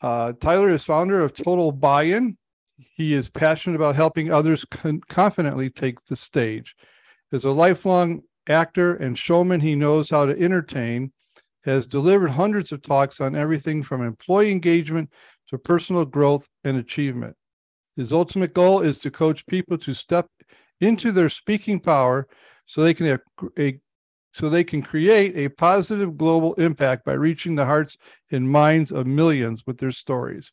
Uh, 0.00 0.32
Tyler 0.40 0.70
is 0.70 0.84
founder 0.84 1.20
of 1.20 1.34
Total 1.34 1.72
Buy 1.72 2.04
In. 2.04 2.36
He 2.76 3.14
is 3.14 3.28
passionate 3.28 3.76
about 3.76 3.96
helping 3.96 4.30
others 4.30 4.64
con- 4.64 5.00
confidently 5.08 5.70
take 5.70 6.04
the 6.04 6.16
stage. 6.16 6.74
As 7.32 7.44
a 7.44 7.50
lifelong 7.50 8.22
actor 8.48 8.94
and 8.94 9.18
showman, 9.18 9.60
he 9.60 9.74
knows 9.74 10.08
how 10.08 10.24
to 10.26 10.40
entertain, 10.40 11.12
has 11.64 11.86
delivered 11.86 12.30
hundreds 12.30 12.72
of 12.72 12.82
talks 12.82 13.20
on 13.20 13.34
everything 13.34 13.82
from 13.82 14.02
employee 14.02 14.52
engagement 14.52 15.12
to 15.48 15.58
personal 15.58 16.04
growth 16.04 16.48
and 16.64 16.76
achievement. 16.76 17.36
His 17.96 18.12
ultimate 18.12 18.54
goal 18.54 18.80
is 18.80 19.00
to 19.00 19.10
coach 19.10 19.44
people 19.46 19.76
to 19.78 19.92
step 19.92 20.28
into 20.80 21.10
their 21.10 21.28
speaking 21.28 21.80
power 21.80 22.28
so 22.66 22.80
they 22.82 22.94
can 22.94 23.06
have 23.06 23.20
a 23.58 23.80
so 24.32 24.48
they 24.48 24.64
can 24.64 24.82
create 24.82 25.36
a 25.36 25.48
positive 25.48 26.16
global 26.16 26.54
impact 26.54 27.04
by 27.04 27.14
reaching 27.14 27.54
the 27.54 27.64
hearts 27.64 27.96
and 28.30 28.50
minds 28.50 28.92
of 28.92 29.06
millions 29.06 29.64
with 29.66 29.78
their 29.78 29.90
stories. 29.90 30.52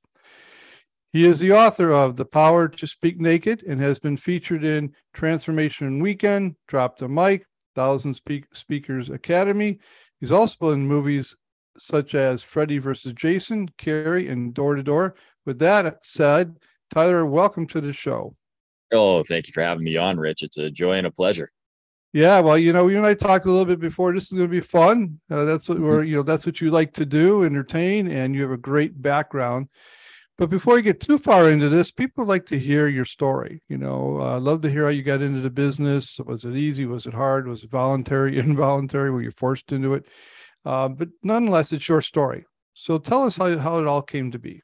He 1.12 1.26
is 1.26 1.40
the 1.40 1.54
author 1.54 1.92
of 1.92 2.18
The 2.18 2.26
Power 2.26 2.68
to 2.68 2.88
Speak 2.88 3.20
Naked 3.20 3.64
and 3.64 3.80
has 3.80 4.00
been 4.00 4.18
featured 4.18 4.64
in 4.64 4.94
Transformation 5.14 6.02
Weekend, 6.02 6.56
Drop 6.68 6.98
the 6.98 7.08
Mic, 7.08 7.46
Thousand 7.74 8.14
Speak- 8.14 8.54
Speakers 8.54 9.10
Academy. 9.10 9.80
He's 10.20 10.32
also 10.32 10.56
been 10.60 10.82
in 10.82 10.88
movies 10.88 11.36
such 11.78 12.16
as 12.16 12.44
Freddy 12.44 12.80
versus 12.80 13.14
Jason, 13.14 13.70
Carrie, 13.78 14.28
and 14.28 14.54
Door 14.54 14.76
to 14.76 14.84
Door. 14.84 15.16
With 15.46 15.60
that 15.60 16.06
said, 16.06 16.58
Tyler, 16.94 17.26
welcome 17.26 17.68
to 17.68 17.82
the 17.82 17.94
show. 17.94 18.36
Oh, 18.92 19.24
thank 19.24 19.48
you 19.48 19.54
for 19.54 19.62
having 19.62 19.84
me 19.84 19.98
on, 19.98 20.18
Rich. 20.18 20.44
It's 20.44 20.58
a 20.58 20.72
joy 20.72 20.94
and 20.94 21.08
a 21.08 21.12
pleasure. 21.12 21.50
Yeah, 22.16 22.40
well, 22.40 22.58
you 22.58 22.72
know, 22.72 22.88
you 22.88 22.96
and 22.96 23.06
I 23.06 23.14
talked 23.14 23.46
a 23.46 23.50
little 23.52 23.66
bit 23.66 23.82
before. 23.82 24.14
This 24.14 24.32
is 24.32 24.38
going 24.38 24.48
to 24.48 24.48
be 24.48 24.62
fun. 24.62 25.20
Uh, 25.30 25.44
that's 25.44 25.68
what 25.68 25.80
we're, 25.82 26.02
Mm-hmm. 26.02 26.08
you 26.08 26.16
know, 26.16 26.24
that's 26.24 26.46
what 26.46 26.62
you 26.62 26.72
like 26.72 26.94
to 26.94 27.06
do, 27.06 27.44
entertain, 27.44 28.08
and 28.08 28.34
you 28.34 28.42
have 28.44 28.52
a 28.52 28.58
great 28.58 29.02
background. 29.02 29.68
But 30.38 30.50
before 30.50 30.78
you 30.78 30.82
get 30.82 31.02
too 31.02 31.18
far 31.18 31.50
into 31.50 31.68
this, 31.68 31.92
people 31.92 32.26
like 32.26 32.46
to 32.46 32.58
hear 32.58 32.88
your 32.88 33.04
story. 33.04 33.64
You 33.68 33.78
know, 33.80 34.22
uh, 34.22 34.40
love 34.40 34.62
to 34.62 34.72
hear 34.72 34.84
how 34.86 34.92
you 34.92 35.04
got 35.04 35.22
into 35.22 35.42
the 35.42 35.50
business. 35.50 36.18
Was 36.26 36.46
it 36.46 36.56
easy? 36.56 36.86
Was 36.86 37.06
it 37.06 37.14
hard? 37.14 37.50
Was 37.50 37.64
it 37.64 37.70
voluntary, 37.70 38.40
involuntary? 38.40 39.12
Were 39.12 39.22
you 39.22 39.32
forced 39.32 39.74
into 39.74 39.94
it? 39.94 40.06
Uh, 40.64 40.88
but 40.88 41.10
nonetheless, 41.22 41.74
it's 41.74 41.90
your 41.90 42.02
story. 42.02 42.46
So 42.74 42.98
tell 42.98 43.24
us 43.24 43.36
how, 43.36 43.58
how 43.58 43.80
it 43.80 43.88
all 43.88 44.02
came 44.02 44.32
to 44.32 44.40
be. 44.40 44.62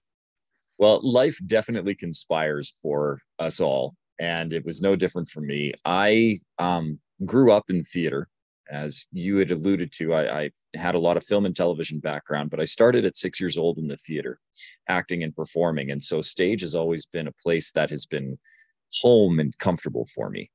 Well, 0.77 1.01
life 1.03 1.37
definitely 1.45 1.95
conspires 1.95 2.77
for 2.81 3.19
us 3.39 3.59
all, 3.59 3.95
and 4.19 4.53
it 4.53 4.63
was 4.65 4.81
no 4.81 4.95
different 4.95 5.27
for 5.27 5.41
me. 5.41 5.73
I 5.83 6.39
um, 6.57 6.99
grew 7.25 7.51
up 7.51 7.69
in 7.69 7.83
theater, 7.83 8.27
as 8.69 9.07
you 9.11 9.37
had 9.37 9.51
alluded 9.51 9.91
to. 9.93 10.13
I, 10.13 10.41
I 10.43 10.49
had 10.75 10.95
a 10.95 10.99
lot 10.99 11.17
of 11.17 11.23
film 11.23 11.45
and 11.45 11.55
television 11.55 11.99
background, 11.99 12.49
but 12.49 12.59
I 12.59 12.63
started 12.63 13.05
at 13.05 13.17
six 13.17 13.39
years 13.39 13.57
old 13.57 13.77
in 13.77 13.87
the 13.87 13.97
theater, 13.97 14.39
acting 14.87 15.23
and 15.23 15.35
performing, 15.35 15.91
and 15.91 16.01
so 16.01 16.21
stage 16.21 16.61
has 16.61 16.75
always 16.75 17.05
been 17.05 17.27
a 17.27 17.33
place 17.33 17.71
that 17.73 17.89
has 17.89 18.05
been 18.05 18.37
home 19.01 19.39
and 19.39 19.57
comfortable 19.57 20.07
for 20.13 20.29
me. 20.29 20.49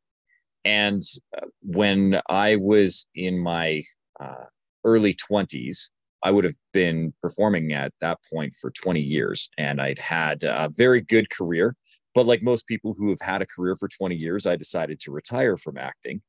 And 0.65 1.03
uh, 1.37 1.47
when 1.63 2.21
I 2.29 2.57
was 2.57 3.07
in 3.15 3.39
my 3.39 3.83
uh, 4.19 4.45
early 4.85 5.15
20s, 5.15 5.91
I 6.23 6.31
would 6.31 6.45
have 6.45 6.55
been 6.73 7.15
performing 7.23 7.73
at 7.73 7.93
that 8.01 8.19
point 8.33 8.55
for 8.61 8.71
20 8.71 9.01
years, 9.01 9.49
and 9.59 9.81
I'd 9.81 9.99
had 9.99 10.43
a 10.43 10.71
very 10.77 11.03
good 11.03 11.31
career. 11.31 11.77
But 12.15 12.27
like 12.27 12.43
most 12.43 12.67
people 12.67 12.95
who 12.99 13.11
have 13.11 13.21
had 13.21 13.43
a 13.43 13.47
career 13.47 13.77
for 13.77 13.89
20 13.89 14.17
years, 14.17 14.47
I 14.47 14.57
decided 14.57 14.99
to 15.01 15.13
retire 15.13 15.57
from 15.57 15.77
acting 15.77 16.23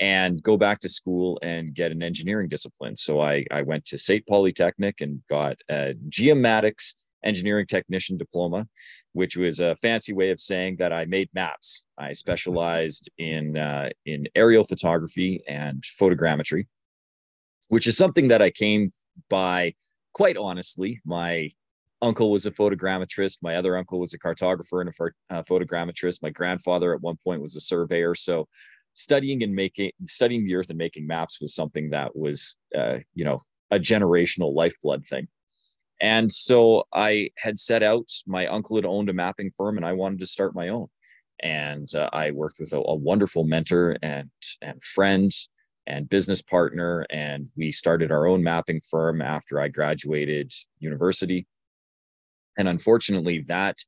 and 0.00 0.42
go 0.42 0.56
back 0.56 0.80
to 0.80 0.88
school 0.88 1.38
and 1.42 1.74
get 1.74 1.92
an 1.92 2.02
engineering 2.02 2.48
discipline. 2.48 2.96
So 2.96 3.20
I, 3.20 3.44
I 3.50 3.62
went 3.62 3.84
to 3.86 3.98
SAIT 3.98 4.26
Polytechnic 4.26 5.00
and 5.00 5.22
got 5.28 5.56
a 5.70 5.94
geomatics 6.08 6.94
engineering 7.24 7.66
technician 7.66 8.16
diploma, 8.16 8.66
which 9.12 9.36
was 9.36 9.60
a 9.60 9.76
fancy 9.76 10.12
way 10.12 10.30
of 10.30 10.40
saying 10.40 10.76
that 10.78 10.92
I 10.92 11.06
made 11.06 11.28
maps. 11.34 11.84
I 11.98 12.12
specialized 12.12 13.10
in 13.18 13.56
uh, 13.56 13.90
in 14.04 14.26
aerial 14.34 14.64
photography 14.64 15.42
and 15.48 15.82
photogrammetry, 16.00 16.66
which 17.68 17.86
is 17.86 17.96
something 17.96 18.28
that 18.28 18.42
I 18.42 18.50
came 18.50 18.88
by 19.30 19.74
quite 20.12 20.36
honestly. 20.36 21.00
My 21.04 21.50
uncle 22.02 22.30
was 22.30 22.44
a 22.44 22.50
photogrammetrist. 22.50 23.38
My 23.42 23.56
other 23.56 23.76
uncle 23.76 23.98
was 23.98 24.12
a 24.12 24.18
cartographer 24.18 24.82
and 24.82 24.90
a 24.90 25.34
uh, 25.34 25.42
photogrammetrist. 25.44 26.22
My 26.22 26.30
grandfather 26.30 26.94
at 26.94 27.00
one 27.00 27.16
point 27.24 27.40
was 27.40 27.56
a 27.56 27.60
surveyor. 27.60 28.14
So 28.14 28.46
studying 28.94 29.42
and 29.42 29.54
making 29.54 29.90
studying 30.06 30.44
the 30.44 30.54
earth 30.54 30.70
and 30.70 30.78
making 30.78 31.06
maps 31.06 31.40
was 31.40 31.54
something 31.54 31.90
that 31.90 32.16
was 32.16 32.56
uh, 32.76 32.98
you 33.14 33.24
know 33.24 33.42
a 33.70 33.78
generational 33.78 34.54
lifeblood 34.54 35.04
thing. 35.06 35.28
And 36.00 36.30
so 36.32 36.84
I 36.92 37.30
had 37.36 37.58
set 37.58 37.82
out. 37.82 38.10
My 38.26 38.46
uncle 38.46 38.76
had 38.76 38.86
owned 38.86 39.10
a 39.10 39.12
mapping 39.12 39.50
firm, 39.56 39.76
and 39.76 39.86
I 39.86 39.92
wanted 39.92 40.20
to 40.20 40.26
start 40.26 40.54
my 40.54 40.68
own. 40.68 40.88
And 41.40 41.88
uh, 41.94 42.10
I 42.12 42.30
worked 42.30 42.58
with 42.58 42.72
a, 42.72 42.78
a 42.78 42.94
wonderful 42.94 43.44
mentor 43.44 43.96
and 44.02 44.30
and 44.62 44.82
friend 44.82 45.30
and 45.86 46.08
business 46.08 46.40
partner, 46.40 47.06
and 47.10 47.48
we 47.56 47.70
started 47.70 48.10
our 48.10 48.26
own 48.26 48.42
mapping 48.42 48.80
firm 48.90 49.20
after 49.20 49.60
I 49.60 49.68
graduated 49.68 50.52
university. 50.78 51.46
And 52.56 52.68
unfortunately, 52.68 53.44
that 53.48 53.78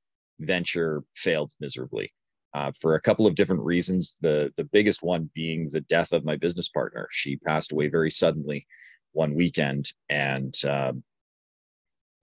venture 0.40 1.02
failed 1.14 1.50
miserably 1.60 2.12
uh, 2.56 2.72
for 2.80 2.94
a 2.94 3.00
couple 3.00 3.26
of 3.26 3.34
different 3.34 3.62
reasons. 3.62 4.16
The 4.22 4.50
the 4.56 4.64
biggest 4.64 5.02
one 5.02 5.30
being 5.34 5.68
the 5.70 5.82
death 5.82 6.12
of 6.12 6.24
my 6.24 6.36
business 6.36 6.70
partner. 6.70 7.06
She 7.10 7.36
passed 7.36 7.70
away 7.70 7.88
very 7.88 8.10
suddenly 8.10 8.66
one 9.12 9.34
weekend, 9.34 9.92
and 10.08 10.54
um, 10.66 11.04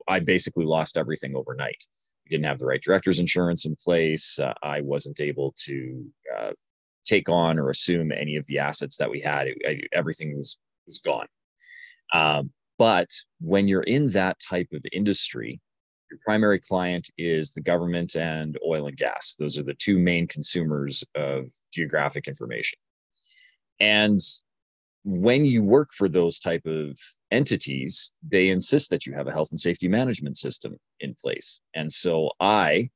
I 0.07 0.19
basically 0.19 0.65
lost 0.65 0.97
everything 0.97 1.35
overnight. 1.35 1.85
We 2.25 2.35
didn't 2.35 2.47
have 2.47 2.57
the 2.57 2.65
right 2.65 2.81
director's 2.81 3.19
insurance 3.19 3.65
in 3.67 3.75
place. 3.75 4.39
Uh, 4.39 4.55
I 4.63 4.81
wasn't 4.81 5.21
able 5.21 5.53
to 5.65 6.05
uh, 6.35 6.51
take 7.05 7.29
on 7.29 7.59
or 7.59 7.69
assume 7.69 8.11
any 8.11 8.35
of 8.35 8.47
the 8.47 8.57
assets 8.57 8.97
that 8.97 9.11
we 9.11 9.19
had. 9.19 9.49
It, 9.49 9.57
I, 9.67 9.81
everything 9.95 10.35
was 10.35 10.57
was 10.87 10.97
gone. 10.97 11.27
Um, 12.11 12.51
but 12.79 13.09
when 13.39 13.67
you're 13.67 13.83
in 13.83 14.09
that 14.09 14.37
type 14.39 14.69
of 14.73 14.83
industry, 14.91 15.61
your 16.13 16.19
primary 16.23 16.59
client 16.59 17.09
is 17.17 17.53
the 17.53 17.61
government 17.61 18.15
and 18.15 18.55
oil 18.65 18.85
and 18.85 18.95
gas. 18.95 19.35
Those 19.39 19.57
are 19.57 19.63
the 19.63 19.73
two 19.73 19.97
main 19.97 20.27
consumers 20.27 21.03
of 21.15 21.49
geographic 21.73 22.27
information. 22.27 22.77
And 23.79 24.21
when 25.03 25.43
you 25.43 25.63
work 25.63 25.89
for 25.91 26.07
those 26.07 26.37
type 26.37 26.65
of 26.67 26.99
entities, 27.31 28.13
they 28.29 28.49
insist 28.49 28.91
that 28.91 29.07
you 29.07 29.13
have 29.13 29.27
a 29.27 29.31
health 29.31 29.49
and 29.49 29.59
safety 29.59 29.87
management 29.87 30.37
system 30.37 30.77
in 30.99 31.15
place. 31.15 31.61
And 31.73 31.91
so 31.91 32.29
I 32.39 32.91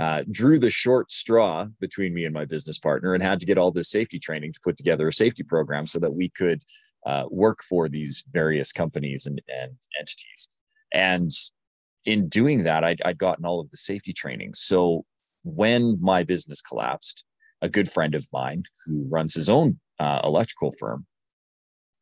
uh, 0.00 0.22
drew 0.30 0.58
the 0.58 0.70
short 0.70 1.10
straw 1.10 1.66
between 1.78 2.14
me 2.14 2.24
and 2.24 2.32
my 2.32 2.46
business 2.46 2.78
partner 2.78 3.12
and 3.12 3.22
had 3.22 3.38
to 3.40 3.46
get 3.46 3.58
all 3.58 3.70
this 3.70 3.90
safety 3.90 4.18
training 4.18 4.54
to 4.54 4.60
put 4.64 4.78
together 4.78 5.08
a 5.08 5.12
safety 5.12 5.42
program 5.42 5.86
so 5.86 5.98
that 5.98 6.14
we 6.14 6.30
could 6.30 6.62
uh, 7.04 7.24
work 7.28 7.62
for 7.68 7.90
these 7.90 8.24
various 8.32 8.72
companies 8.72 9.26
and, 9.26 9.42
and 9.48 9.76
entities. 10.00 10.48
And 10.94 11.30
in 12.04 12.28
doing 12.28 12.64
that, 12.64 12.84
I'd, 12.84 13.00
I'd 13.04 13.18
gotten 13.18 13.44
all 13.44 13.60
of 13.60 13.70
the 13.70 13.76
safety 13.76 14.12
training. 14.12 14.54
So 14.54 15.04
when 15.44 15.98
my 16.00 16.22
business 16.22 16.60
collapsed, 16.60 17.24
a 17.60 17.68
good 17.68 17.90
friend 17.90 18.14
of 18.14 18.26
mine 18.32 18.64
who 18.84 19.06
runs 19.08 19.34
his 19.34 19.48
own 19.48 19.78
uh, 19.98 20.20
electrical 20.24 20.72
firm 20.78 21.06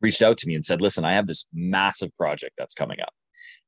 reached 0.00 0.22
out 0.22 0.38
to 0.38 0.48
me 0.48 0.54
and 0.54 0.64
said, 0.64 0.80
Listen, 0.80 1.04
I 1.04 1.14
have 1.14 1.26
this 1.26 1.46
massive 1.52 2.16
project 2.16 2.54
that's 2.56 2.74
coming 2.74 3.00
up, 3.00 3.12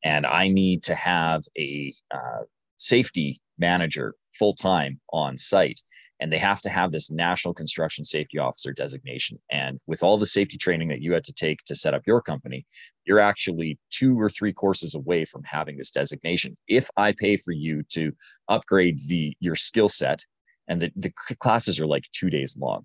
and 0.03 0.27
I 0.27 0.49
need 0.49 0.83
to 0.85 0.95
have 0.95 1.43
a 1.59 1.95
uh, 2.13 2.45
safety 2.79 3.41
manager 3.59 4.15
full 4.39 4.55
time 4.55 5.01
on 5.13 5.37
site. 5.37 5.81
And 6.23 6.31
they 6.33 6.39
have 6.39 6.63
to 6.63 6.71
have 6.71 6.91
this 6.93 7.11
national 7.11 7.55
construction 7.63 8.05
safety 8.05 8.39
officer 8.39 8.73
designation. 8.73 9.35
And 9.51 9.81
with 9.91 10.03
all 10.05 10.19
the 10.19 10.33
safety 10.39 10.57
training 10.57 10.89
that 10.91 11.03
you 11.05 11.13
had 11.13 11.25
to 11.25 11.33
take 11.35 11.59
to 11.67 11.75
set 11.75 11.95
up 11.95 12.07
your 12.07 12.23
company, 12.23 12.65
you're 13.07 13.19
actually 13.33 13.71
two 13.91 14.13
or 14.23 14.31
three 14.31 14.53
courses 14.53 14.95
away 14.95 15.25
from 15.25 15.43
having 15.45 15.77
this 15.77 15.91
designation. 15.91 16.57
If 16.69 16.87
I 16.97 17.09
pay 17.25 17.37
for 17.37 17.53
you 17.65 17.83
to 17.97 18.13
upgrade 18.49 19.01
the 19.09 19.25
your 19.47 19.57
skill 19.57 19.89
set, 19.89 20.21
and 20.69 20.81
the, 20.81 20.93
the 20.95 21.13
classes 21.45 21.81
are 21.81 21.89
like 21.95 22.05
two 22.13 22.31
days 22.31 22.57
long 22.57 22.83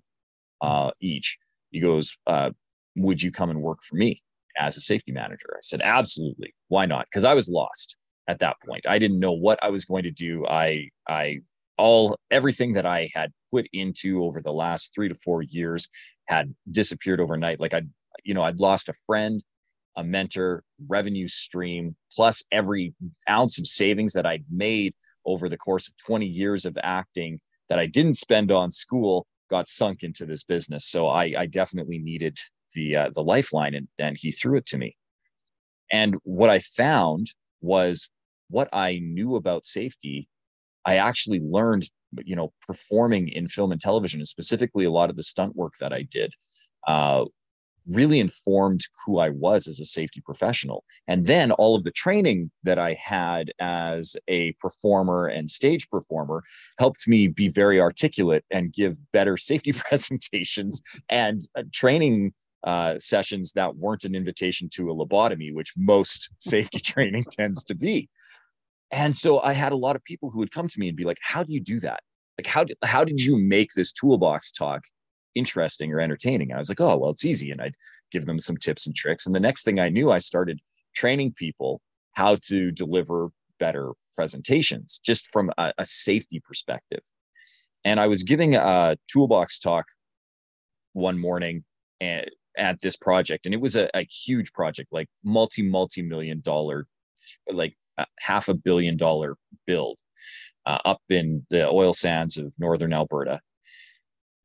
uh, 0.60 0.90
each, 1.00 1.38
he 1.70 1.80
goes, 1.80 2.16
uh, 2.26 2.50
would 2.96 3.22
you 3.22 3.30
come 3.30 3.50
and 3.50 3.62
work 3.62 3.78
for 3.88 3.94
me 3.94 4.20
as 4.58 4.76
a 4.76 4.80
safety 4.80 5.12
manager? 5.12 5.50
I 5.54 5.62
said, 5.62 5.80
absolutely. 5.84 6.50
Why 6.74 6.86
not? 6.86 7.06
Because 7.08 7.24
I 7.24 7.34
was 7.34 7.48
lost. 7.48 7.96
at 8.28 8.38
that 8.40 8.56
point. 8.64 8.86
I 8.86 8.98
didn't 8.98 9.18
know 9.18 9.32
what 9.32 9.58
I 9.62 9.70
was 9.70 9.84
going 9.84 10.04
to 10.04 10.10
do. 10.10 10.46
I 10.46 10.90
I 11.08 11.38
all 11.78 12.18
everything 12.30 12.72
that 12.74 12.86
I 12.86 13.10
had 13.14 13.32
put 13.50 13.66
into 13.72 14.24
over 14.24 14.42
the 14.42 14.52
last 14.52 14.94
three 14.94 15.08
to 15.08 15.14
four 15.14 15.42
years 15.42 15.88
had 16.26 16.54
disappeared 16.70 17.20
overnight. 17.20 17.60
Like 17.60 17.72
I, 17.72 17.82
you 18.24 18.34
know, 18.34 18.42
I'd 18.42 18.60
lost 18.60 18.88
a 18.88 18.94
friend, 19.06 19.42
a 19.96 20.04
mentor, 20.04 20.62
revenue 20.88 21.28
stream, 21.28 21.96
plus 22.14 22.44
every 22.52 22.94
ounce 23.28 23.58
of 23.58 23.66
savings 23.66 24.12
that 24.12 24.26
I'd 24.26 24.44
made 24.50 24.94
over 25.24 25.48
the 25.48 25.56
course 25.56 25.88
of 25.88 25.94
20 26.06 26.26
years 26.26 26.66
of 26.66 26.76
acting 26.82 27.40
that 27.68 27.78
I 27.78 27.86
didn't 27.86 28.14
spend 28.14 28.50
on 28.50 28.70
school 28.70 29.26
got 29.48 29.68
sunk 29.68 30.02
into 30.02 30.26
this 30.26 30.44
business. 30.44 30.86
So 30.86 31.08
I, 31.08 31.32
I 31.38 31.46
definitely 31.46 31.98
needed 31.98 32.38
the 32.74 32.96
uh, 32.96 33.10
the 33.14 33.22
lifeline, 33.22 33.74
and, 33.74 33.88
and 33.98 34.16
he 34.18 34.30
threw 34.30 34.58
it 34.58 34.66
to 34.66 34.78
me. 34.78 34.96
And 35.90 36.16
what 36.22 36.50
I 36.50 36.58
found 36.58 37.28
was 37.60 38.10
what 38.50 38.68
I 38.72 38.98
knew 39.02 39.36
about 39.36 39.66
safety 39.66 40.28
I 40.88 40.96
actually 40.96 41.40
learned, 41.40 41.90
you 42.24 42.34
know, 42.34 42.52
performing 42.66 43.28
in 43.28 43.46
film 43.48 43.72
and 43.72 43.80
television, 43.80 44.20
and 44.20 44.26
specifically 44.26 44.86
a 44.86 44.90
lot 44.90 45.10
of 45.10 45.16
the 45.16 45.22
stunt 45.22 45.54
work 45.54 45.74
that 45.80 45.92
I 45.92 46.02
did, 46.02 46.32
uh, 46.86 47.26
really 47.88 48.20
informed 48.20 48.80
who 49.04 49.18
I 49.18 49.28
was 49.28 49.68
as 49.68 49.80
a 49.80 49.84
safety 49.84 50.22
professional. 50.24 50.84
And 51.06 51.26
then 51.26 51.52
all 51.52 51.74
of 51.74 51.84
the 51.84 51.90
training 51.90 52.50
that 52.62 52.78
I 52.78 52.94
had 52.94 53.52
as 53.60 54.16
a 54.28 54.52
performer 54.52 55.26
and 55.26 55.50
stage 55.50 55.90
performer 55.90 56.42
helped 56.78 57.06
me 57.06 57.28
be 57.28 57.48
very 57.48 57.78
articulate 57.78 58.46
and 58.50 58.72
give 58.72 58.96
better 59.12 59.36
safety 59.36 59.72
presentations 59.88 60.80
and 61.10 61.42
uh, 61.54 61.64
training 61.74 62.32
uh, 62.64 62.98
sessions 62.98 63.52
that 63.52 63.76
weren't 63.76 64.04
an 64.04 64.14
invitation 64.14 64.70
to 64.70 64.90
a 64.90 64.94
lobotomy, 64.94 65.52
which 65.52 65.74
most 65.76 66.30
safety 66.38 66.80
training 66.92 67.24
tends 67.30 67.62
to 67.64 67.74
be. 67.74 68.08
And 68.90 69.16
so 69.16 69.40
I 69.40 69.52
had 69.52 69.72
a 69.72 69.76
lot 69.76 69.96
of 69.96 70.04
people 70.04 70.30
who 70.30 70.38
would 70.38 70.52
come 70.52 70.68
to 70.68 70.80
me 70.80 70.88
and 70.88 70.96
be 70.96 71.04
like, 71.04 71.18
"How 71.22 71.42
do 71.42 71.52
you 71.52 71.60
do 71.60 71.80
that? 71.80 72.00
Like, 72.38 72.46
how 72.46 72.64
did 72.64 72.76
how 72.82 73.04
did 73.04 73.20
you 73.20 73.36
make 73.36 73.72
this 73.72 73.92
toolbox 73.92 74.50
talk 74.52 74.82
interesting 75.34 75.92
or 75.92 76.00
entertaining?" 76.00 76.52
I 76.52 76.58
was 76.58 76.68
like, 76.68 76.80
"Oh, 76.80 76.96
well, 76.96 77.10
it's 77.10 77.24
easy," 77.24 77.50
and 77.50 77.60
I'd 77.60 77.76
give 78.10 78.26
them 78.26 78.38
some 78.38 78.56
tips 78.56 78.86
and 78.86 78.96
tricks. 78.96 79.26
And 79.26 79.34
the 79.34 79.40
next 79.40 79.64
thing 79.64 79.78
I 79.78 79.88
knew, 79.90 80.10
I 80.10 80.18
started 80.18 80.60
training 80.94 81.34
people 81.34 81.80
how 82.12 82.36
to 82.46 82.70
deliver 82.70 83.30
better 83.58 83.92
presentations, 84.16 85.00
just 85.04 85.30
from 85.30 85.52
a, 85.58 85.72
a 85.78 85.84
safety 85.84 86.40
perspective. 86.40 87.02
And 87.84 88.00
I 88.00 88.06
was 88.08 88.22
giving 88.22 88.56
a 88.56 88.96
toolbox 89.06 89.58
talk 89.58 89.86
one 90.92 91.18
morning 91.18 91.64
at, 92.00 92.30
at 92.56 92.80
this 92.80 92.96
project, 92.96 93.46
and 93.46 93.54
it 93.54 93.60
was 93.60 93.76
a, 93.76 93.88
a 93.94 94.04
huge 94.04 94.52
project, 94.52 94.88
like 94.92 95.08
multi 95.22 95.62
multi 95.62 96.02
million 96.02 96.40
dollar, 96.40 96.86
like 97.50 97.76
half 98.18 98.48
a 98.48 98.54
billion 98.54 98.96
dollar 98.96 99.36
build 99.66 99.98
uh, 100.66 100.78
up 100.84 101.00
in 101.08 101.46
the 101.50 101.68
oil 101.68 101.92
sands 101.92 102.36
of 102.38 102.54
northern 102.58 102.92
Alberta. 102.92 103.40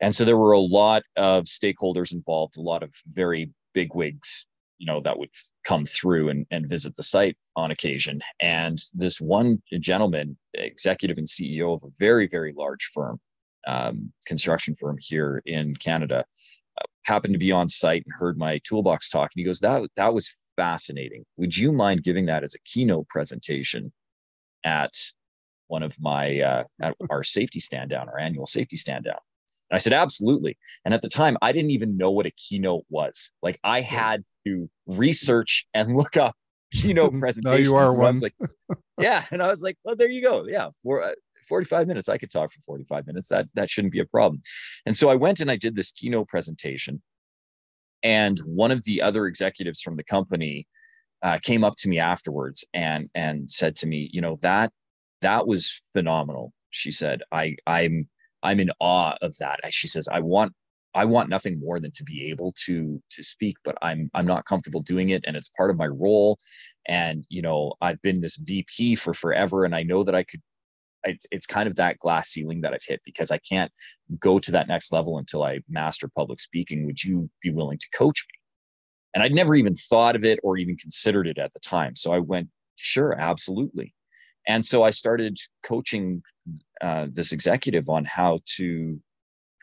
And 0.02 0.14
so 0.14 0.26
there 0.26 0.38
were 0.38 0.52
a 0.52 0.60
lot 0.60 1.04
of 1.16 1.46
stakeholders 1.46 2.14
involved, 2.14 2.58
a 2.58 2.62
lot 2.62 2.84
of 2.84 2.94
very 3.12 3.52
big 3.74 3.96
wigs, 3.96 4.46
you 4.78 4.86
know, 4.86 5.00
that 5.02 5.18
would 5.18 5.30
come 5.66 5.86
through 5.86 6.30
and, 6.30 6.46
and 6.52 6.68
visit 6.68 6.96
the 6.96 7.04
site 7.04 7.38
on 7.56 7.72
occasion. 7.72 8.22
And 8.42 8.80
this 8.94 9.22
one 9.22 9.62
gentleman, 9.80 10.38
executive 10.54 11.18
and 11.18 11.28
CEO 11.28 11.74
of 11.74 11.84
a 11.84 11.92
very, 12.00 12.28
very 12.28 12.54
large 12.56 12.90
firm, 12.94 13.20
um, 13.68 14.12
construction 14.26 14.76
firm 14.78 14.98
here 15.00 15.42
in 15.46 15.76
Canada, 15.76 16.26
uh, 16.78 16.86
happened 17.06 17.34
to 17.34 17.40
be 17.40 17.52
on 17.52 17.70
site 17.70 18.04
and 18.06 18.14
heard 18.18 18.38
my 18.38 18.60
toolbox 18.66 19.10
talk. 19.10 19.32
And 19.34 19.40
he 19.40 19.46
goes, 19.46 19.60
that, 19.60 19.84
that 19.96 20.14
was 20.14 20.36
fascinating. 20.56 21.26
Would 21.38 21.56
you 21.56 21.72
mind 21.72 22.04
giving 22.04 22.26
that 22.28 22.44
as 22.44 22.56
a 22.56 22.60
keynote 22.66 23.08
presentation 23.10 23.92
at 24.64 24.94
one 25.68 25.84
of 25.84 26.00
my 26.00 26.40
uh, 26.40 26.64
at 26.82 26.96
our 27.10 27.24
safety 27.24 27.60
stand 27.60 27.90
down, 27.90 28.10
our 28.10 28.20
annual 28.20 28.46
safety 28.46 28.76
stand 28.76 29.06
down? 29.06 29.20
And 29.70 29.76
I 29.76 29.80
said, 29.80 29.94
absolutely. 29.94 30.58
And 30.86 30.94
at 30.94 31.02
the 31.02 31.10
time, 31.10 31.38
I 31.42 31.52
didn't 31.52 31.72
even 31.72 31.98
know 31.98 32.12
what 32.12 32.26
a 32.26 32.32
keynote 32.32 32.86
was. 32.90 33.32
Like 33.42 33.60
I 33.64 33.82
had 33.82 34.24
to 34.46 34.70
research 34.86 35.66
and 35.74 35.96
look 35.96 36.18
up 36.18 36.36
keynote 36.72 37.18
presentations. 37.20 37.70
now 37.72 37.72
you 37.72 37.76
are 37.76 37.98
one. 37.98 38.20
like, 38.20 38.36
yeah. 39.00 39.26
And 39.32 39.42
I 39.42 39.50
was 39.50 39.62
like, 39.62 39.78
well, 39.84 39.96
there 39.96 40.10
you 40.10 40.22
go. 40.22 40.46
Yeah. 40.48 40.70
For 40.84 41.04
uh, 41.04 41.14
45 41.48 41.88
minutes, 41.88 42.10
I 42.10 42.18
could 42.18 42.32
talk 42.32 42.52
for 42.52 42.62
45 42.66 43.08
minutes. 43.08 43.30
That 43.30 43.48
that 43.56 43.70
shouldn't 43.70 43.94
be 43.94 44.00
a 44.00 44.06
problem. 44.06 44.42
And 44.86 44.96
so 44.96 45.10
I 45.10 45.16
went 45.16 45.40
and 45.40 45.50
I 45.50 45.56
did 45.56 45.76
this 45.76 45.92
keynote 45.92 46.28
presentation 46.28 47.02
and 48.04 48.40
one 48.46 48.72
of 48.72 48.84
the 48.84 49.02
other 49.02 49.28
executives 49.28 49.82
from 49.82 49.96
the 49.96 50.04
company 50.04 50.68
uh, 51.24 51.40
came 51.42 51.64
up 51.64 51.76
to 51.78 51.90
me 51.90 52.00
afterwards 52.00 52.66
and 52.74 53.10
and 53.16 53.52
said 53.52 53.76
to 53.78 53.88
me, 53.88 54.10
you 54.12 54.22
know 54.22 54.38
that 54.42 54.72
that 55.22 55.48
was 55.48 55.84
phenomenal. 55.94 56.54
She 56.70 56.92
said, 56.92 57.22
I 57.32 57.56
I'm 57.66 58.08
I'm 58.44 58.60
in 58.60 58.72
awe 58.80 59.16
of 59.22 59.36
that. 59.40 59.60
She 59.72 59.88
says, 59.88 60.08
I 60.12 60.20
want 60.20 60.54
I 60.96 61.06
want 61.06 61.30
nothing 61.30 61.60
more 61.60 61.80
than 61.80 61.92
to 61.92 62.04
be 62.04 62.30
able 62.30 62.54
to 62.66 63.02
to 63.12 63.24
speak, 63.24 63.58
but 63.64 63.78
I'm 63.82 64.12
I'm 64.14 64.28
not 64.28 64.46
comfortable 64.46 64.82
doing 64.82 65.10
it, 65.10 65.24
and 65.26 65.36
it's 65.36 65.50
part 65.58 65.72
of 65.72 65.78
my 65.78 65.88
role. 65.88 66.38
And 66.88 67.26
you 67.30 67.42
know, 67.42 67.74
I've 67.82 68.02
been 68.02 68.22
this 68.22 68.38
VP 68.38 68.96
for 68.96 69.14
forever, 69.14 69.66
and 69.66 69.74
I 69.74 69.84
know 69.84 70.04
that 70.04 70.16
I 70.16 70.24
could 70.24 70.42
it's, 71.04 71.46
kind 71.46 71.68
of 71.68 71.76
that 71.76 72.00
glass 72.00 72.30
ceiling 72.30 72.62
that 72.62 72.74
I've 72.74 72.84
hit 72.86 73.02
because 73.06 73.32
I 73.32 73.38
can't 73.38 73.72
go 74.20 74.40
to 74.40 74.52
that 74.52 74.68
next 74.68 74.92
level 74.92 75.18
until 75.18 75.44
I 75.44 75.60
master 75.70 76.08
public 76.08 76.40
speaking. 76.40 76.86
Would 76.86 77.04
you 77.04 77.30
be 77.42 77.52
willing 77.52 77.78
to 77.78 77.88
coach 77.96 78.26
me? 78.30 78.40
And 79.14 79.24
I'd 79.24 79.34
never 79.34 79.56
even 79.56 79.76
thought 79.76 80.16
of 80.16 80.24
it 80.24 80.40
or 80.44 80.58
even 80.58 80.78
considered 80.78 81.28
it 81.28 81.38
at 81.38 81.54
the 81.54 81.60
time. 81.60 81.96
So 81.96 82.14
I 82.14 82.20
went, 82.20 82.50
sure, 82.78 83.14
absolutely. 83.20 83.94
And 84.48 84.66
so 84.66 84.84
I 84.84 84.90
started 84.90 85.38
coaching 85.64 86.24
uh, 86.82 87.08
this 87.12 87.32
executive 87.32 87.90
on 87.90 88.06
how 88.06 88.40
to 88.58 89.00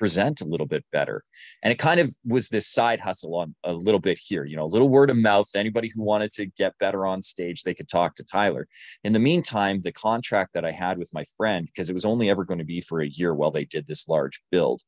present 0.00 0.41
a 0.41 0.47
little 0.47 0.67
bit 0.67 0.82
better. 0.91 1.23
And 1.62 1.70
it 1.70 1.79
kind 1.79 2.00
of 2.00 2.11
was 2.25 2.49
this 2.49 2.67
side 2.67 2.99
hustle 2.99 3.37
on 3.37 3.55
a 3.64 3.73
little 3.75 4.00
bit 4.00 4.19
here, 4.19 4.47
you 4.47 4.56
know, 4.56 4.64
a 4.64 4.75
little 4.75 4.88
word 4.88 5.11
of 5.11 5.19
mouth. 5.19 5.47
Anybody 5.55 5.91
who 5.94 6.02
wanted 6.02 6.32
to 6.32 6.47
get 6.47 6.73
better 6.81 7.06
on 7.06 7.23
stage, 7.23 7.62
they 7.62 7.75
could 7.75 7.88
talk 7.88 8.14
to 8.17 8.25
Tyler. 8.25 8.67
In 9.05 9.12
the 9.12 9.19
meantime, 9.19 9.82
the 9.82 9.93
contract 9.93 10.55
that 10.55 10.64
I 10.64 10.73
had 10.73 10.97
with 10.97 11.11
my 11.12 11.25
friend, 11.37 11.67
because 11.67 11.91
it 11.91 11.93
was 11.93 12.06
only 12.06 12.31
ever 12.31 12.47
going 12.47 12.58
to 12.58 12.64
be 12.64 12.81
for 12.81 13.02
a 13.02 13.08
year 13.08 13.35
while 13.35 13.50
they 13.50 13.67
did 13.67 13.87
this 13.87 14.08
large 14.08 14.41
build, 14.50 14.81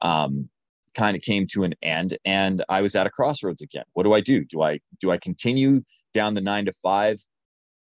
um, 0.00 0.48
kind 0.94 1.16
of 1.16 1.22
came 1.22 1.46
to 1.48 1.64
an 1.64 1.74
end 1.82 2.16
and 2.24 2.64
I 2.68 2.82
was 2.82 2.94
at 2.94 3.06
a 3.06 3.10
crossroads 3.10 3.62
again. 3.62 3.84
What 3.94 4.04
do 4.04 4.12
I 4.12 4.20
do? 4.20 4.44
Do 4.44 4.62
I 4.62 4.78
do 5.00 5.10
I 5.10 5.18
continue 5.18 5.82
down 6.14 6.34
the 6.34 6.40
nine 6.40 6.66
to 6.66 6.72
five 6.82 7.16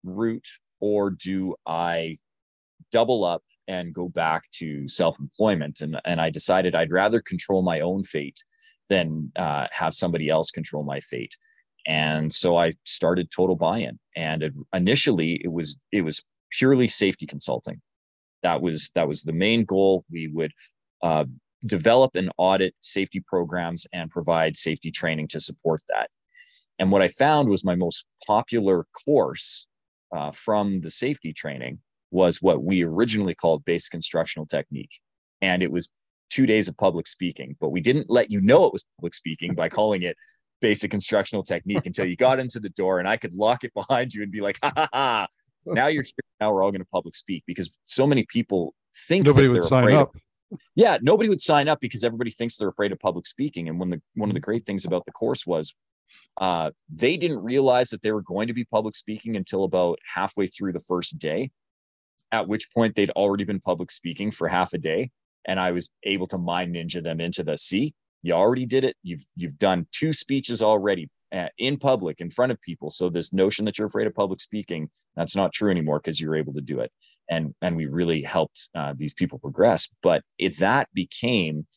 route 0.04 0.48
or 0.82 1.12
do 1.12 1.56
I 1.66 2.18
double 2.92 3.24
up 3.24 3.44
and 3.68 3.94
go 3.94 4.10
back 4.10 4.50
to 4.52 4.88
self-employment. 4.88 5.82
And 5.82 6.00
and 6.06 6.22
i 6.22 6.30
decided 6.30 6.76
i'd 6.76 6.92
rather 6.92 7.22
control 7.22 7.62
my 7.62 7.80
own 7.80 8.04
fate 8.04 8.44
than 8.90 9.32
uh, 9.36 9.66
have 9.72 9.96
somebody 9.96 10.30
else 10.30 10.52
control 10.52 10.84
my 10.84 11.00
fate. 11.00 11.36
And 11.88 12.34
so 12.34 12.58
i 12.58 12.72
started 12.86 13.32
total 13.32 13.56
buy-in. 13.56 14.00
And 14.16 14.44
it, 14.44 14.54
initially 14.74 15.42
it 15.44 15.52
was 15.52 15.78
it 15.92 16.02
was 16.02 16.24
purely 16.52 16.88
safety 16.88 17.26
consulting. 17.26 17.82
That 18.44 18.62
was 18.62 18.92
that 18.96 19.08
was 19.08 19.24
the 19.24 19.34
main 19.34 19.66
goal. 19.66 20.06
We 20.12 20.28
would 20.28 20.52
uh, 21.02 21.26
develop 21.66 22.16
and 22.16 22.32
audit 22.38 22.76
safety 22.80 23.24
programs 23.26 23.88
and 23.92 24.12
provide 24.12 24.56
safety 24.56 24.92
training 24.92 25.28
to 25.30 25.40
support 25.40 25.82
that. 25.90 26.10
And 26.80 26.92
what 26.92 27.02
i 27.02 27.08
found 27.08 27.50
was 27.50 27.64
my 27.64 27.76
most 27.76 28.06
popular 28.28 28.84
course 29.06 29.68
uh, 30.16 30.32
from 30.32 30.82
the 30.82 30.92
safety 30.92 31.34
training 31.34 31.80
was 32.16 32.42
what 32.42 32.64
we 32.64 32.84
originally 32.84 33.36
called 33.36 33.66
basic 33.66 33.94
instructional 33.94 34.48
technique. 34.48 35.00
And 35.42 35.62
it 35.62 35.72
was 35.72 35.90
two 36.30 36.46
days 36.46 36.68
of 36.68 36.78
public 36.78 37.08
speaking, 37.08 37.56
but 37.60 37.70
we 37.70 37.82
didn't 37.82 38.10
let 38.10 38.32
you 38.32 38.42
know 38.42 38.66
it 38.66 38.74
was 38.74 38.86
public 38.98 39.14
speaking 39.14 39.54
by 39.54 39.68
calling 39.70 40.02
it 40.02 40.16
basic 40.62 40.94
instructional 40.94 41.44
technique 41.44 41.86
until 41.86 42.06
you 42.06 42.16
got 42.16 42.40
into 42.40 42.60
the 42.60 42.70
door 42.70 43.00
and 43.00 43.08
I 43.08 43.18
could 43.18 43.34
lock 43.34 43.66
it 43.66 43.74
behind 43.74 44.14
you 44.14 44.24
and 44.24 44.32
be 44.32 44.42
like, 44.42 44.58
ha 44.64 44.72
ha 44.76 44.90
ha. 44.92 45.28
Now 45.66 45.88
you're 45.88 46.04
here. 46.04 46.12
Now 46.40 46.54
we're 46.54 46.64
all 46.64 46.72
going 46.72 46.82
to 46.82 46.88
public 46.92 47.16
speak 47.16 47.44
because 47.46 47.70
so 47.86 48.08
many 48.08 48.26
people 48.30 48.74
think 49.08 49.26
nobody 49.26 49.48
would 49.48 49.64
sign 49.66 49.94
up. 49.94 50.16
Of, 50.16 50.22
yeah, 50.76 50.98
nobody 51.02 51.28
would 51.28 51.42
sign 51.42 51.68
up 51.68 51.80
because 51.82 52.04
everybody 52.04 52.32
thinks 52.32 52.56
they're 52.56 52.70
afraid 52.70 52.92
of 52.92 53.00
public 53.00 53.26
speaking. 53.26 53.68
And 53.68 53.80
when 53.80 53.90
the 53.90 54.02
one 54.14 54.30
of 54.30 54.36
the 54.36 54.40
great 54.40 54.66
things 54.66 54.86
about 54.86 55.06
the 55.06 55.12
course 55.12 55.46
was 55.46 55.76
uh, 56.40 56.72
they 56.94 57.18
didn't 57.18 57.40
realize 57.40 57.90
that 57.90 58.02
they 58.04 58.12
were 58.12 58.22
going 58.22 58.48
to 58.48 58.54
be 58.54 58.64
public 58.64 58.96
speaking 58.96 59.36
until 59.36 59.64
about 59.64 60.00
halfway 60.14 60.46
through 60.46 60.74
the 60.74 60.80
first 60.80 61.18
day 61.20 61.52
at 62.32 62.48
which 62.48 62.72
point 62.74 62.96
they'd 62.96 63.10
already 63.12 63.44
been 63.44 63.60
public 63.60 63.92
speaking 63.92 64.32
for 64.32 64.48
half 64.48 64.74
a 64.74 64.78
day 64.78 65.10
and 65.46 65.60
i 65.60 65.72
was 65.72 65.92
able 66.04 66.28
to 66.28 66.38
mind 66.38 66.76
ninja 66.76 67.04
them 67.04 67.20
into 67.20 67.44
the 67.44 67.58
see 67.58 67.94
you 68.26 68.34
already 68.34 68.66
did 68.66 68.84
it. 68.84 68.98
You've 69.04 69.24
you've 69.36 69.60
done 69.60 69.86
two 69.92 70.12
speeches 70.12 70.64
already 70.64 71.10
uh, 71.32 71.50
in 71.60 71.78
public 71.78 72.22
in 72.22 72.32
front 72.32 72.52
of 72.52 72.60
people. 72.60 72.90
So 72.90 73.08
this 73.08 73.32
notion 73.32 73.66
that 73.66 73.78
you're 73.78 73.88
afraid 73.88 74.08
of 74.08 74.16
public 74.16 74.42
speaking 74.42 74.90
that's 75.16 75.36
not 75.36 75.54
true 75.54 75.70
anymore 75.70 76.00
because 76.00 76.20
you're 76.20 76.36
able 76.36 76.54
to 76.54 76.62
do 76.62 76.80
it. 76.80 76.92
And 77.30 77.54
and 77.62 77.78
we 77.78 77.86
really 77.86 78.24
helped 78.24 78.70
uh, 78.74 78.96
these 78.98 79.14
people 79.14 79.38
progress. 79.38 79.88
But 80.02 80.24
if 80.40 80.58
that 80.58 80.90
became 80.96 81.68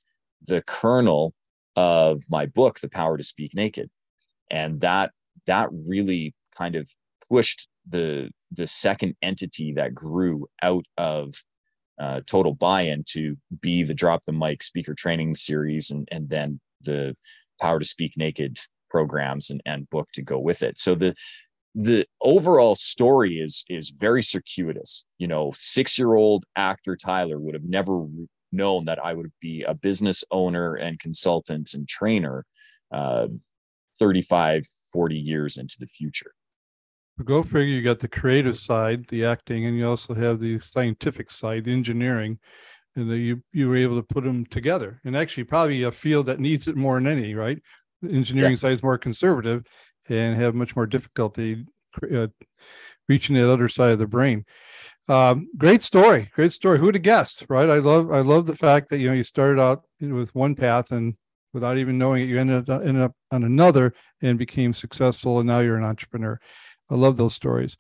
the 0.47 0.63
kernel 0.63 1.35
of 1.77 2.23
my 2.31 2.47
book 2.47 2.81
the 2.81 2.89
power 2.89 3.19
to 3.19 3.23
speak 3.23 3.55
naked. 3.55 3.91
And 4.51 4.81
that 4.81 5.11
that 5.47 5.69
really 5.71 6.35
kind 6.57 6.77
of 6.77 6.91
pushed 7.29 7.69
the 7.89 8.31
the 8.53 8.67
second 8.67 9.15
entity 9.23 9.73
that 9.75 9.95
grew 9.95 10.47
out 10.63 10.85
of 10.97 11.35
uh, 12.01 12.21
total 12.27 12.55
buy-in 12.55 13.05
to 13.05 13.37
be 13.61 13.83
the 13.83 13.95
drop 13.95 14.25
the 14.25 14.33
mic 14.33 14.63
speaker 14.63 14.95
training 14.95 15.35
series 15.35 15.91
and 15.91 16.09
and 16.11 16.29
then 16.29 16.61
the 16.83 17.17
power 17.61 17.79
to 17.79 17.85
speak 17.85 18.13
naked 18.17 18.59
programs 18.89 19.51
and, 19.51 19.61
and 19.67 19.91
book 19.91 20.09
to 20.15 20.23
go 20.23 20.39
with 20.39 20.63
it. 20.63 20.79
So 20.79 20.95
the 20.95 21.15
the 21.75 22.07
overall 22.21 22.75
story 22.75 23.39
is 23.39 23.65
is 23.69 23.91
very 23.91 24.23
circuitous. 24.23 25.05
You 25.19 25.29
know 25.29 25.53
six 25.57 25.99
year 25.99 26.15
old 26.15 26.45
actor 26.57 26.97
tyler 26.97 27.39
would 27.39 27.55
have 27.55 27.65
never 27.65 28.07
known 28.53 28.85
that 28.87 28.99
i 29.05 29.13
would 29.13 29.31
be 29.41 29.63
a 29.63 29.75
business 29.75 30.25
owner 30.31 30.75
and 30.75 30.99
consultant 30.99 31.75
and 31.75 31.89
trainer 31.89 32.45
uh, 32.93 33.27
35 33.99 34.65
40 34.93 35.17
years 35.17 35.57
into 35.57 35.77
the 35.79 35.87
future 35.87 36.33
go 37.25 37.43
figure 37.43 37.75
you 37.75 37.83
got 37.83 37.99
the 37.99 38.09
creative 38.09 38.57
side 38.57 39.07
the 39.09 39.25
acting 39.25 39.67
and 39.67 39.77
you 39.77 39.89
also 39.89 40.15
have 40.15 40.41
the 40.41 40.59
scientific 40.59 41.31
side 41.31 41.65
the 41.65 41.73
engineering 41.73 42.39
and 42.97 43.11
the, 43.11 43.17
you 43.17 43.43
you 43.53 43.69
were 43.69 43.77
able 43.77 43.97
to 43.97 44.15
put 44.15 44.25
them 44.25 44.45
together 44.47 45.01
and 45.05 45.17
actually 45.17 45.45
probably 45.45 45.83
a 45.83 45.93
field 45.93 46.27
that 46.27 46.41
needs 46.41 46.69
it 46.69 46.77
more 46.77 46.95
than 46.95 47.07
any 47.07 47.35
right 47.35 47.61
the 48.03 48.11
engineering 48.11 48.53
yeah. 48.53 48.57
side 48.57 48.73
is 48.73 48.83
more 48.83 48.99
conservative 48.99 49.65
and 50.09 50.37
have 50.37 50.55
much 50.55 50.77
more 50.77 50.87
difficulty 50.87 51.65
uh, 52.15 52.29
reaching 53.09 53.37
that 53.37 53.51
other 53.51 53.69
side 53.69 53.93
of 53.93 53.99
the 53.99 54.07
brain. 54.07 54.45
Um, 55.09 55.49
great 55.57 55.83
story, 55.83 56.31
great 56.35 56.53
story. 56.53 56.79
Who 56.79 56.87
would 56.87 56.95
have 56.95 57.03
guessed, 57.03 57.47
right? 57.49 57.69
I 57.69 57.79
love, 57.79 58.13
I 58.13 58.21
love 58.21 58.47
the 58.47 58.57
fact 58.57 58.91
that 58.91 58.99
you 58.99 59.09
know 59.09 59.15
you 59.15 59.25
started 59.25 59.61
out 59.61 59.85
with 60.01 60.35
one 60.35 60.55
path 60.55 60.93
and 60.93 61.17
without 61.55 61.79
even 61.79 61.97
knowing 61.97 62.23
it, 62.23 62.27
you 62.27 62.39
ended 62.39 62.69
up, 62.69 62.83
ended 62.83 63.03
up 63.03 63.15
on 63.33 63.45
another 63.45 63.95
and 64.21 64.39
became 64.39 64.75
successful, 64.75 65.39
and 65.39 65.47
now 65.47 65.61
you're 65.61 65.79
an 65.79 65.85
entrepreneur. 65.85 66.39
I 66.91 66.95
love 66.95 67.17
those 67.17 67.35
stories. 67.35 67.77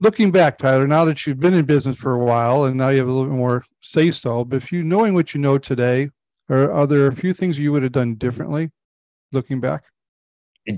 Looking 0.00 0.30
back, 0.30 0.58
Tyler, 0.58 0.86
now 0.86 1.04
that 1.04 1.26
you've 1.26 1.40
been 1.40 1.54
in 1.54 1.64
business 1.64 1.96
for 1.96 2.14
a 2.14 2.24
while 2.24 2.64
and 2.64 2.76
now 2.76 2.88
you 2.88 2.98
have 2.98 3.08
a 3.08 3.12
little 3.12 3.28
bit 3.28 3.36
more 3.36 3.64
say 3.80 4.10
so, 4.10 4.44
but 4.44 4.56
if 4.56 4.70
you 4.72 4.84
knowing 4.84 5.14
what 5.14 5.34
you 5.34 5.40
know 5.40 5.58
today, 5.58 6.10
are, 6.48 6.70
are 6.70 6.86
there 6.86 7.08
a 7.08 7.16
few 7.16 7.32
things 7.32 7.58
you 7.58 7.72
would 7.72 7.82
have 7.82 7.92
done 7.92 8.14
differently 8.14 8.70
looking 9.32 9.60
back? 9.60 9.84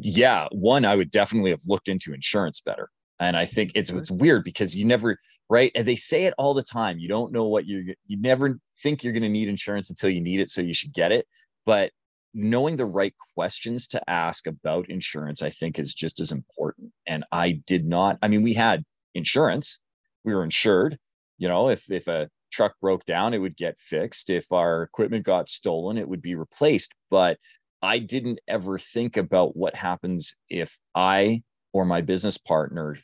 yeah, 0.03 0.47
one, 0.53 0.85
I 0.85 0.95
would 0.95 1.11
definitely 1.11 1.51
have 1.51 1.63
looked 1.67 1.89
into 1.89 2.15
insurance 2.15 2.61
better. 2.61 2.91
And 3.19 3.37
I 3.37 3.45
think 3.45 3.73
it's 3.75 3.91
it's 3.91 4.11
weird 4.11 4.45
because 4.45 4.75
you 4.75 4.87
never 4.87 5.19
right, 5.51 5.71
and 5.75 5.87
they 5.87 5.97
say 5.97 6.25
it 6.25 6.35
all 6.39 6.55
the 6.55 6.63
time. 6.63 6.99
You 6.99 7.09
don't 7.09 7.33
know 7.33 7.49
what 7.49 7.67
you 7.67 7.95
you 8.07 8.19
never 8.19 8.59
think 8.83 9.05
you're 9.05 9.13
going 9.13 9.25
to 9.25 9.29
need 9.29 9.49
insurance 9.49 9.91
until 9.91 10.09
you 10.09 10.23
need 10.23 10.41
it, 10.41 10.49
so 10.49 10.63
you 10.63 10.73
should 10.73 10.95
get 10.95 11.13
it. 11.13 11.27
But 11.67 11.91
knowing 12.35 12.77
the 12.77 12.87
right 12.87 13.15
questions 13.35 13.89
to 13.89 14.11
ask 14.11 14.47
about 14.47 14.89
insurance, 14.91 15.43
I 15.43 15.51
think, 15.51 15.79
is 15.79 15.95
just 15.95 16.21
as 16.21 16.33
important. 16.33 16.93
And 17.07 17.25
I 17.33 17.61
did 17.67 17.85
not. 17.85 18.19
I 18.23 18.29
mean, 18.29 18.43
we 18.43 18.55
had 18.55 18.85
insurance, 19.15 19.81
we 20.25 20.35
were 20.35 20.45
insured. 20.45 20.99
You 21.39 21.49
know, 21.49 21.69
if 21.69 21.91
if 21.91 22.07
a 22.07 22.29
truck 22.53 22.75
broke 22.81 23.05
down, 23.05 23.35
it 23.35 23.39
would 23.39 23.57
get 23.57 23.81
fixed. 23.81 24.31
If 24.31 24.51
our 24.53 24.83
equipment 24.83 25.25
got 25.25 25.49
stolen, 25.49 25.97
it 25.97 26.09
would 26.09 26.23
be 26.23 26.35
replaced. 26.35 26.95
But 27.11 27.39
I 27.83 27.99
didn't 27.99 28.41
ever 28.47 28.79
think 28.79 29.17
about 29.17 29.57
what 29.57 29.75
happens 29.75 30.37
if 30.49 30.79
I 30.95 31.43
or 31.73 31.85
my 31.85 32.01
business 32.01 32.37
partner 32.37 32.97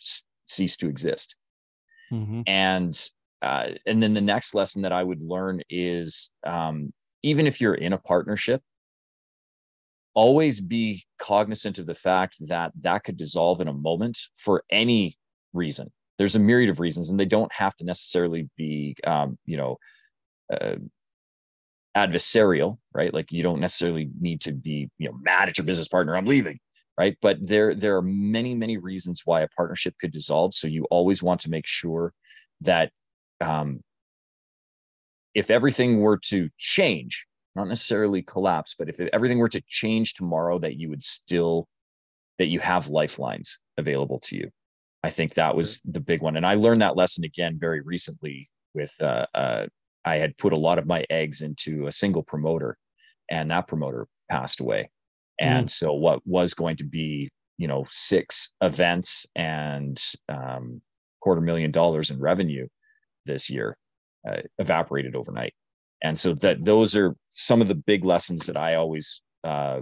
cease 0.45 0.77
to 0.79 0.89
exist. 0.89 1.37
Mm-hmm. 2.13 2.43
And 2.47 3.09
uh, 3.43 3.69
and 3.87 4.03
then 4.03 4.15
the 4.15 4.21
next 4.21 4.55
lesson 4.55 4.83
that 4.83 4.93
I 4.93 5.03
would 5.03 5.23
learn 5.23 5.63
is 5.69 6.31
um, 6.45 6.93
even 7.23 7.47
if 7.47 7.61
you're 7.61 7.75
in 7.75 7.93
a 7.93 7.99
partnership, 7.99 8.63
always 10.17 10.61
be 10.61 11.05
cognizant 11.19 11.79
of 11.79 11.87
the 11.87 11.95
fact 11.95 12.37
that 12.49 12.73
that 12.81 13.05
could 13.05 13.19
dissolve 13.19 13.61
in 13.61 13.69
a 13.69 13.73
moment 13.73 14.19
for 14.35 14.65
any 14.71 15.15
reason. 15.53 15.93
There's 16.19 16.35
a 16.35 16.41
myriad 16.41 16.71
of 16.71 16.81
reasons, 16.81 17.11
and 17.11 17.21
they 17.21 17.27
don't 17.27 17.53
have 17.53 17.77
to 17.77 17.85
necessarily 17.85 18.49
be, 18.57 18.97
um, 19.07 19.39
you 19.45 19.59
know, 19.59 19.77
uh, 20.51 20.77
adversarial, 21.95 22.79
right? 22.95 23.13
Like 23.13 23.31
you 23.31 23.43
don't 23.43 23.61
necessarily 23.61 24.09
need 24.19 24.41
to 24.43 24.53
be, 24.53 24.89
you 24.99 25.09
know, 25.09 25.19
mad 25.21 25.51
at 25.51 25.59
your 25.59 25.67
business 25.67 25.89
partner. 25.89 26.17
I'm 26.17 26.27
leaving, 26.27 26.59
right? 26.99 27.17
But 27.21 27.47
there 27.47 27.75
there 27.75 27.97
are 27.97 28.03
many 28.03 28.55
many 28.55 28.79
reasons 28.79 29.23
why 29.27 29.43
a 29.43 29.49
partnership 29.49 29.95
could 30.01 30.13
dissolve. 30.13 30.55
So 30.55 30.67
you 30.67 30.87
always 30.91 31.23
want 31.23 31.43
to 31.43 31.51
make 31.51 31.67
sure 31.67 32.15
that 32.63 32.91
um, 33.43 33.81
if 35.35 35.51
everything 35.51 36.01
were 36.01 36.19
to 36.29 36.49
change, 36.57 37.27
not 37.57 37.69
necessarily 37.69 38.23
collapse, 38.23 38.75
but 38.79 38.89
if 38.89 39.01
everything 39.01 39.39
were 39.39 39.49
to 39.49 39.63
change 39.67 40.15
tomorrow, 40.15 40.59
that 40.59 40.77
you 40.77 40.89
would 40.91 41.03
still 41.03 41.67
that 42.39 42.47
you 42.49 42.61
have 42.61 42.89
lifelines 42.89 43.59
available 43.79 44.21
to 44.21 44.37
you. 44.37 44.51
I 45.03 45.11
think 45.11 45.35
that 45.35 45.57
was 45.57 45.81
the 45.85 46.01
big 46.01 46.23
one, 46.23 46.37
and 46.37 46.47
I 46.47 46.55
learned 46.55 46.83
that 46.83 46.97
lesson 46.97 47.25
again 47.25 47.59
very 47.59 47.81
recently 47.81 48.51
with 48.75 48.95
uh, 49.01 49.27
uh, 49.35 49.67
I 50.05 50.17
had 50.17 50.37
put 50.37 50.53
a 50.53 50.61
lot 50.61 50.79
of 50.79 50.87
my 50.87 51.05
eggs 51.11 51.43
into 51.43 51.87
a 51.87 51.93
single 51.93 52.23
promoter, 52.23 52.77
and 53.31 53.51
that 53.51 53.69
promoter 53.69 54.07
passed 54.31 54.61
away. 54.61 54.91
And 55.41 55.67
mm. 55.67 55.71
so, 55.71 55.93
what 55.93 56.21
was 56.27 56.55
going 56.55 56.77
to 56.77 56.85
be, 56.85 57.31
you 57.59 57.69
know, 57.69 57.87
six 57.91 58.53
events 58.61 59.27
and 59.35 60.03
um, 60.29 60.81
quarter 61.21 61.41
million 61.41 61.71
dollars 61.71 62.11
in 62.11 62.21
revenue 62.21 62.69
this 63.25 63.51
year 63.51 63.77
uh, 64.29 64.43
evaporated 64.59 65.17
overnight. 65.17 65.55
And 66.03 66.19
so, 66.19 66.35
that 66.35 66.65
those 66.65 66.97
are 66.97 67.17
some 67.31 67.61
of 67.61 67.69
the 67.69 67.75
big 67.75 68.05
lessons 68.05 68.47
that 68.47 68.57
I 68.57 68.75
always, 68.75 69.23
uh, 69.45 69.81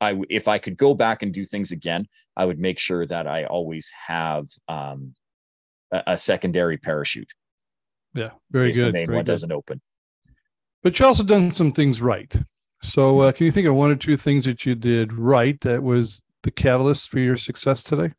I 0.00 0.20
if 0.28 0.48
I 0.48 0.58
could 0.58 0.76
go 0.76 0.94
back 0.94 1.22
and 1.22 1.32
do 1.32 1.44
things 1.44 1.72
again, 1.72 2.06
I 2.36 2.44
would 2.44 2.58
make 2.58 2.78
sure 2.78 3.06
that 3.06 3.26
I 3.26 3.44
always 3.44 3.90
have 4.06 4.46
um, 4.68 5.14
a, 5.92 6.02
a 6.08 6.16
secondary 6.16 6.78
parachute 6.78 7.32
yeah, 8.16 8.30
very 8.50 8.72
good. 8.72 8.88
The 8.88 8.92
main 8.92 9.06
very 9.06 9.16
one 9.16 9.24
good. 9.24 9.32
doesn't 9.32 9.52
open. 9.52 9.80
But 10.82 10.98
you 10.98 11.06
also 11.06 11.22
done 11.22 11.52
some 11.52 11.72
things 11.72 12.00
right. 12.00 12.34
So, 12.82 13.20
uh, 13.20 13.32
can 13.32 13.46
you 13.46 13.52
think 13.52 13.66
of 13.66 13.74
one 13.74 13.90
or 13.90 13.96
two 13.96 14.16
things 14.16 14.46
that 14.46 14.64
you 14.64 14.74
did 14.74 15.12
right 15.12 15.60
that 15.60 15.82
was 15.82 16.22
the 16.42 16.50
catalyst 16.50 17.10
for 17.10 17.18
your 17.18 17.36
success 17.36 17.82
today? 17.82 18.14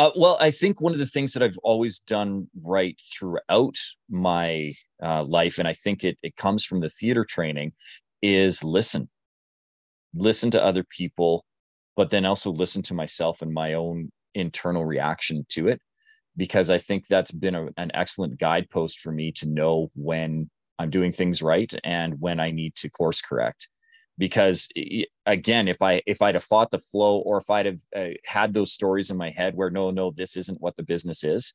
Uh, 0.00 0.10
well, 0.16 0.38
I 0.40 0.50
think 0.50 0.80
one 0.80 0.94
of 0.94 0.98
the 0.98 1.04
things 1.04 1.34
that 1.34 1.42
I've 1.42 1.58
always 1.62 1.98
done 1.98 2.48
right 2.62 2.98
throughout 3.12 3.76
my 4.08 4.72
uh, 5.02 5.24
life, 5.24 5.58
and 5.58 5.68
I 5.68 5.74
think 5.74 6.04
it 6.04 6.16
it 6.22 6.36
comes 6.36 6.64
from 6.64 6.80
the 6.80 6.88
theater 6.88 7.22
training, 7.22 7.74
is 8.22 8.64
listen. 8.64 9.10
Listen 10.14 10.50
to 10.52 10.64
other 10.64 10.84
people, 10.84 11.44
but 11.96 12.08
then 12.08 12.24
also 12.24 12.50
listen 12.50 12.80
to 12.84 12.94
myself 12.94 13.42
and 13.42 13.52
my 13.52 13.74
own 13.74 14.10
internal 14.34 14.86
reaction 14.86 15.44
to 15.50 15.68
it 15.68 15.82
because 16.34 16.70
I 16.70 16.78
think 16.78 17.06
that's 17.06 17.30
been 17.30 17.54
a, 17.54 17.66
an 17.76 17.90
excellent 17.92 18.38
guidepost 18.38 19.00
for 19.00 19.12
me 19.12 19.32
to 19.32 19.50
know 19.50 19.90
when 19.94 20.48
I'm 20.78 20.88
doing 20.88 21.12
things 21.12 21.42
right 21.42 21.70
and 21.84 22.18
when 22.18 22.40
I 22.40 22.52
need 22.52 22.74
to 22.76 22.88
course 22.88 23.20
correct. 23.20 23.68
Because 24.20 24.68
again, 25.24 25.66
if 25.66 25.80
I 25.80 26.02
if 26.06 26.20
I'd 26.20 26.34
have 26.34 26.44
fought 26.44 26.70
the 26.70 26.78
flow, 26.78 27.20
or 27.20 27.38
if 27.38 27.48
I'd 27.48 27.64
have 27.64 27.78
uh, 27.96 28.08
had 28.26 28.52
those 28.52 28.70
stories 28.70 29.10
in 29.10 29.16
my 29.16 29.30
head 29.30 29.54
where 29.56 29.70
no, 29.70 29.90
no, 29.90 30.12
this 30.14 30.36
isn't 30.36 30.60
what 30.60 30.76
the 30.76 30.82
business 30.82 31.24
is, 31.24 31.54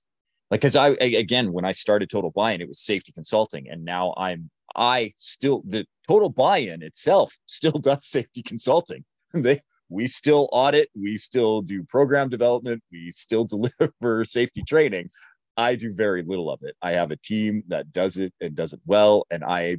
like 0.50 0.62
because 0.62 0.76
I 0.76 0.90
again 1.00 1.54
when 1.54 1.64
I 1.64 1.70
started 1.70 2.10
Total 2.10 2.32
Buy-in, 2.32 2.62
it 2.62 2.68
was 2.68 2.80
safety 2.80 3.12
consulting, 3.12 3.70
and 3.70 3.86
now 3.86 4.16
I'm 4.18 4.50
I 4.76 5.14
still 5.16 5.62
the 5.68 5.86
Total 6.08 6.28
Buy-in 6.28 6.82
itself 6.82 7.38
still 7.46 7.74
does 7.74 8.08
safety 8.08 8.42
consulting. 8.42 9.06
they 9.34 9.62
we 9.90 10.08
still 10.08 10.50
audit, 10.52 10.90
we 11.00 11.18
still 11.18 11.62
do 11.62 11.84
program 11.84 12.30
development, 12.30 12.82
we 12.92 13.12
still 13.12 13.46
deliver 13.56 14.26
safety 14.26 14.64
training. 14.68 15.12
I 15.56 15.76
do 15.76 15.94
very 15.94 16.24
little 16.24 16.50
of 16.50 16.62
it. 16.64 16.76
I 16.82 16.94
have 16.94 17.12
a 17.12 17.16
team 17.18 17.64
that 17.68 17.92
does 17.92 18.18
it 18.18 18.34
and 18.42 18.56
does 18.56 18.74
it 18.74 18.82
well. 18.88 19.28
And 19.30 19.44
I 19.44 19.78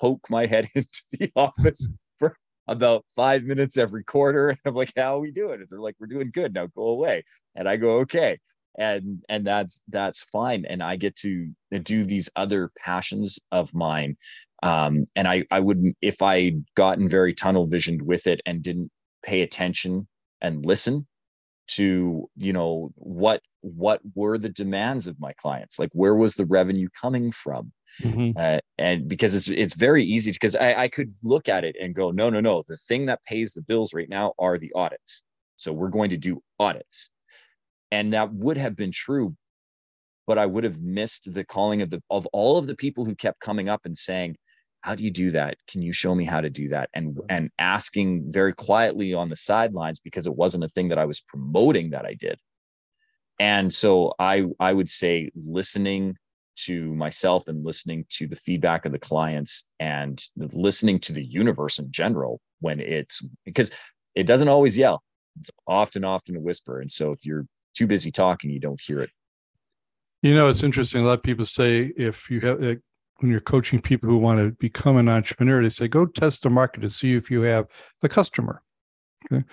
poke 0.00 0.28
my 0.28 0.44
head 0.46 0.68
into 0.74 1.02
the 1.12 1.32
office 1.34 1.88
about 2.70 3.04
five 3.16 3.42
minutes 3.42 3.76
every 3.76 4.04
quarter. 4.04 4.48
And 4.50 4.58
I'm 4.64 4.74
like, 4.74 4.92
how 4.96 5.16
are 5.16 5.20
we 5.20 5.32
doing? 5.32 5.60
And 5.60 5.66
they're 5.68 5.80
like, 5.80 5.96
we're 5.98 6.06
doing 6.06 6.30
good. 6.32 6.54
Now 6.54 6.68
go 6.68 6.84
away. 6.84 7.24
And 7.56 7.68
I 7.68 7.76
go, 7.76 7.98
okay. 8.00 8.38
And 8.78 9.22
and 9.28 9.44
that's 9.44 9.82
that's 9.88 10.22
fine. 10.22 10.64
And 10.64 10.82
I 10.82 10.96
get 10.96 11.16
to 11.16 11.50
do 11.82 12.04
these 12.04 12.30
other 12.36 12.70
passions 12.78 13.40
of 13.50 13.74
mine. 13.74 14.16
Um, 14.62 15.06
and 15.16 15.26
I 15.26 15.44
I 15.50 15.60
wouldn't 15.60 15.96
if 16.00 16.22
I 16.22 16.52
gotten 16.76 17.08
very 17.08 17.34
tunnel 17.34 17.66
visioned 17.66 18.02
with 18.02 18.28
it 18.28 18.40
and 18.46 18.62
didn't 18.62 18.90
pay 19.24 19.42
attention 19.42 20.06
and 20.40 20.64
listen 20.64 21.06
to 21.70 22.28
you 22.36 22.52
know 22.52 22.90
what 22.94 23.42
what 23.60 24.00
were 24.14 24.38
the 24.38 24.48
demands 24.48 25.06
of 25.06 25.20
my 25.20 25.32
clients 25.34 25.78
like 25.78 25.90
where 25.92 26.16
was 26.16 26.34
the 26.34 26.46
revenue 26.46 26.88
coming 27.00 27.30
from 27.30 27.70
mm-hmm. 28.02 28.36
uh, 28.36 28.58
and 28.78 29.08
because 29.08 29.34
it's 29.34 29.48
it's 29.48 29.74
very 29.74 30.04
easy 30.04 30.32
because 30.32 30.56
I, 30.56 30.74
I 30.74 30.88
could 30.88 31.10
look 31.22 31.48
at 31.48 31.64
it 31.64 31.76
and 31.80 31.94
go 31.94 32.10
no 32.10 32.30
no 32.30 32.40
no 32.40 32.62
the 32.68 32.76
thing 32.76 33.06
that 33.06 33.24
pays 33.24 33.52
the 33.52 33.62
bills 33.62 33.94
right 33.94 34.08
now 34.08 34.34
are 34.38 34.58
the 34.58 34.72
audits. 34.74 35.22
So 35.56 35.72
we're 35.72 35.88
going 35.88 36.10
to 36.10 36.16
do 36.16 36.42
audits. 36.58 37.10
And 37.92 38.12
that 38.14 38.32
would 38.32 38.56
have 38.56 38.76
been 38.76 38.92
true 38.92 39.36
but 40.26 40.38
i 40.38 40.46
would 40.46 40.62
have 40.62 40.80
missed 40.80 41.32
the 41.34 41.42
calling 41.42 41.82
of 41.82 41.90
the 41.90 42.00
of 42.08 42.24
all 42.26 42.56
of 42.56 42.68
the 42.68 42.76
people 42.76 43.04
who 43.04 43.16
kept 43.16 43.40
coming 43.40 43.68
up 43.68 43.80
and 43.84 43.98
saying 43.98 44.36
how 44.82 44.94
do 44.94 45.04
you 45.04 45.10
do 45.10 45.30
that? 45.32 45.56
Can 45.68 45.82
you 45.82 45.92
show 45.92 46.14
me 46.14 46.24
how 46.24 46.40
to 46.40 46.50
do 46.50 46.68
that? 46.68 46.88
And 46.94 47.18
and 47.28 47.50
asking 47.58 48.32
very 48.32 48.54
quietly 48.54 49.12
on 49.14 49.28
the 49.28 49.36
sidelines 49.36 50.00
because 50.00 50.26
it 50.26 50.34
wasn't 50.34 50.64
a 50.64 50.68
thing 50.68 50.88
that 50.88 50.98
i 50.98 51.04
was 51.04 51.20
promoting 51.20 51.90
that 51.90 52.06
i 52.06 52.14
did. 52.14 52.38
And 53.38 53.72
so 53.72 54.14
i 54.18 54.44
i 54.58 54.72
would 54.72 54.88
say 54.88 55.30
listening 55.34 56.16
to 56.66 56.94
myself 56.94 57.48
and 57.48 57.64
listening 57.64 58.04
to 58.10 58.26
the 58.26 58.36
feedback 58.36 58.84
of 58.84 58.92
the 58.92 58.98
clients 58.98 59.68
and 59.78 60.22
listening 60.36 60.98
to 61.00 61.12
the 61.12 61.24
universe 61.24 61.78
in 61.78 61.90
general 61.90 62.40
when 62.60 62.80
it's 62.80 63.24
because 63.44 63.70
it 64.14 64.26
doesn't 64.26 64.48
always 64.48 64.76
yell. 64.76 65.02
It's 65.38 65.50
often 65.66 66.04
often 66.04 66.36
a 66.36 66.40
whisper. 66.40 66.80
And 66.80 66.90
so 66.90 67.12
if 67.12 67.24
you're 67.24 67.46
too 67.74 67.86
busy 67.86 68.10
talking 68.10 68.50
you 68.50 68.60
don't 68.60 68.80
hear 68.80 69.00
it. 69.00 69.10
You 70.22 70.34
know 70.34 70.48
it's 70.48 70.62
interesting. 70.62 71.02
A 71.02 71.04
lot 71.04 71.18
of 71.18 71.22
people 71.22 71.46
say 71.46 71.92
if 71.96 72.30
you 72.30 72.40
have 72.40 72.60
when 72.60 73.30
you're 73.30 73.40
coaching 73.40 73.80
people 73.80 74.08
who 74.08 74.18
want 74.18 74.40
to 74.40 74.52
become 74.52 74.96
an 74.96 75.08
entrepreneur 75.08 75.62
they 75.62 75.70
say 75.70 75.88
go 75.88 76.06
test 76.06 76.42
the 76.42 76.50
market 76.50 76.80
to 76.80 76.90
see 76.90 77.14
if 77.14 77.30
you 77.30 77.42
have 77.42 77.66
a 78.02 78.08
customer. 78.08 78.62
Okay? 79.32 79.44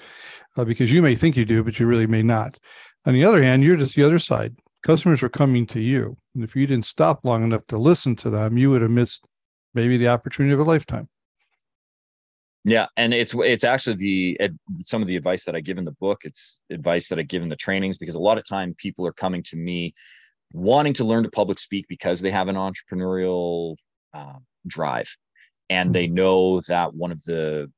Uh, 0.55 0.65
because 0.65 0.91
you 0.91 1.01
may 1.01 1.15
think 1.15 1.37
you 1.37 1.45
do 1.45 1.63
but 1.63 1.79
you 1.79 1.85
really 1.85 2.07
may 2.07 2.23
not. 2.23 2.59
On 3.05 3.13
the 3.13 3.23
other 3.23 3.41
hand 3.41 3.63
you're 3.63 3.77
just 3.77 3.95
the 3.95 4.03
other 4.03 4.19
side 4.19 4.55
customers 4.87 5.21
were 5.21 5.29
coming 5.29 5.65
to 5.67 5.81
you. 5.81 6.15
And 6.33 6.45
if 6.45 6.55
you 6.55 6.65
didn't 6.65 6.85
stop 6.85 7.19
long 7.25 7.43
enough 7.43 7.67
to 7.67 7.77
listen 7.77 8.15
to 8.17 8.29
them, 8.29 8.57
you 8.57 8.69
would 8.69 8.81
have 8.81 8.89
missed 8.89 9.25
maybe 9.73 9.97
the 9.97 10.07
opportunity 10.07 10.53
of 10.53 10.61
a 10.61 10.63
lifetime. 10.63 11.09
Yeah, 12.63 12.87
and 12.95 13.13
it's 13.13 13.33
it's 13.33 13.63
actually 13.63 13.95
the 13.97 14.49
some 14.79 15.01
of 15.01 15.07
the 15.07 15.17
advice 15.17 15.43
that 15.45 15.55
I 15.55 15.61
give 15.61 15.77
in 15.77 15.85
the 15.85 15.91
book. 15.99 16.21
It's 16.23 16.61
advice 16.69 17.09
that 17.09 17.19
I 17.19 17.23
give 17.23 17.41
in 17.41 17.49
the 17.49 17.55
trainings 17.55 17.97
because 17.97 18.15
a 18.15 18.19
lot 18.19 18.37
of 18.37 18.47
time 18.47 18.75
people 18.77 19.05
are 19.05 19.13
coming 19.13 19.43
to 19.43 19.57
me 19.57 19.93
wanting 20.53 20.93
to 20.93 21.05
learn 21.05 21.23
to 21.23 21.29
public 21.29 21.59
speak 21.59 21.85
because 21.89 22.21
they 22.21 22.31
have 22.31 22.47
an 22.47 22.55
entrepreneurial 22.55 23.75
uh, 24.13 24.39
drive, 24.65 25.15
and 25.69 25.93
they 25.93 26.05
mm-hmm. 26.05 26.15
know 26.15 26.61
that 26.67 26.93
one 26.93 27.11
of 27.11 27.21
the 27.23 27.71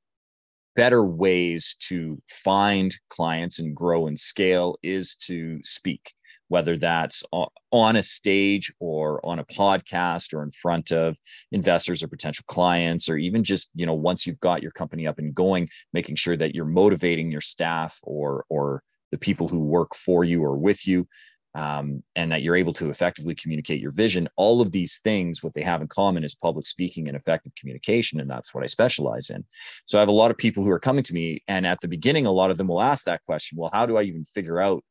better 0.75 1.03
ways 1.03 1.75
to 1.79 2.21
find 2.29 2.95
clients 3.09 3.59
and 3.59 3.75
grow 3.75 4.07
and 4.07 4.17
scale 4.17 4.77
is 4.81 5.15
to 5.15 5.59
speak 5.63 6.13
whether 6.49 6.75
that's 6.75 7.23
on 7.71 7.95
a 7.95 8.03
stage 8.03 8.73
or 8.79 9.25
on 9.25 9.39
a 9.39 9.45
podcast 9.45 10.33
or 10.33 10.43
in 10.43 10.51
front 10.51 10.91
of 10.91 11.17
investors 11.51 12.03
or 12.03 12.07
potential 12.07 12.43
clients 12.47 13.07
or 13.07 13.17
even 13.17 13.43
just 13.43 13.71
you 13.73 13.85
know 13.85 13.93
once 13.93 14.27
you've 14.27 14.39
got 14.39 14.61
your 14.61 14.71
company 14.71 15.07
up 15.07 15.17
and 15.17 15.33
going 15.33 15.69
making 15.93 16.15
sure 16.15 16.35
that 16.35 16.53
you're 16.53 16.65
motivating 16.65 17.31
your 17.31 17.41
staff 17.41 17.97
or 18.03 18.43
or 18.49 18.83
the 19.11 19.17
people 19.17 19.47
who 19.47 19.59
work 19.59 19.95
for 19.95 20.23
you 20.23 20.43
or 20.43 20.57
with 20.57 20.85
you 20.85 21.07
um, 21.55 22.03
and 22.15 22.31
that 22.31 22.43
you're 22.43 22.55
able 22.55 22.73
to 22.73 22.91
effectively 22.91 23.33
communicate 23.33 23.81
your 23.81 23.89
vision. 23.89 24.29
All 24.35 24.61
of 24.61 24.71
these 24.71 24.99
things 24.99 25.41
what 25.41 25.55
they 25.55 25.63
have 25.63 25.81
in 25.81 25.87
common 25.87 26.23
is 26.23 26.35
public 26.35 26.67
speaking 26.67 27.07
and 27.07 27.17
effective 27.17 27.53
communication 27.59 28.19
and 28.19 28.29
that's 28.29 28.53
what 28.53 28.63
i 28.63 28.67
specialize 28.67 29.29
in. 29.29 29.43
So 29.85 29.97
i 29.97 30.01
have 30.01 30.09
a 30.09 30.11
lot 30.11 30.31
of 30.31 30.37
people 30.37 30.63
who 30.63 30.71
are 30.71 30.79
coming 30.79 31.03
to 31.03 31.13
me 31.13 31.43
and 31.47 31.65
at 31.65 31.79
the 31.81 31.87
beginning 31.87 32.25
a 32.25 32.31
lot 32.31 32.51
of 32.51 32.57
them 32.57 32.67
will 32.67 32.81
ask 32.81 33.05
that 33.05 33.23
question 33.23 33.57
well 33.57 33.71
how 33.73 33.85
do 33.85 33.97
i 33.97 34.03
even 34.03 34.23
figure 34.23 34.59
out 34.59 34.83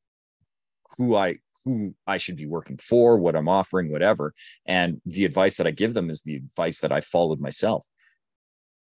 who 0.97 1.17
I 1.17 1.37
who 1.69 1.95
I 2.07 2.17
should 2.17 2.37
be 2.37 2.47
working 2.47 2.79
for, 2.79 3.19
what 3.19 3.37
I'm 3.37 3.49
offering, 3.49 3.93
whatever. 3.93 4.35
And 4.67 5.01
the 5.05 5.25
advice 5.25 5.59
that 5.59 5.67
I 5.67 5.71
give 5.71 5.95
them 5.95 6.11
is 6.11 6.23
the 6.23 6.37
advice 6.37 6.81
that 6.81 6.93
I 6.93 7.01
followed 7.01 7.41
myself. 7.41 7.85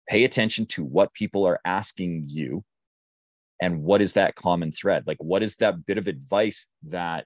Pay 0.08 0.24
attention 0.24 0.68
to 0.68 0.84
what 0.84 1.14
people 1.14 1.46
are 1.46 1.60
asking 1.66 2.26
you 2.28 2.64
and 3.62 3.82
what 3.82 4.02
is 4.02 4.14
that 4.14 4.36
common 4.36 4.72
thread? 4.72 5.06
Like, 5.08 5.18
what 5.20 5.42
is 5.42 5.56
that 5.58 5.86
bit 5.86 5.98
of 5.98 6.08
advice 6.08 6.70
that 6.84 7.26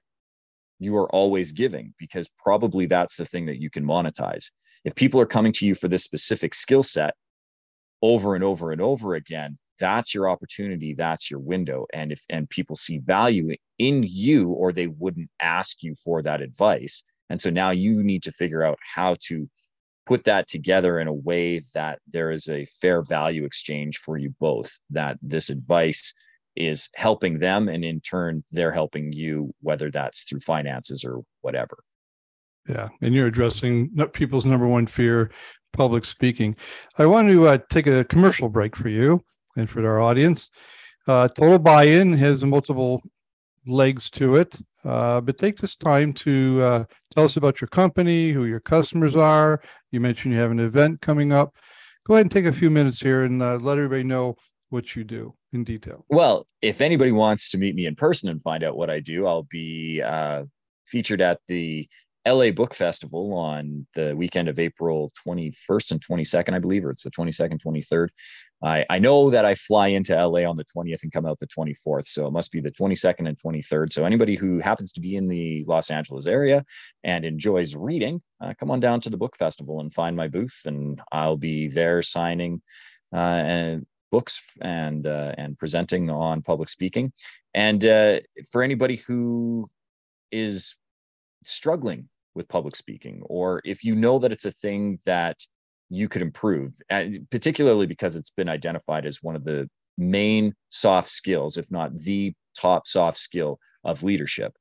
you 0.78 0.96
are 0.96 1.10
always 1.14 1.52
giving? 1.52 1.92
Because 1.98 2.28
probably 2.42 2.86
that's 2.86 3.16
the 3.16 3.24
thing 3.24 3.46
that 3.46 3.60
you 3.60 3.68
can 3.68 3.84
monetize. 3.84 4.46
If 4.84 4.94
people 4.94 5.20
are 5.20 5.26
coming 5.26 5.52
to 5.52 5.66
you 5.66 5.74
for 5.74 5.88
this 5.88 6.04
specific 6.04 6.54
skill 6.54 6.82
set 6.82 7.14
over 8.00 8.34
and 8.34 8.42
over 8.42 8.72
and 8.72 8.80
over 8.80 9.14
again, 9.14 9.58
that's 9.80 10.14
your 10.14 10.28
opportunity 10.28 10.94
that's 10.94 11.30
your 11.30 11.40
window. 11.40 11.86
And 11.92 12.12
if 12.12 12.22
and 12.28 12.48
people 12.48 12.76
see 12.76 12.98
value 12.98 13.56
in 13.78 14.04
you 14.06 14.50
or 14.50 14.72
they 14.72 14.86
wouldn't 14.86 15.30
ask 15.40 15.82
you 15.82 15.96
for 16.04 16.22
that 16.22 16.42
advice. 16.42 17.02
And 17.30 17.40
so 17.40 17.50
now 17.50 17.70
you 17.70 18.02
need 18.02 18.22
to 18.24 18.32
figure 18.32 18.62
out 18.62 18.78
how 18.94 19.16
to 19.28 19.48
put 20.06 20.24
that 20.24 20.48
together 20.48 21.00
in 21.00 21.08
a 21.08 21.12
way 21.12 21.60
that 21.74 21.98
there 22.06 22.30
is 22.30 22.48
a 22.48 22.66
fair 22.80 23.02
value 23.02 23.44
exchange 23.44 23.98
for 23.98 24.16
you 24.16 24.34
both 24.40 24.70
that 24.90 25.18
this 25.22 25.50
advice 25.50 26.12
is 26.56 26.90
helping 26.94 27.38
them 27.38 27.68
and 27.68 27.84
in 27.84 28.00
turn 28.00 28.42
they're 28.50 28.72
helping 28.72 29.12
you 29.12 29.52
whether 29.60 29.90
that's 29.90 30.24
through 30.24 30.40
finances 30.40 31.04
or 31.04 31.20
whatever. 31.40 31.78
Yeah 32.68 32.88
and 33.00 33.14
you're 33.14 33.28
addressing 33.28 33.90
people's 34.12 34.46
number 34.46 34.66
one 34.66 34.86
fear 34.86 35.30
public 35.72 36.04
speaking. 36.04 36.56
I 36.98 37.06
want 37.06 37.28
to 37.28 37.46
uh, 37.46 37.58
take 37.70 37.86
a 37.86 38.04
commercial 38.04 38.48
break 38.48 38.74
for 38.74 38.88
you 38.88 39.22
and 39.56 39.68
for 39.68 39.86
our 39.86 40.00
audience. 40.00 40.50
Uh, 41.06 41.28
total 41.28 41.58
buy-in 41.58 42.12
has 42.12 42.44
multiple 42.44 43.02
legs 43.66 44.10
to 44.10 44.36
it, 44.36 44.56
uh, 44.84 45.20
but 45.20 45.38
take 45.38 45.56
this 45.58 45.76
time 45.76 46.12
to 46.12 46.60
uh, 46.62 46.84
tell 47.10 47.24
us 47.24 47.36
about 47.36 47.60
your 47.60 47.68
company, 47.68 48.30
who 48.30 48.44
your 48.44 48.60
customers 48.60 49.16
are. 49.16 49.60
You 49.90 50.00
mentioned 50.00 50.34
you 50.34 50.40
have 50.40 50.50
an 50.50 50.60
event 50.60 51.00
coming 51.00 51.32
up. 51.32 51.54
Go 52.06 52.14
ahead 52.14 52.24
and 52.24 52.30
take 52.30 52.46
a 52.46 52.52
few 52.52 52.70
minutes 52.70 53.00
here 53.00 53.24
and 53.24 53.42
uh, 53.42 53.56
let 53.56 53.78
everybody 53.78 54.04
know 54.04 54.36
what 54.70 54.96
you 54.96 55.04
do 55.04 55.34
in 55.52 55.64
detail. 55.64 56.04
Well, 56.08 56.46
if 56.62 56.80
anybody 56.80 57.12
wants 57.12 57.50
to 57.50 57.58
meet 57.58 57.74
me 57.74 57.86
in 57.86 57.96
person 57.96 58.28
and 58.28 58.42
find 58.42 58.64
out 58.64 58.76
what 58.76 58.88
I 58.88 59.00
do, 59.00 59.26
I'll 59.26 59.48
be 59.50 60.00
uh, 60.00 60.44
featured 60.86 61.20
at 61.20 61.40
the 61.48 61.88
LA 62.26 62.50
Book 62.50 62.74
Festival 62.74 63.32
on 63.34 63.86
the 63.94 64.14
weekend 64.14 64.48
of 64.48 64.58
April 64.58 65.10
21st 65.26 65.92
and 65.92 66.06
22nd, 66.06 66.54
I 66.54 66.58
believe, 66.58 66.84
or 66.84 66.90
it's 66.90 67.02
the 67.02 67.10
22nd, 67.10 67.60
23rd. 67.64 68.08
I, 68.62 68.84
I 68.90 68.98
know 68.98 69.30
that 69.30 69.44
I 69.44 69.54
fly 69.54 69.88
into 69.88 70.14
LA 70.14 70.40
on 70.48 70.56
the 70.56 70.64
20th 70.64 71.02
and 71.02 71.12
come 71.12 71.24
out 71.24 71.38
the 71.38 71.46
24th. 71.46 72.08
So 72.08 72.26
it 72.26 72.32
must 72.32 72.52
be 72.52 72.60
the 72.60 72.70
22nd 72.70 73.26
and 73.26 73.38
23rd. 73.38 73.92
So 73.92 74.04
anybody 74.04 74.36
who 74.36 74.58
happens 74.58 74.92
to 74.92 75.00
be 75.00 75.16
in 75.16 75.28
the 75.28 75.64
Los 75.64 75.90
Angeles 75.90 76.26
area 76.26 76.64
and 77.02 77.24
enjoys 77.24 77.74
reading, 77.74 78.20
uh, 78.40 78.52
come 78.58 78.70
on 78.70 78.80
down 78.80 79.00
to 79.02 79.10
the 79.10 79.16
book 79.16 79.36
festival 79.36 79.80
and 79.80 79.92
find 79.92 80.14
my 80.14 80.28
booth. 80.28 80.62
And 80.66 81.00
I'll 81.10 81.38
be 81.38 81.68
there 81.68 82.02
signing 82.02 82.60
uh, 83.12 83.16
and 83.16 83.86
books 84.10 84.42
and 84.60 85.06
uh, 85.06 85.34
and 85.38 85.58
presenting 85.58 86.10
on 86.10 86.42
public 86.42 86.68
speaking. 86.68 87.12
And 87.54 87.84
uh, 87.86 88.20
for 88.52 88.62
anybody 88.62 88.96
who 88.96 89.66
is 90.30 90.76
struggling 91.44 92.08
with 92.34 92.48
public 92.48 92.76
speaking, 92.76 93.22
or 93.24 93.62
if 93.64 93.84
you 93.84 93.94
know 93.94 94.18
that 94.18 94.32
it's 94.32 94.44
a 94.44 94.52
thing 94.52 94.98
that 95.06 95.40
you 95.90 96.08
could 96.08 96.22
improve, 96.22 96.72
particularly 97.30 97.86
because 97.86 98.16
it's 98.16 98.30
been 98.30 98.48
identified 98.48 99.04
as 99.04 99.22
one 99.22 99.36
of 99.36 99.44
the 99.44 99.68
main 99.98 100.54
soft 100.68 101.08
skills, 101.08 101.56
if 101.56 101.70
not 101.70 101.94
the 101.96 102.32
top 102.56 102.86
soft 102.86 103.18
skill 103.18 103.58
of 103.84 104.02
leadership. 104.02 104.54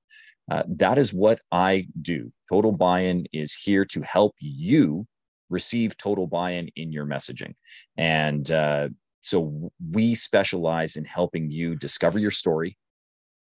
Uh, 0.51 0.63
that 0.67 0.97
is 0.97 1.13
what 1.13 1.39
I 1.51 1.87
do. 2.01 2.31
Total 2.51 2.71
buy 2.71 3.01
in 3.01 3.27
is 3.31 3.53
here 3.53 3.85
to 3.85 4.01
help 4.01 4.33
you 4.39 5.05
receive 5.49 5.97
total 5.97 6.25
buy 6.25 6.51
in 6.51 6.69
in 6.75 6.91
your 6.91 7.05
messaging. 7.05 7.53
And 7.97 8.51
uh, 8.51 8.89
so 9.21 9.71
we 9.91 10.15
specialize 10.15 10.95
in 10.95 11.05
helping 11.05 11.51
you 11.51 11.75
discover 11.75 12.17
your 12.17 12.31
story, 12.31 12.77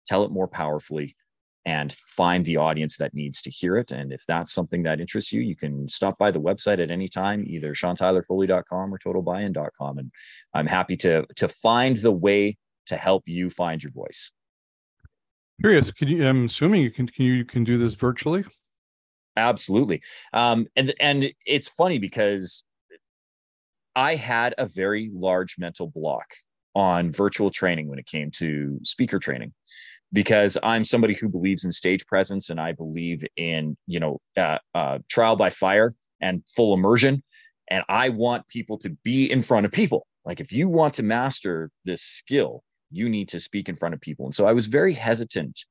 tell 0.06 0.24
it 0.24 0.30
more 0.30 0.48
powerfully, 0.48 1.16
and 1.64 1.96
find 2.08 2.44
the 2.44 2.56
audience 2.56 2.96
that 2.96 3.14
needs 3.14 3.40
to 3.42 3.50
hear 3.50 3.76
it. 3.76 3.92
And 3.92 4.12
if 4.12 4.24
that's 4.26 4.52
something 4.52 4.82
that 4.82 5.00
interests 5.00 5.32
you, 5.32 5.40
you 5.40 5.54
can 5.54 5.88
stop 5.88 6.18
by 6.18 6.30
the 6.30 6.40
website 6.40 6.80
at 6.80 6.90
any 6.90 7.08
time, 7.08 7.44
either 7.46 7.72
seantylerfoley.com 7.72 8.92
or 8.92 8.98
totalbuyin.com. 8.98 9.98
And 9.98 10.10
I'm 10.54 10.66
happy 10.66 10.96
to, 10.98 11.24
to 11.36 11.48
find 11.48 11.96
the 11.96 12.10
way 12.10 12.56
to 12.86 12.96
help 12.96 13.24
you 13.26 13.48
find 13.48 13.82
your 13.82 13.92
voice. 13.92 14.32
Curious, 15.60 15.92
can 15.92 16.08
you, 16.08 16.26
I'm 16.26 16.46
assuming 16.46 16.82
you 16.82 16.90
can, 16.90 17.06
can 17.06 17.24
you, 17.24 17.34
you 17.34 17.44
can 17.44 17.62
do 17.62 17.78
this 17.78 17.94
virtually? 17.94 18.44
Absolutely. 19.36 20.02
Um, 20.32 20.66
and, 20.74 20.92
and 20.98 21.32
it's 21.46 21.68
funny 21.68 21.98
because 21.98 22.64
I 23.94 24.16
had 24.16 24.54
a 24.58 24.66
very 24.66 25.10
large 25.12 25.56
mental 25.58 25.86
block 25.86 26.26
on 26.74 27.12
virtual 27.12 27.50
training 27.50 27.88
when 27.88 27.98
it 27.98 28.06
came 28.06 28.30
to 28.32 28.80
speaker 28.82 29.18
training 29.18 29.52
because 30.12 30.58
I'm 30.62 30.84
somebody 30.84 31.14
who 31.14 31.28
believes 31.28 31.64
in 31.64 31.72
stage 31.72 32.06
presence 32.06 32.50
and 32.50 32.60
I 32.60 32.72
believe 32.72 33.24
in, 33.36 33.76
you 33.86 34.00
know, 34.00 34.20
uh, 34.36 34.58
uh, 34.74 34.98
trial 35.08 35.36
by 35.36 35.50
fire 35.50 35.94
and 36.20 36.42
full 36.54 36.74
immersion. 36.74 37.22
And 37.68 37.84
I 37.88 38.10
want 38.10 38.46
people 38.48 38.78
to 38.78 38.90
be 39.02 39.30
in 39.30 39.42
front 39.42 39.64
of 39.64 39.72
people. 39.72 40.06
Like 40.24 40.40
if 40.40 40.52
you 40.52 40.68
want 40.68 40.94
to 40.94 41.02
master 41.02 41.70
this 41.84 42.02
skill, 42.02 42.62
you 42.90 43.08
need 43.08 43.28
to 43.30 43.40
speak 43.40 43.68
in 43.68 43.76
front 43.76 43.94
of 43.94 44.00
people. 44.00 44.26
And 44.26 44.34
so 44.34 44.46
I 44.46 44.52
was 44.52 44.66
very 44.66 44.92
hesitant 44.92 45.64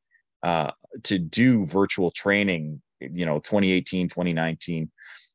uh, 0.44 0.72
to 1.04 1.20
do 1.20 1.64
virtual 1.66 2.10
training, 2.10 2.82
you 3.00 3.26
know, 3.26 3.40
2018, 3.40 4.10
2019. 4.10 4.92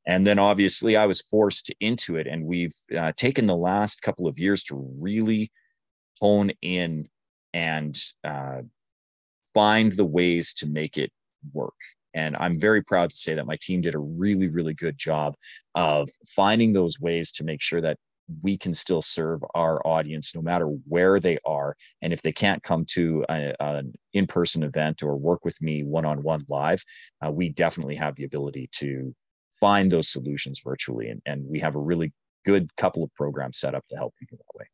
And 0.08 0.26
then 0.26 0.38
obviously 0.38 0.96
I 0.96 1.06
was 1.06 1.22
forced 1.22 1.72
into 1.80 2.16
it. 2.16 2.26
And 2.26 2.44
we've 2.44 2.74
uh, 2.96 3.12
taken 3.16 3.46
the 3.46 3.56
last 3.56 4.02
couple 4.02 4.26
of 4.26 4.38
years 4.38 4.64
to 4.64 4.90
really 4.98 5.52
hone 6.20 6.50
in 6.60 7.08
and 7.54 7.96
uh, 8.24 8.62
find 9.56 9.92
the 9.92 10.04
ways 10.04 10.52
to 10.52 10.66
make 10.66 10.98
it 10.98 11.10
work. 11.54 11.80
And 12.12 12.36
I'm 12.38 12.60
very 12.60 12.82
proud 12.82 13.08
to 13.08 13.16
say 13.16 13.34
that 13.34 13.46
my 13.46 13.56
team 13.58 13.80
did 13.80 13.94
a 13.94 13.98
really, 13.98 14.48
really 14.48 14.74
good 14.74 14.98
job 14.98 15.34
of 15.74 16.10
finding 16.28 16.74
those 16.74 17.00
ways 17.00 17.32
to 17.32 17.44
make 17.44 17.62
sure 17.62 17.80
that 17.80 17.96
we 18.42 18.58
can 18.58 18.74
still 18.74 19.00
serve 19.00 19.40
our 19.54 19.86
audience 19.86 20.34
no 20.34 20.42
matter 20.42 20.66
where 20.86 21.18
they 21.18 21.38
are. 21.46 21.74
And 22.02 22.12
if 22.12 22.20
they 22.20 22.32
can't 22.32 22.62
come 22.62 22.84
to 22.90 23.24
a, 23.30 23.54
an 23.60 23.94
in 24.12 24.26
person 24.26 24.62
event 24.62 25.02
or 25.02 25.16
work 25.16 25.42
with 25.42 25.62
me 25.62 25.84
one 25.84 26.04
on 26.04 26.22
one 26.22 26.42
live, 26.50 26.84
uh, 27.24 27.30
we 27.30 27.48
definitely 27.48 27.96
have 27.96 28.14
the 28.16 28.24
ability 28.24 28.68
to 28.72 29.14
find 29.58 29.90
those 29.90 30.08
solutions 30.08 30.60
virtually. 30.62 31.08
And, 31.08 31.22
and 31.24 31.46
we 31.48 31.60
have 31.60 31.76
a 31.76 31.80
really 31.80 32.12
good 32.44 32.68
couple 32.76 33.02
of 33.02 33.14
programs 33.14 33.58
set 33.58 33.74
up 33.74 33.86
to 33.88 33.96
help 33.96 34.12
people 34.18 34.36
that 34.36 34.58
way. 34.58 34.66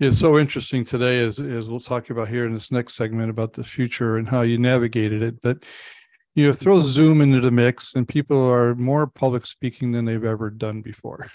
It's 0.00 0.18
so 0.18 0.38
interesting 0.38 0.82
today, 0.82 1.20
as, 1.20 1.38
as 1.40 1.68
we'll 1.68 1.78
talk 1.78 2.08
about 2.08 2.28
here 2.28 2.46
in 2.46 2.54
this 2.54 2.72
next 2.72 2.94
segment 2.94 3.28
about 3.28 3.52
the 3.52 3.62
future 3.62 4.16
and 4.16 4.26
how 4.26 4.40
you 4.40 4.56
navigated 4.56 5.22
it. 5.22 5.42
But 5.42 5.58
you 6.34 6.46
know, 6.46 6.54
throw 6.54 6.80
Zoom 6.80 7.20
into 7.20 7.42
the 7.42 7.50
mix, 7.50 7.94
and 7.94 8.08
people 8.08 8.48
are 8.50 8.74
more 8.74 9.06
public 9.06 9.44
speaking 9.44 9.92
than 9.92 10.06
they've 10.06 10.24
ever 10.24 10.48
done 10.48 10.80
before 10.80 11.26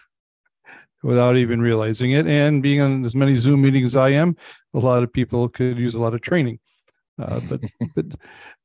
without 1.03 1.37
even 1.37 1.61
realizing 1.61 2.13
it. 2.13 2.25
And 2.25 2.63
being 2.63 2.81
on 2.81 3.05
as 3.05 3.15
many 3.15 3.35
Zoom 3.35 3.61
meetings 3.61 3.95
as 3.95 3.97
I 3.97 4.09
am, 4.09 4.35
a 4.73 4.79
lot 4.79 5.03
of 5.03 5.13
people 5.13 5.47
could 5.47 5.77
use 5.77 5.93
a 5.93 5.99
lot 5.99 6.15
of 6.15 6.21
training. 6.21 6.57
Uh, 7.21 7.41
but, 7.47 7.61
but 7.95 8.15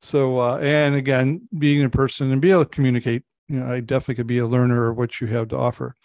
so, 0.01 0.39
uh, 0.39 0.57
and 0.63 0.95
again, 0.95 1.47
being 1.59 1.79
in 1.79 1.91
person 1.91 2.31
and 2.31 2.41
be 2.41 2.49
able 2.49 2.65
to 2.65 2.71
communicate, 2.71 3.21
you 3.47 3.59
know, 3.59 3.71
I 3.71 3.81
definitely 3.81 4.15
could 4.15 4.25
be 4.25 4.39
a 4.39 4.47
learner 4.47 4.89
of 4.89 4.97
what 4.97 5.21
you 5.21 5.27
have 5.27 5.49
to 5.49 5.57
offer. 5.57 5.95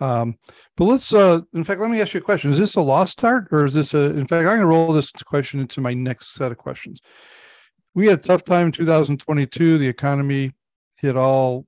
Um, 0.00 0.38
but 0.76 0.84
let's, 0.84 1.14
uh, 1.14 1.40
in 1.52 1.64
fact, 1.64 1.80
let 1.80 1.90
me 1.90 2.00
ask 2.00 2.14
you 2.14 2.20
a 2.20 2.22
question. 2.22 2.50
Is 2.50 2.58
this 2.58 2.74
a 2.74 2.80
lost 2.80 3.22
art 3.24 3.48
or 3.52 3.64
is 3.64 3.74
this 3.74 3.94
a, 3.94 4.04
in 4.10 4.26
fact, 4.26 4.40
I'm 4.40 4.44
going 4.44 4.60
to 4.60 4.66
roll 4.66 4.92
this 4.92 5.12
question 5.12 5.60
into 5.60 5.80
my 5.80 5.94
next 5.94 6.34
set 6.34 6.50
of 6.50 6.58
questions. 6.58 7.00
We 7.94 8.06
had 8.06 8.18
a 8.18 8.22
tough 8.22 8.44
time 8.44 8.66
in 8.66 8.72
2022. 8.72 9.78
The 9.78 9.88
economy 9.88 10.52
hit 10.96 11.16
all 11.16 11.66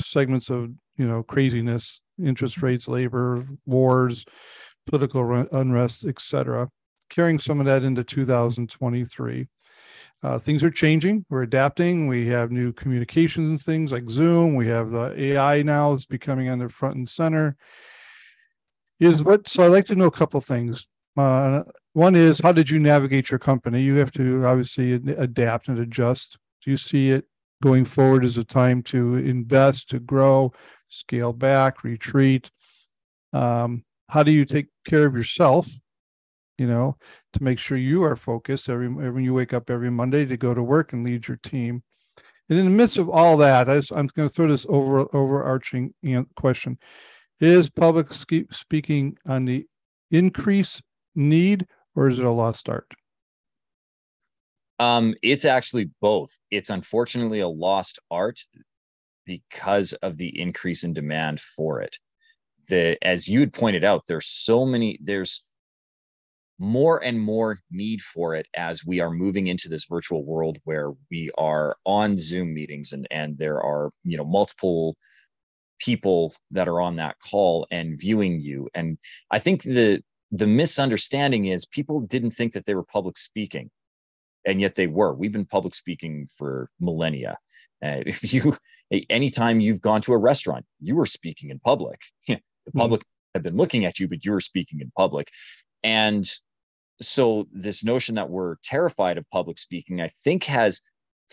segments 0.00 0.50
of, 0.50 0.70
you 0.96 1.08
know, 1.08 1.22
craziness 1.22 2.00
interest 2.22 2.62
rates, 2.62 2.88
labor, 2.88 3.46
wars, 3.64 4.24
political 4.86 5.46
unrest, 5.52 6.04
etc. 6.04 6.68
Carrying 7.10 7.38
some 7.38 7.60
of 7.60 7.66
that 7.66 7.82
into 7.82 8.04
2023. 8.04 9.48
Uh, 10.22 10.38
things 10.38 10.64
are 10.64 10.70
changing. 10.70 11.24
We're 11.28 11.42
adapting. 11.42 12.08
We 12.08 12.26
have 12.28 12.50
new 12.50 12.72
communications 12.72 13.62
things 13.64 13.92
like 13.92 14.08
Zoom. 14.08 14.54
We 14.54 14.66
have 14.68 14.90
the 14.90 15.12
AI 15.16 15.62
now 15.62 15.92
is 15.92 16.06
becoming 16.06 16.48
on 16.48 16.58
the 16.58 16.68
front 16.68 16.96
and 16.96 17.08
center. 17.08 17.56
Is 18.98 19.22
what 19.22 19.46
so 19.46 19.64
I'd 19.64 19.72
like 19.72 19.86
to 19.86 19.94
know 19.94 20.06
a 20.06 20.10
couple 20.10 20.40
things. 20.40 20.86
Uh, 21.16 21.62
one 21.92 22.14
is 22.14 22.40
how 22.40 22.52
did 22.52 22.70
you 22.70 22.78
navigate 22.78 23.30
your 23.30 23.38
company? 23.38 23.82
You 23.82 23.96
have 23.96 24.12
to 24.12 24.44
obviously 24.46 24.94
adapt 24.94 25.68
and 25.68 25.78
adjust. 25.78 26.38
Do 26.64 26.70
you 26.70 26.76
see 26.76 27.10
it 27.10 27.26
going 27.62 27.84
forward 27.84 28.24
as 28.24 28.38
a 28.38 28.44
time 28.44 28.82
to 28.84 29.16
invest, 29.16 29.90
to 29.90 30.00
grow, 30.00 30.52
scale 30.88 31.32
back, 31.32 31.84
retreat? 31.84 32.50
Um, 33.32 33.84
how 34.08 34.22
do 34.22 34.32
you 34.32 34.44
take 34.44 34.66
care 34.86 35.06
of 35.06 35.14
yourself? 35.14 35.68
You 36.58 36.66
know, 36.66 36.96
to 37.34 37.42
make 37.42 37.58
sure 37.58 37.76
you 37.76 38.02
are 38.02 38.16
focused 38.16 38.68
every 38.68 38.88
when 38.88 39.22
you 39.22 39.34
wake 39.34 39.52
up 39.52 39.68
every 39.68 39.90
Monday 39.90 40.24
to 40.24 40.36
go 40.36 40.54
to 40.54 40.62
work 40.62 40.92
and 40.92 41.04
lead 41.04 41.28
your 41.28 41.36
team. 41.38 41.82
And 42.48 42.58
in 42.58 42.64
the 42.64 42.70
midst 42.70 42.96
of 42.96 43.10
all 43.10 43.36
that, 43.38 43.68
I 43.68 43.76
am 43.76 44.06
going 44.06 44.28
to 44.28 44.34
throw 44.34 44.48
this 44.48 44.66
over 44.68 45.06
overarching 45.14 45.94
question: 46.36 46.78
Is 47.40 47.68
public 47.68 48.12
speaking 48.12 49.18
on 49.26 49.44
the 49.44 49.66
increase 50.10 50.80
need, 51.14 51.66
or 51.94 52.08
is 52.08 52.18
it 52.18 52.24
a 52.24 52.30
lost 52.30 52.68
art? 52.68 52.90
Um, 54.78 55.14
it's 55.22 55.44
actually 55.44 55.90
both. 56.00 56.38
It's 56.50 56.70
unfortunately 56.70 57.40
a 57.40 57.48
lost 57.48 57.98
art 58.10 58.40
because 59.24 59.92
of 59.94 60.16
the 60.16 60.40
increase 60.40 60.84
in 60.84 60.92
demand 60.92 61.40
for 61.40 61.80
it. 61.80 61.98
The 62.68 62.98
as 63.02 63.28
you 63.28 63.40
had 63.40 63.52
pointed 63.52 63.84
out, 63.84 64.04
there's 64.06 64.26
so 64.26 64.64
many, 64.64 64.98
there's 65.02 65.42
more 66.58 67.02
and 67.02 67.20
more 67.20 67.58
need 67.70 68.00
for 68.00 68.34
it 68.34 68.46
as 68.56 68.84
we 68.84 69.00
are 69.00 69.10
moving 69.10 69.46
into 69.46 69.68
this 69.68 69.84
virtual 69.84 70.24
world 70.24 70.58
where 70.64 70.92
we 71.10 71.30
are 71.36 71.76
on 71.84 72.16
Zoom 72.16 72.54
meetings 72.54 72.92
and 72.92 73.06
and 73.10 73.38
there 73.38 73.60
are 73.62 73.90
you 74.04 74.16
know 74.16 74.24
multiple 74.24 74.96
people 75.78 76.34
that 76.50 76.68
are 76.68 76.80
on 76.80 76.96
that 76.96 77.16
call 77.20 77.66
and 77.70 78.00
viewing 78.00 78.40
you. 78.40 78.68
And 78.74 78.98
I 79.30 79.38
think 79.38 79.62
the 79.62 80.02
the 80.30 80.46
misunderstanding 80.46 81.46
is 81.46 81.66
people 81.66 82.00
didn't 82.00 82.32
think 82.32 82.52
that 82.52 82.64
they 82.64 82.74
were 82.74 82.84
public 82.84 83.16
speaking 83.16 83.70
and 84.46 84.60
yet 84.60 84.74
they 84.74 84.86
were 84.86 85.14
we've 85.14 85.32
been 85.32 85.44
public 85.44 85.74
speaking 85.74 86.28
for 86.36 86.70
millennia 86.80 87.36
uh, 87.84 88.02
if 88.06 88.32
you 88.34 88.56
anytime 89.10 89.60
you've 89.60 89.80
gone 89.80 90.00
to 90.02 90.12
a 90.12 90.18
restaurant, 90.18 90.64
you 90.80 90.94
were 90.94 91.06
speaking 91.06 91.50
in 91.50 91.58
public. 91.58 92.00
the 92.28 92.40
hmm. 92.72 92.78
public 92.78 93.00
mm-hmm. 93.00 93.38
have 93.38 93.42
been 93.42 93.56
looking 93.56 93.84
at 93.84 93.98
you, 93.98 94.08
but 94.08 94.24
you 94.24 94.32
were 94.32 94.40
speaking 94.40 94.80
in 94.80 94.90
public. 94.96 95.28
And 95.82 96.24
so 97.00 97.46
this 97.52 97.84
notion 97.84 98.14
that 98.14 98.30
we're 98.30 98.56
terrified 98.64 99.18
of 99.18 99.28
public 99.30 99.58
speaking, 99.58 100.00
I 100.00 100.08
think 100.08 100.44
has 100.44 100.80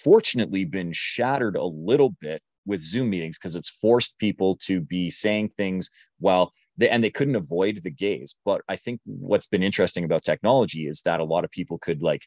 fortunately 0.03 0.65
been 0.65 0.91
shattered 0.91 1.55
a 1.55 1.63
little 1.63 2.15
bit 2.19 2.41
with 2.65 2.81
Zoom 2.81 3.09
meetings 3.09 3.37
because 3.37 3.55
it's 3.55 3.69
forced 3.69 4.17
people 4.17 4.57
to 4.63 4.81
be 4.81 5.09
saying 5.09 5.49
things 5.49 5.89
while 6.19 6.53
they, 6.77 6.89
and 6.89 7.03
they 7.03 7.09
couldn't 7.09 7.35
avoid 7.35 7.81
the 7.83 7.91
gaze. 7.91 8.35
But 8.45 8.61
I 8.67 8.75
think 8.75 9.01
what's 9.05 9.47
been 9.47 9.63
interesting 9.63 10.03
about 10.03 10.23
technology 10.23 10.87
is 10.87 11.01
that 11.03 11.19
a 11.19 11.25
lot 11.25 11.43
of 11.43 11.51
people 11.51 11.77
could 11.77 12.01
like 12.01 12.25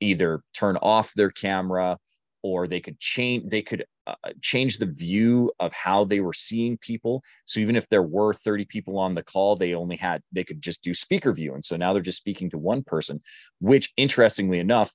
either 0.00 0.42
turn 0.54 0.76
off 0.78 1.12
their 1.14 1.30
camera 1.30 1.98
or 2.42 2.66
they 2.66 2.80
could 2.80 2.98
change 3.00 3.48
they 3.50 3.62
could 3.62 3.84
uh, 4.06 4.14
change 4.40 4.78
the 4.78 4.86
view 4.86 5.52
of 5.60 5.72
how 5.72 6.04
they 6.04 6.20
were 6.20 6.32
seeing 6.32 6.78
people. 6.78 7.22
So 7.44 7.60
even 7.60 7.76
if 7.76 7.88
there 7.88 8.02
were 8.02 8.32
30 8.32 8.64
people 8.66 8.98
on 8.98 9.12
the 9.12 9.22
call 9.22 9.56
they 9.56 9.74
only 9.74 9.96
had 9.96 10.22
they 10.32 10.44
could 10.44 10.62
just 10.62 10.82
do 10.82 10.94
speaker 10.94 11.32
view. 11.32 11.54
And 11.54 11.64
so 11.64 11.76
now 11.76 11.92
they're 11.92 12.02
just 12.02 12.18
speaking 12.18 12.50
to 12.50 12.58
one 12.58 12.82
person 12.82 13.20
which 13.60 13.92
interestingly 13.96 14.58
enough 14.58 14.92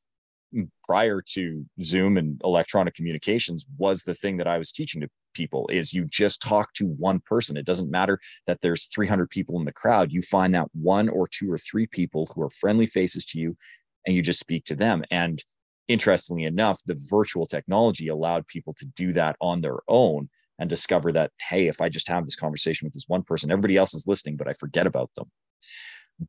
prior 0.88 1.20
to 1.20 1.66
zoom 1.82 2.18
and 2.18 2.40
electronic 2.44 2.94
communications 2.94 3.66
was 3.80 4.04
the 4.04 4.14
thing 4.14 4.38
that 4.38 4.46
i 4.46 4.56
was 4.56 4.72
teaching 4.72 5.02
to 5.02 5.10
people 5.34 5.68
is 5.72 5.94
you 5.94 6.06
just 6.06 6.42
talk 6.42 6.74
to 6.74 6.86
one 6.86 7.20
person. 7.20 7.58
It 7.58 7.66
doesn't 7.66 7.92
matter 7.92 8.20
that 8.48 8.62
there's 8.62 8.86
300 8.86 9.30
people 9.30 9.60
in 9.60 9.66
the 9.66 9.74
crowd. 9.74 10.12
You 10.12 10.22
find 10.22 10.54
that 10.56 10.68
one 10.74 11.10
or 11.10 11.28
two 11.28 11.52
or 11.52 11.58
three 11.58 11.88
people 11.88 12.32
who 12.34 12.42
are 12.42 12.50
friendly 12.50 12.86
faces 12.86 13.26
to 13.28 13.40
you 13.40 13.58
and 14.06 14.16
you 14.16 14.22
just 14.22 14.40
speak 14.40 14.66
to 14.66 14.76
them. 14.76 15.04
And 15.12 15.44
interestingly 15.88 16.44
enough, 16.44 16.82
the 16.86 17.00
virtual 17.10 17.46
technology 17.46 18.08
allowed 18.08 18.48
people 18.48 18.74
to 18.74 18.86
do 18.86 19.12
that 19.14 19.36
on 19.42 19.62
their 19.62 19.80
own 19.88 20.30
and 20.60 20.70
discover 20.70 21.12
that, 21.12 21.32
hey, 21.50 21.68
if 21.68 21.82
I 21.82 21.90
just 21.90 22.08
have 22.08 22.26
this 22.26 22.36
conversation 22.36 22.86
with 22.86 22.94
this 22.94 23.08
one 23.08 23.24
person, 23.24 23.52
everybody 23.52 23.78
else 23.78 23.94
is 23.94 24.08
listening, 24.08 24.38
but 24.38 24.48
I 24.48 24.54
forget 24.54 24.88
about 24.88 25.10
them. 25.16 25.30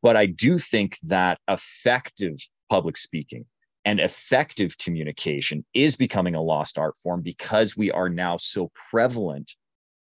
But 0.02 0.16
I 0.16 0.26
do 0.26 0.58
think 0.58 0.96
that 1.04 1.38
effective 1.48 2.36
public 2.70 2.96
speaking 2.96 3.44
and 3.84 4.00
effective 4.00 4.78
communication 4.78 5.64
is 5.74 5.94
becoming 5.94 6.34
a 6.34 6.42
lost 6.42 6.78
art 6.78 6.96
form 7.02 7.20
because 7.20 7.76
we 7.76 7.90
are 7.90 8.08
now 8.08 8.36
so 8.38 8.70
prevalent 8.90 9.52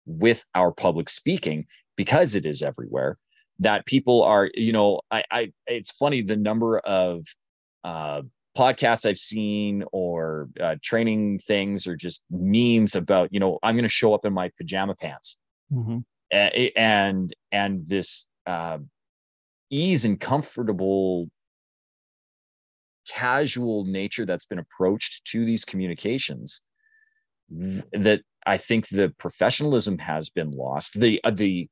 with 0.06 0.44
our 0.54 0.72
public 0.72 1.08
speaking 1.08 1.66
because 1.96 2.34
it 2.34 2.46
is 2.46 2.62
everywhere 2.62 3.18
that 3.58 3.86
people 3.86 4.22
are 4.22 4.50
you 4.54 4.72
know 4.72 5.00
i, 5.10 5.22
I 5.30 5.52
it's 5.66 5.92
funny 5.92 6.22
the 6.22 6.36
number 6.36 6.78
of 6.80 7.24
uh, 7.84 8.22
podcasts 8.56 9.08
I've 9.08 9.18
seen 9.18 9.84
or 9.92 10.48
uh, 10.60 10.76
training 10.82 11.38
things 11.38 11.86
or 11.86 11.96
just 11.96 12.22
memes 12.30 12.94
about, 12.94 13.32
you 13.32 13.40
know, 13.40 13.58
I'm 13.62 13.74
going 13.74 13.84
to 13.84 13.88
show 13.88 14.14
up 14.14 14.24
in 14.24 14.32
my 14.32 14.50
pajama 14.58 14.94
pants. 14.94 15.40
Mm-hmm. 15.72 15.98
and 16.76 17.34
and 17.50 17.80
this 17.86 18.28
uh, 18.46 18.78
ease 19.70 20.04
and 20.04 20.20
comfortable 20.20 21.28
casual 23.08 23.84
nature 23.84 24.24
that's 24.24 24.46
been 24.46 24.58
approached 24.58 25.24
to 25.26 25.44
these 25.44 25.64
communications 25.64 26.62
that 27.92 28.22
I 28.46 28.56
think 28.56 28.88
the 28.88 29.12
professionalism 29.18 29.98
has 29.98 30.30
been 30.30 30.50
lost. 30.50 30.98
The 30.98 31.20
uh, 31.24 31.30
the 31.30 31.68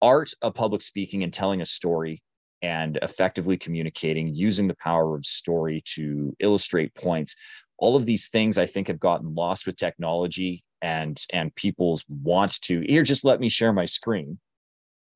art 0.00 0.32
of 0.42 0.54
public 0.54 0.82
speaking 0.82 1.22
and 1.22 1.32
telling 1.32 1.60
a 1.60 1.66
story 1.66 2.22
and 2.62 2.98
effectively 3.02 3.56
communicating, 3.56 4.34
using 4.34 4.68
the 4.68 4.76
power 4.76 5.16
of 5.16 5.26
story 5.26 5.82
to 5.84 6.34
illustrate 6.38 6.94
points. 6.94 7.34
All 7.78 7.96
of 7.96 8.06
these 8.06 8.28
things 8.28 8.56
I 8.56 8.66
think 8.66 8.86
have 8.88 9.00
gotten 9.00 9.34
lost 9.34 9.66
with 9.66 9.76
technology 9.76 10.62
and 10.80 11.24
and 11.32 11.54
people's 11.54 12.04
want 12.08 12.60
to 12.60 12.84
here 12.88 13.04
just 13.04 13.24
let 13.24 13.40
me 13.40 13.48
share 13.48 13.72
my 13.72 13.84
screen. 13.84 14.38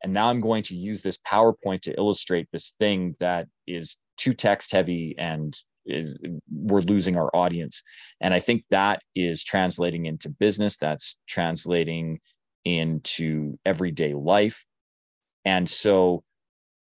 And 0.03 0.13
now 0.13 0.29
i'm 0.31 0.41
going 0.41 0.63
to 0.65 0.77
use 0.77 1.03
this 1.03 1.19
powerpoint 1.19 1.83
to 1.83 1.97
illustrate 1.99 2.49
this 2.53 2.71
thing 2.79 3.15
that 3.19 3.49
is 3.67 3.97
too 4.17 4.33
text 4.33 4.73
heavy 4.73 5.15
and 5.19 5.57
is 5.85 6.19
we're 6.53 6.81
losing 6.81 7.17
our 7.17 7.35
audience. 7.35 7.83
And 8.21 8.33
i 8.33 8.39
think 8.39 8.65
that 8.71 9.03
is 9.15 9.43
translating 9.43 10.07
into 10.07 10.29
business 10.29 10.79
that's 10.79 11.19
translating 11.29 12.21
into 12.65 13.59
everyday 13.65 14.13
life. 14.13 14.65
And 15.45 15.71
so 15.71 16.25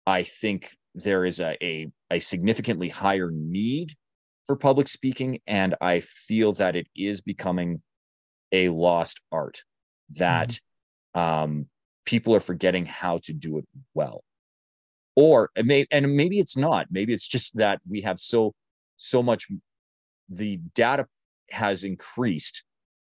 I 0.07 0.23
think 0.23 0.75
there 0.95 1.25
is 1.25 1.41
a, 1.41 1.57
a, 1.65 1.91
a 2.11 2.21
significantly 2.21 2.89
higher 2.89 3.31
need 3.33 3.95
for 4.47 4.57
public 4.57 4.89
speaking. 4.89 5.41
And 5.47 5.75
I 5.81 6.01
feel 6.01 6.53
that 6.55 6.77
it 6.77 6.87
is 6.97 7.21
becoming 7.21 7.83
a 8.53 8.69
lost 8.69 9.21
art 9.31 9.63
that 10.17 10.59
mm-hmm. 11.15 11.21
um, 11.21 11.67
people 12.05 12.35
are 12.35 12.41
forgetting 12.41 12.87
how 12.87 13.19
to 13.25 13.33
do 13.33 13.59
it 13.59 13.67
well 13.95 14.25
or 15.17 15.51
it 15.55 15.67
may 15.67 15.87
and 15.91 16.17
maybe 16.17 16.39
it's 16.39 16.57
not 16.57 16.87
maybe 16.91 17.13
it's 17.13 17.29
just 17.29 17.57
that 17.57 17.81
we 17.89 18.01
have 18.01 18.19
so 18.19 18.55
so 18.97 19.23
much 19.23 19.49
the 20.29 20.57
data 20.75 21.07
has 21.51 21.85
increased 21.85 22.65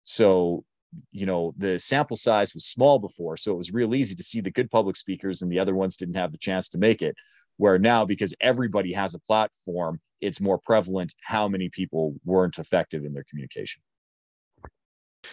so 0.04 0.64
you 1.12 1.26
know 1.26 1.54
the 1.58 1.80
sample 1.80 2.18
size 2.18 2.54
was 2.54 2.66
small 2.66 3.00
before 3.00 3.38
so 3.38 3.52
it 3.52 3.58
was 3.58 3.72
real 3.72 3.96
easy 3.96 4.16
to 4.16 4.24
see 4.24 4.42
the 4.42 4.52
good 4.52 4.70
public 4.70 4.96
speakers 4.96 5.42
and 5.42 5.50
the 5.50 5.60
other 5.60 5.76
ones 5.76 5.96
didn't 5.96 6.16
have 6.16 6.32
the 6.32 6.38
chance 6.38 6.70
to 6.70 6.78
make 6.78 7.02
it. 7.02 7.16
Where 7.58 7.78
now 7.78 8.06
because 8.06 8.34
everybody 8.42 8.94
has 8.94 9.14
a 9.16 9.20
platform 9.20 10.00
it's 10.20 10.42
more 10.42 10.60
prevalent 10.60 11.14
how 11.22 11.48
many 11.48 11.70
people 11.70 12.16
weren't 12.26 12.60
effective 12.60 13.06
in 13.06 13.14
their 13.14 13.26
communication. 13.30 13.82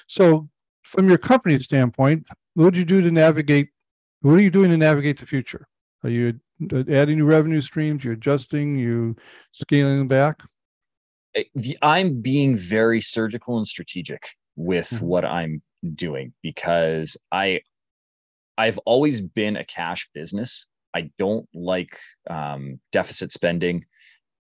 So 0.06 0.48
from 0.82 1.08
your 1.08 1.18
company 1.18 1.58
standpoint 1.58 2.26
what 2.54 2.74
do 2.74 2.80
you 2.80 2.84
do 2.84 3.00
to 3.00 3.10
navigate 3.10 3.70
what 4.20 4.34
are 4.34 4.40
you 4.40 4.50
doing 4.50 4.70
to 4.70 4.76
navigate 4.76 5.18
the 5.18 5.26
future? 5.26 5.68
Are 6.02 6.10
you 6.10 6.40
adding 6.90 7.18
new 7.18 7.24
revenue 7.24 7.60
streams? 7.60 8.04
You're 8.04 8.14
adjusting? 8.14 8.76
You 8.76 9.16
scaling 9.52 10.08
back? 10.08 10.42
I'm 11.82 12.20
being 12.20 12.56
very 12.56 13.00
surgical 13.00 13.58
and 13.58 13.66
strategic 13.66 14.30
with 14.58 14.90
mm-hmm. 14.90 15.06
what 15.06 15.24
I'm 15.24 15.62
doing 15.94 16.34
because 16.42 17.16
I 17.32 17.60
I've 18.58 18.78
always 18.78 19.20
been 19.20 19.56
a 19.56 19.64
cash 19.64 20.10
business. 20.12 20.66
I 20.94 21.10
don't 21.16 21.48
like 21.54 21.96
um, 22.28 22.80
deficit 22.90 23.32
spending. 23.32 23.84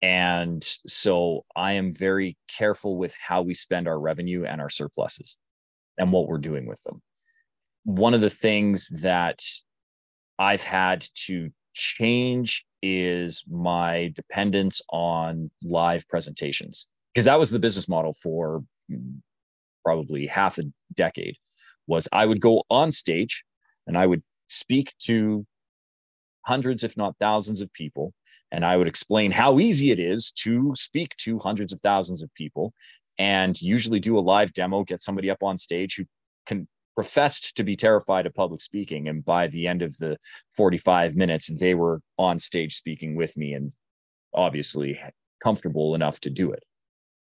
And 0.03 0.63
so 0.87 1.47
I 1.57 1.73
am 1.73 1.95
very 1.95 2.37
careful 2.47 2.99
with 2.99 3.15
how 3.19 3.41
we 3.41 3.55
spend 3.55 3.89
our 3.89 3.99
revenue 3.99 4.45
and 4.45 4.61
our 4.61 4.69
surpluses 4.69 5.39
and 5.97 6.13
what 6.13 6.29
we're 6.29 6.39
doing 6.39 6.67
with 6.67 6.83
them. 6.83 7.01
One 7.85 8.13
of 8.13 8.21
the 8.21 8.29
things 8.29 8.89
that 9.01 9.43
I've 10.39 10.63
had 10.63 11.07
to 11.27 11.51
change 11.73 12.67
is 12.83 13.45
my 13.49 14.13
dependence 14.15 14.83
on 14.91 15.51
live 15.63 16.07
presentations 16.09 16.89
because 17.15 17.25
that 17.25 17.39
was 17.39 17.51
the 17.51 17.59
business 17.59 17.89
model 17.89 18.15
for 18.23 18.63
probably 19.85 20.27
half 20.27 20.59
a 20.59 20.65
decade 20.95 21.37
was 21.87 22.09
I 22.13 22.27
would 22.27 22.41
go 22.41 22.63
on 22.71 22.91
stage 22.91 23.45
and 23.87 23.97
I 23.97 24.07
would 24.07 24.23
speak 24.49 24.93
to 25.05 25.47
hundreds, 26.43 26.85
if 26.85 26.97
not 26.97 27.17
thousands 27.19 27.61
of 27.61 27.73
people. 27.73 28.13
And 28.51 28.65
I 28.65 28.77
would 28.77 28.87
explain 28.87 29.31
how 29.31 29.59
easy 29.59 29.91
it 29.91 29.99
is 29.99 30.31
to 30.33 30.75
speak 30.77 31.17
to 31.19 31.39
hundreds 31.39 31.73
of 31.73 31.81
thousands 31.81 32.23
of 32.23 32.33
people 32.35 32.75
and 33.19 33.61
usually 33.61 34.01
do 34.01 34.19
a 34.19 34.21
live 34.21 34.53
demo, 34.53 34.85
get 34.85 35.03
somebody 35.03 35.31
up 35.31 35.43
on 35.43 35.57
stage 35.59 35.97
who 35.97 36.05
can 36.47 36.69
professed 36.95 37.57
to 37.57 37.65
be 37.65 37.77
terrified 37.77 38.27
of 38.27 38.35
public 38.35 38.61
speaking. 38.61 39.09
And 39.09 39.25
by 39.25 39.47
the 39.47 39.67
end 39.67 39.81
of 39.81 39.97
the 39.97 40.19
45 40.57 41.17
minutes, 41.17 41.47
they 41.49 41.75
were 41.75 42.03
on 42.19 42.39
stage 42.39 42.75
speaking 42.75 43.17
with 43.17 43.37
me 43.39 43.55
and 43.55 43.73
obviously 44.35 45.01
comfortable 45.43 45.95
enough 45.95 46.21
to 46.21 46.31
do 46.31 46.53
it 46.53 46.63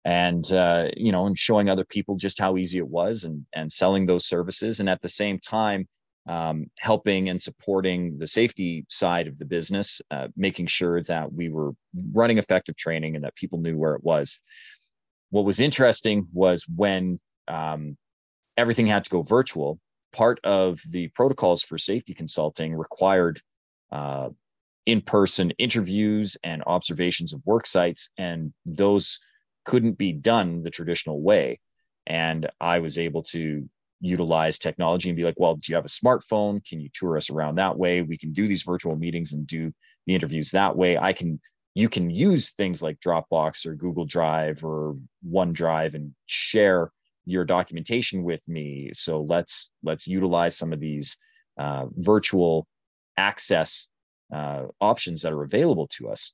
and 0.04 0.52
uh, 0.52 0.88
you 0.96 1.12
know 1.12 1.26
and 1.26 1.38
showing 1.38 1.68
other 1.68 1.84
people 1.84 2.16
just 2.16 2.38
how 2.38 2.56
easy 2.56 2.78
it 2.78 2.88
was 2.88 3.24
and 3.24 3.46
and 3.54 3.70
selling 3.70 4.06
those 4.06 4.26
services 4.26 4.80
and 4.80 4.88
at 4.88 5.00
the 5.00 5.08
same 5.08 5.38
time 5.38 5.88
um, 6.26 6.70
helping 6.78 7.28
and 7.28 7.40
supporting 7.40 8.18
the 8.18 8.26
safety 8.26 8.84
side 8.88 9.26
of 9.26 9.38
the 9.38 9.44
business 9.44 10.00
uh, 10.10 10.28
making 10.36 10.66
sure 10.66 11.02
that 11.02 11.32
we 11.32 11.48
were 11.48 11.72
running 12.12 12.38
effective 12.38 12.76
training 12.76 13.14
and 13.14 13.24
that 13.24 13.34
people 13.34 13.58
knew 13.58 13.76
where 13.76 13.94
it 13.94 14.02
was. 14.02 14.40
What 15.30 15.44
was 15.44 15.60
interesting 15.60 16.28
was 16.32 16.66
when 16.74 17.20
um, 17.48 17.98
everything 18.56 18.86
had 18.86 19.04
to 19.04 19.10
go 19.10 19.22
virtual 19.22 19.78
part 20.12 20.40
of 20.44 20.80
the 20.90 21.08
protocols 21.08 21.62
for 21.62 21.76
safety 21.76 22.14
consulting 22.14 22.74
required 22.74 23.40
uh, 23.92 24.30
in-person 24.86 25.50
interviews 25.58 26.36
and 26.44 26.62
observations 26.66 27.32
of 27.32 27.42
work 27.44 27.66
sites 27.66 28.10
and 28.16 28.52
those 28.64 29.18
couldn't 29.64 29.98
be 29.98 30.12
done 30.12 30.62
the 30.62 30.70
traditional 30.70 31.20
way. 31.20 31.60
And 32.06 32.48
I 32.60 32.80
was 32.80 32.98
able 32.98 33.22
to 33.24 33.68
utilize 34.00 34.58
technology 34.58 35.08
and 35.08 35.16
be 35.16 35.24
like, 35.24 35.38
well, 35.38 35.54
do 35.54 35.72
you 35.72 35.76
have 35.76 35.84
a 35.84 35.88
smartphone? 35.88 36.64
Can 36.64 36.80
you 36.80 36.90
tour 36.92 37.16
us 37.16 37.30
around 37.30 37.54
that 37.56 37.78
way? 37.78 38.02
We 38.02 38.18
can 38.18 38.32
do 38.32 38.46
these 38.46 38.62
virtual 38.62 38.96
meetings 38.96 39.32
and 39.32 39.46
do 39.46 39.72
the 40.06 40.14
interviews 40.14 40.50
that 40.50 40.76
way. 40.76 40.98
I 40.98 41.12
can, 41.14 41.40
you 41.74 41.88
can 41.88 42.10
use 42.10 42.50
things 42.50 42.82
like 42.82 43.00
Dropbox 43.00 43.66
or 43.66 43.74
Google 43.74 44.04
Drive 44.04 44.64
or 44.64 44.96
OneDrive 45.26 45.94
and 45.94 46.14
share 46.26 46.90
your 47.24 47.44
documentation 47.44 48.22
with 48.22 48.46
me. 48.48 48.90
So 48.92 49.22
let's 49.22 49.72
let's 49.82 50.06
utilize 50.06 50.56
some 50.56 50.72
of 50.72 50.80
these 50.80 51.16
uh, 51.58 51.86
virtual 51.96 52.66
access 53.16 53.88
uh, 54.32 54.64
options 54.80 55.22
that 55.22 55.32
are 55.32 55.42
available 55.42 55.86
to 55.96 56.10
us. 56.10 56.32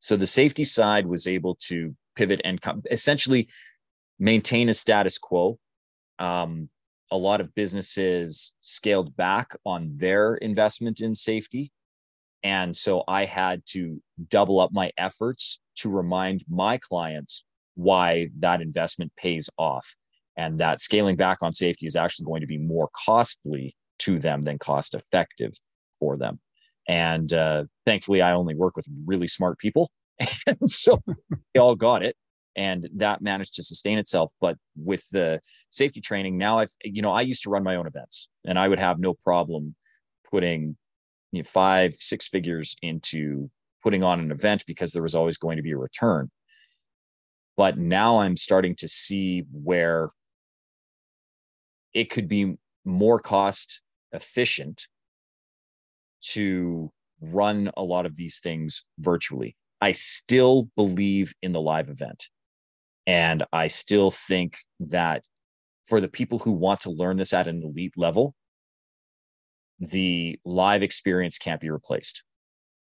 So 0.00 0.16
the 0.16 0.26
safety 0.26 0.64
side 0.64 1.06
was 1.06 1.26
able 1.26 1.56
to 1.68 1.96
pivot 2.14 2.40
and 2.44 2.60
come, 2.60 2.82
essentially 2.90 3.48
maintain 4.18 4.68
a 4.68 4.74
status 4.74 5.18
quo. 5.18 5.58
Um, 6.18 6.68
a 7.10 7.16
lot 7.16 7.40
of 7.40 7.54
businesses 7.54 8.54
scaled 8.60 9.16
back 9.16 9.56
on 9.64 9.96
their 9.96 10.34
investment 10.36 11.00
in 11.00 11.14
safety. 11.14 11.70
And 12.42 12.74
so 12.74 13.04
I 13.08 13.24
had 13.24 13.62
to 13.70 14.02
double 14.28 14.60
up 14.60 14.70
my 14.72 14.90
efforts 14.98 15.60
to 15.76 15.88
remind 15.88 16.44
my 16.48 16.78
clients 16.78 17.44
why 17.74 18.28
that 18.38 18.60
investment 18.60 19.12
pays 19.16 19.50
off 19.58 19.94
and 20.36 20.58
that 20.58 20.80
scaling 20.80 21.16
back 21.16 21.38
on 21.42 21.52
safety 21.52 21.86
is 21.86 21.96
actually 21.96 22.26
going 22.26 22.40
to 22.40 22.46
be 22.46 22.58
more 22.58 22.88
costly 23.06 23.76
to 24.00 24.18
them 24.18 24.42
than 24.42 24.58
cost 24.58 24.94
effective 24.94 25.52
for 25.98 26.16
them. 26.16 26.40
And 26.88 27.32
uh, 27.32 27.64
thankfully, 27.86 28.20
I 28.20 28.32
only 28.32 28.54
work 28.54 28.76
with 28.76 28.86
really 29.06 29.28
smart 29.28 29.58
people. 29.58 29.90
And 30.46 30.70
so 30.70 31.02
they 31.54 31.60
all 31.60 31.74
got 31.74 32.02
it 32.02 32.16
and 32.56 32.88
that 32.96 33.22
managed 33.22 33.54
to 33.54 33.62
sustain 33.62 33.98
itself. 33.98 34.30
But 34.40 34.56
with 34.76 35.08
the 35.10 35.40
safety 35.70 36.00
training 36.00 36.38
now 36.38 36.58
i've 36.58 36.70
you 36.82 37.02
know 37.02 37.12
i 37.12 37.20
used 37.20 37.42
to 37.42 37.50
run 37.50 37.62
my 37.62 37.76
own 37.76 37.86
events 37.86 38.28
and 38.46 38.58
i 38.58 38.68
would 38.68 38.78
have 38.78 38.98
no 38.98 39.14
problem 39.24 39.74
putting 40.30 40.76
you 41.32 41.40
know, 41.42 41.44
five 41.44 41.94
six 41.94 42.28
figures 42.28 42.76
into 42.82 43.50
putting 43.82 44.02
on 44.02 44.20
an 44.20 44.30
event 44.30 44.64
because 44.66 44.92
there 44.92 45.02
was 45.02 45.14
always 45.14 45.36
going 45.36 45.56
to 45.56 45.62
be 45.62 45.72
a 45.72 45.76
return. 45.76 46.30
But 47.56 47.78
now 47.78 48.18
i'm 48.18 48.36
starting 48.36 48.74
to 48.76 48.88
see 48.88 49.44
where 49.52 50.10
it 51.92 52.10
could 52.10 52.28
be 52.28 52.56
more 52.84 53.18
cost 53.18 53.80
efficient 54.12 54.88
to 56.20 56.90
run 57.20 57.70
a 57.76 57.82
lot 57.82 58.06
of 58.06 58.16
these 58.16 58.40
things 58.40 58.84
virtually 58.98 59.56
I 59.80 59.92
still 59.92 60.68
believe 60.76 61.34
in 61.42 61.52
the 61.52 61.60
live 61.60 61.88
event. 61.88 62.28
And 63.06 63.44
I 63.52 63.66
still 63.66 64.10
think 64.10 64.56
that 64.80 65.22
for 65.86 66.00
the 66.00 66.08
people 66.08 66.38
who 66.38 66.52
want 66.52 66.80
to 66.82 66.90
learn 66.90 67.16
this 67.16 67.32
at 67.32 67.48
an 67.48 67.62
elite 67.62 67.94
level, 67.96 68.34
the 69.78 70.38
live 70.44 70.82
experience 70.82 71.38
can't 71.38 71.60
be 71.60 71.70
replaced. 71.70 72.24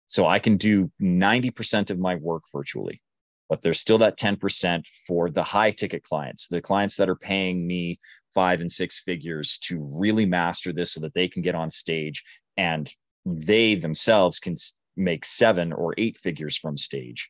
So 0.07 0.27
I 0.27 0.39
can 0.39 0.57
do 0.57 0.91
90% 1.01 1.89
of 1.89 1.99
my 1.99 2.15
work 2.15 2.43
virtually, 2.53 3.01
but 3.47 3.61
there's 3.61 3.79
still 3.79 3.99
that 3.99 4.19
10% 4.19 4.83
for 5.07 5.29
the 5.29 5.43
high 5.43 5.71
ticket 5.71 6.03
clients, 6.03 6.49
the 6.49 6.61
clients 6.61 6.97
that 6.97 7.07
are 7.07 7.15
paying 7.15 7.65
me 7.65 7.99
five 8.33 8.59
and 8.59 8.71
six 8.71 8.99
figures 8.99 9.57
to 9.59 9.89
really 9.99 10.25
master 10.25 10.73
this 10.73 10.91
so 10.91 10.99
that 11.01 11.13
they 11.13 11.29
can 11.29 11.41
get 11.41 11.55
on 11.55 11.69
stage 11.69 12.23
and 12.57 12.91
they 13.25 13.75
themselves 13.75 14.39
can 14.39 14.55
make 14.97 15.25
seven 15.25 15.73
or 15.73 15.93
eight 15.97 16.17
figures 16.17 16.58
from 16.58 16.77
stage 16.77 17.30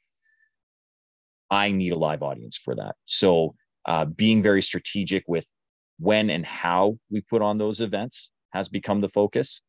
I 1.51 1.71
need 1.71 1.91
a 1.91 1.99
live 1.99 2.23
audience 2.23 2.57
for 2.57 2.73
that. 2.75 2.95
So 3.05 3.55
uh, 3.85 4.05
being 4.05 4.41
very 4.41 4.61
strategic 4.61 5.25
with 5.27 5.47
when 5.99 6.29
and 6.29 6.45
how 6.45 6.97
we 7.11 7.21
put 7.21 7.41
on 7.41 7.57
those 7.57 7.81
events 7.81 8.31
has 8.53 8.69
become 8.69 9.01
the 9.01 9.09
focus 9.09 9.61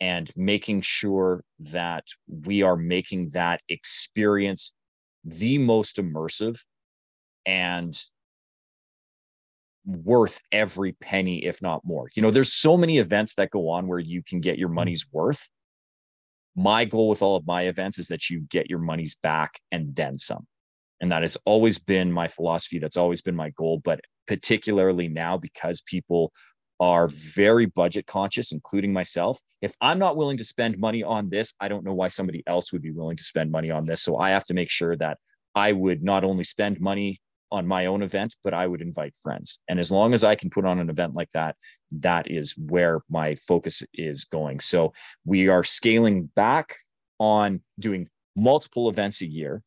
and 0.00 0.30
making 0.36 0.82
sure 0.82 1.42
that 1.58 2.04
we 2.28 2.62
are 2.62 2.76
making 2.76 3.30
that 3.30 3.62
experience 3.68 4.74
the 5.24 5.56
most 5.56 5.96
immersive 5.96 6.58
and 7.46 7.98
worth 9.84 10.38
every 10.52 10.92
penny 10.92 11.44
if 11.44 11.60
not 11.60 11.84
more 11.84 12.08
you 12.14 12.22
know 12.22 12.30
there's 12.30 12.52
so 12.52 12.76
many 12.76 12.98
events 12.98 13.34
that 13.34 13.50
go 13.50 13.68
on 13.68 13.88
where 13.88 13.98
you 13.98 14.22
can 14.22 14.40
get 14.40 14.56
your 14.56 14.68
mm-hmm. 14.68 14.76
money's 14.76 15.06
worth 15.10 15.50
my 16.54 16.84
goal 16.84 17.08
with 17.08 17.22
all 17.22 17.36
of 17.36 17.46
my 17.46 17.62
events 17.62 17.98
is 17.98 18.08
that 18.08 18.28
you 18.28 18.40
get 18.50 18.68
your 18.68 18.78
money's 18.78 19.14
back 19.16 19.58
and 19.70 19.94
then 19.96 20.18
some 20.18 20.46
and 21.02 21.10
that 21.10 21.22
has 21.22 21.36
always 21.44 21.78
been 21.80 22.10
my 22.12 22.28
philosophy. 22.28 22.78
That's 22.78 22.96
always 22.96 23.20
been 23.20 23.34
my 23.34 23.50
goal. 23.50 23.80
But 23.84 24.00
particularly 24.28 25.08
now, 25.08 25.36
because 25.36 25.82
people 25.82 26.32
are 26.78 27.08
very 27.08 27.66
budget 27.66 28.06
conscious, 28.06 28.52
including 28.52 28.92
myself. 28.92 29.40
If 29.60 29.74
I'm 29.80 29.98
not 29.98 30.16
willing 30.16 30.36
to 30.38 30.44
spend 30.44 30.78
money 30.78 31.02
on 31.02 31.28
this, 31.28 31.54
I 31.60 31.66
don't 31.66 31.84
know 31.84 31.92
why 31.92 32.08
somebody 32.08 32.44
else 32.46 32.72
would 32.72 32.82
be 32.82 32.92
willing 32.92 33.16
to 33.16 33.24
spend 33.24 33.50
money 33.50 33.70
on 33.70 33.84
this. 33.84 34.00
So 34.00 34.16
I 34.16 34.30
have 34.30 34.44
to 34.46 34.54
make 34.54 34.70
sure 34.70 34.96
that 34.96 35.18
I 35.56 35.72
would 35.72 36.04
not 36.04 36.22
only 36.22 36.44
spend 36.44 36.80
money 36.80 37.20
on 37.52 37.66
my 37.66 37.86
own 37.86 38.02
event, 38.02 38.34
but 38.42 38.54
I 38.54 38.66
would 38.66 38.80
invite 38.80 39.14
friends. 39.14 39.60
And 39.68 39.78
as 39.78 39.92
long 39.92 40.14
as 40.14 40.24
I 40.24 40.34
can 40.34 40.50
put 40.50 40.64
on 40.64 40.80
an 40.80 40.88
event 40.88 41.14
like 41.14 41.30
that, 41.32 41.54
that 41.92 42.30
is 42.30 42.56
where 42.56 43.02
my 43.10 43.34
focus 43.36 43.82
is 43.92 44.24
going. 44.24 44.58
So 44.58 44.94
we 45.24 45.48
are 45.48 45.62
scaling 45.62 46.30
back 46.34 46.74
on 47.18 47.60
doing 47.78 48.08
multiple 48.34 48.88
events 48.88 49.20
a 49.20 49.26
year, 49.26 49.62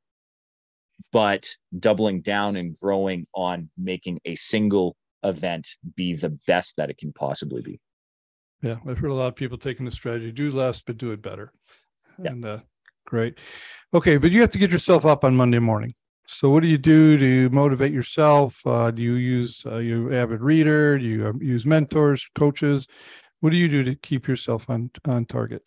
but 1.13 1.47
doubling 1.79 2.21
down 2.21 2.55
and 2.55 2.75
growing 2.75 3.27
on 3.35 3.69
making 3.77 4.19
a 4.25 4.35
single 4.35 4.95
event 5.23 5.75
be 5.95 6.13
the 6.13 6.37
best 6.47 6.75
that 6.77 6.89
it 6.89 6.97
can 6.97 7.13
possibly 7.13 7.61
be. 7.61 7.79
Yeah, 8.63 8.77
I've 8.87 8.97
heard 8.97 9.11
a 9.11 9.13
lot 9.13 9.27
of 9.27 9.35
people 9.35 9.59
taking 9.59 9.85
the 9.85 9.91
strategy 9.91 10.31
do 10.31 10.49
less, 10.49 10.81
but 10.81 10.97
do 10.97 11.11
it 11.11 11.21
better. 11.21 11.53
Yeah. 12.17 12.31
And 12.31 12.45
uh, 12.45 12.59
great. 13.05 13.37
Okay, 13.93 14.17
but 14.17 14.31
you 14.31 14.41
have 14.41 14.49
to 14.51 14.57
get 14.57 14.71
yourself 14.71 15.05
up 15.05 15.23
on 15.23 15.35
Monday 15.35 15.59
morning. 15.59 15.93
So, 16.27 16.49
what 16.49 16.63
do 16.63 16.67
you 16.67 16.77
do 16.77 17.17
to 17.17 17.49
motivate 17.51 17.93
yourself? 17.93 18.65
Uh, 18.65 18.91
do 18.91 19.01
you 19.01 19.13
use 19.13 19.63
uh, 19.65 19.77
you 19.77 20.13
avid 20.13 20.41
reader? 20.41 20.97
Do 20.97 21.05
you 21.05 21.27
um, 21.27 21.41
use 21.41 21.65
mentors, 21.65 22.27
coaches? 22.33 22.87
What 23.41 23.51
do 23.51 23.57
you 23.57 23.67
do 23.67 23.83
to 23.83 23.95
keep 23.95 24.27
yourself 24.27 24.69
on 24.69 24.89
on 25.05 25.25
target? 25.25 25.63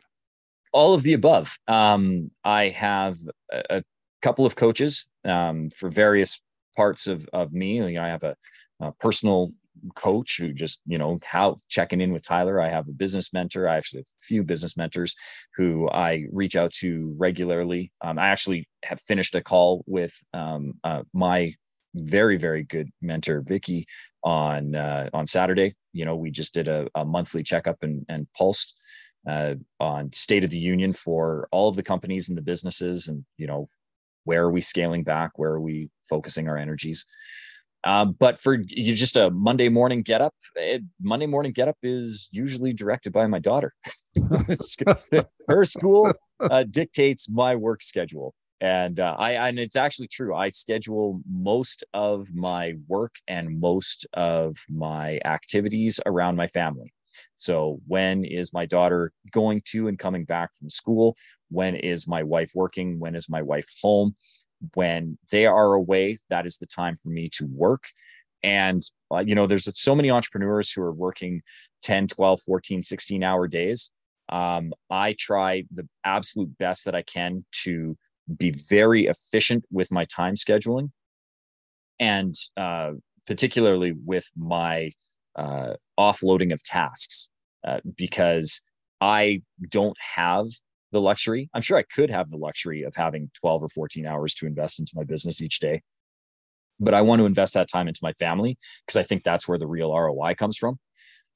All 0.72 0.94
of 0.94 1.02
the 1.02 1.12
above. 1.12 1.56
Um, 1.68 2.30
I 2.44 2.68
have 2.68 3.16
a, 3.52 3.78
a, 3.78 3.82
couple 4.20 4.44
of 4.44 4.56
coaches 4.56 5.08
um, 5.24 5.70
for 5.76 5.88
various 5.88 6.42
parts 6.76 7.06
of 7.06 7.28
of 7.32 7.52
me. 7.52 7.76
You 7.76 7.92
know, 7.92 8.02
I 8.02 8.08
have 8.08 8.24
a, 8.24 8.36
a 8.80 8.92
personal 8.92 9.52
coach 9.94 10.38
who 10.38 10.52
just 10.52 10.80
you 10.86 10.98
know 10.98 11.18
how 11.24 11.58
checking 11.68 12.00
in 12.00 12.12
with 12.12 12.22
tyler. 12.22 12.60
I 12.60 12.68
have 12.70 12.88
a 12.88 12.92
business 12.92 13.32
mentor. 13.32 13.68
I 13.68 13.76
actually 13.76 14.00
have 14.00 14.06
a 14.06 14.24
few 14.24 14.42
business 14.42 14.76
mentors 14.76 15.14
who 15.56 15.88
i 15.90 16.24
reach 16.32 16.56
out 16.56 16.72
to 16.74 17.14
regularly. 17.18 17.92
Um, 18.00 18.18
i 18.18 18.28
actually 18.28 18.68
have 18.84 19.00
finished 19.02 19.34
a 19.34 19.42
call 19.42 19.84
with 19.86 20.14
um, 20.32 20.74
uh, 20.84 21.02
my 21.12 21.54
very 21.94 22.36
very 22.36 22.62
good 22.62 22.90
mentor 23.02 23.40
vicky 23.40 23.86
on 24.22 24.74
uh, 24.74 25.10
on 25.12 25.26
saturday. 25.26 25.74
You 25.92 26.04
know 26.04 26.16
we 26.16 26.30
just 26.30 26.54
did 26.54 26.68
a, 26.68 26.88
a 26.94 27.04
monthly 27.04 27.42
checkup 27.42 27.78
and, 27.82 28.04
and 28.08 28.26
pulse 28.36 28.74
uh, 29.28 29.54
on 29.80 30.12
state 30.12 30.44
of 30.44 30.50
the 30.50 30.58
union 30.58 30.92
for 30.92 31.48
all 31.50 31.68
of 31.68 31.76
the 31.76 31.82
companies 31.82 32.28
and 32.28 32.38
the 32.38 32.42
businesses 32.42 33.08
and 33.08 33.24
you 33.36 33.46
know 33.46 33.66
where 34.24 34.42
are 34.42 34.50
we 34.50 34.60
scaling 34.60 35.04
back? 35.04 35.38
Where 35.38 35.52
are 35.52 35.60
we 35.60 35.88
focusing 36.06 36.48
our 36.48 36.58
energies 36.58 37.06
um, 37.84 38.16
but 38.18 38.38
for 38.38 38.54
you, 38.54 38.94
just 38.94 39.16
a 39.16 39.30
Monday 39.30 39.68
morning 39.68 40.02
get 40.02 40.20
up. 40.20 40.34
It, 40.56 40.82
Monday 41.00 41.26
morning 41.26 41.52
get 41.52 41.68
up 41.68 41.76
is 41.82 42.28
usually 42.32 42.72
directed 42.72 43.12
by 43.12 43.26
my 43.26 43.38
daughter. 43.38 43.74
Her 45.48 45.64
school 45.64 46.12
uh, 46.40 46.64
dictates 46.64 47.28
my 47.28 47.54
work 47.54 47.82
schedule, 47.82 48.34
and 48.60 48.98
uh, 48.98 49.14
I 49.18 49.48
and 49.48 49.58
it's 49.58 49.76
actually 49.76 50.08
true. 50.08 50.34
I 50.34 50.48
schedule 50.48 51.20
most 51.30 51.84
of 51.94 52.34
my 52.34 52.74
work 52.88 53.14
and 53.28 53.60
most 53.60 54.06
of 54.14 54.56
my 54.68 55.20
activities 55.24 56.00
around 56.04 56.36
my 56.36 56.46
family. 56.48 56.92
So 57.36 57.80
when 57.86 58.24
is 58.24 58.52
my 58.52 58.66
daughter 58.66 59.12
going 59.32 59.62
to 59.66 59.88
and 59.88 59.98
coming 59.98 60.24
back 60.24 60.54
from 60.54 60.70
school? 60.70 61.16
When 61.50 61.74
is 61.76 62.08
my 62.08 62.22
wife 62.22 62.50
working? 62.54 62.98
When 62.98 63.14
is 63.14 63.28
my 63.28 63.42
wife 63.42 63.66
home? 63.82 64.14
When 64.74 65.18
they 65.30 65.46
are 65.46 65.74
away, 65.74 66.18
that 66.30 66.46
is 66.46 66.58
the 66.58 66.66
time 66.66 66.96
for 66.96 67.08
me 67.08 67.28
to 67.34 67.46
work. 67.46 67.84
And, 68.42 68.82
uh, 69.12 69.24
you 69.26 69.34
know, 69.34 69.46
there's 69.46 69.68
so 69.78 69.94
many 69.94 70.10
entrepreneurs 70.10 70.70
who 70.70 70.82
are 70.82 70.92
working 70.92 71.42
10, 71.82 72.08
12, 72.08 72.40
14, 72.42 72.82
16 72.82 73.22
hour 73.22 73.48
days. 73.48 73.90
Um, 74.28 74.72
I 74.90 75.16
try 75.18 75.64
the 75.70 75.88
absolute 76.04 76.56
best 76.58 76.84
that 76.84 76.94
I 76.94 77.02
can 77.02 77.44
to 77.64 77.96
be 78.36 78.50
very 78.50 79.06
efficient 79.06 79.64
with 79.70 79.90
my 79.90 80.04
time 80.04 80.34
scheduling 80.34 80.90
and 81.98 82.34
uh, 82.56 82.92
particularly 83.26 83.94
with 84.04 84.30
my 84.36 84.92
uh, 85.36 85.74
offloading 85.98 86.52
of 86.52 86.62
tasks 86.62 87.30
uh, 87.66 87.80
because 87.96 88.60
I 89.00 89.42
don't 89.68 89.96
have 90.16 90.46
the 90.92 91.00
luxury. 91.00 91.50
I'm 91.54 91.62
sure 91.62 91.78
I 91.78 91.82
could 91.82 92.10
have 92.10 92.30
the 92.30 92.36
luxury 92.36 92.82
of 92.82 92.94
having 92.94 93.30
12 93.34 93.62
or 93.64 93.68
14 93.68 94.06
hours 94.06 94.34
to 94.36 94.46
invest 94.46 94.78
into 94.78 94.92
my 94.94 95.04
business 95.04 95.42
each 95.42 95.60
day. 95.60 95.82
But 96.80 96.94
I 96.94 97.02
want 97.02 97.20
to 97.20 97.26
invest 97.26 97.54
that 97.54 97.68
time 97.68 97.88
into 97.88 98.00
my 98.02 98.12
family 98.14 98.56
because 98.86 98.96
I 98.96 99.02
think 99.02 99.24
that's 99.24 99.48
where 99.48 99.58
the 99.58 99.66
real 99.66 99.92
ROI 99.92 100.34
comes 100.36 100.56
from. 100.56 100.78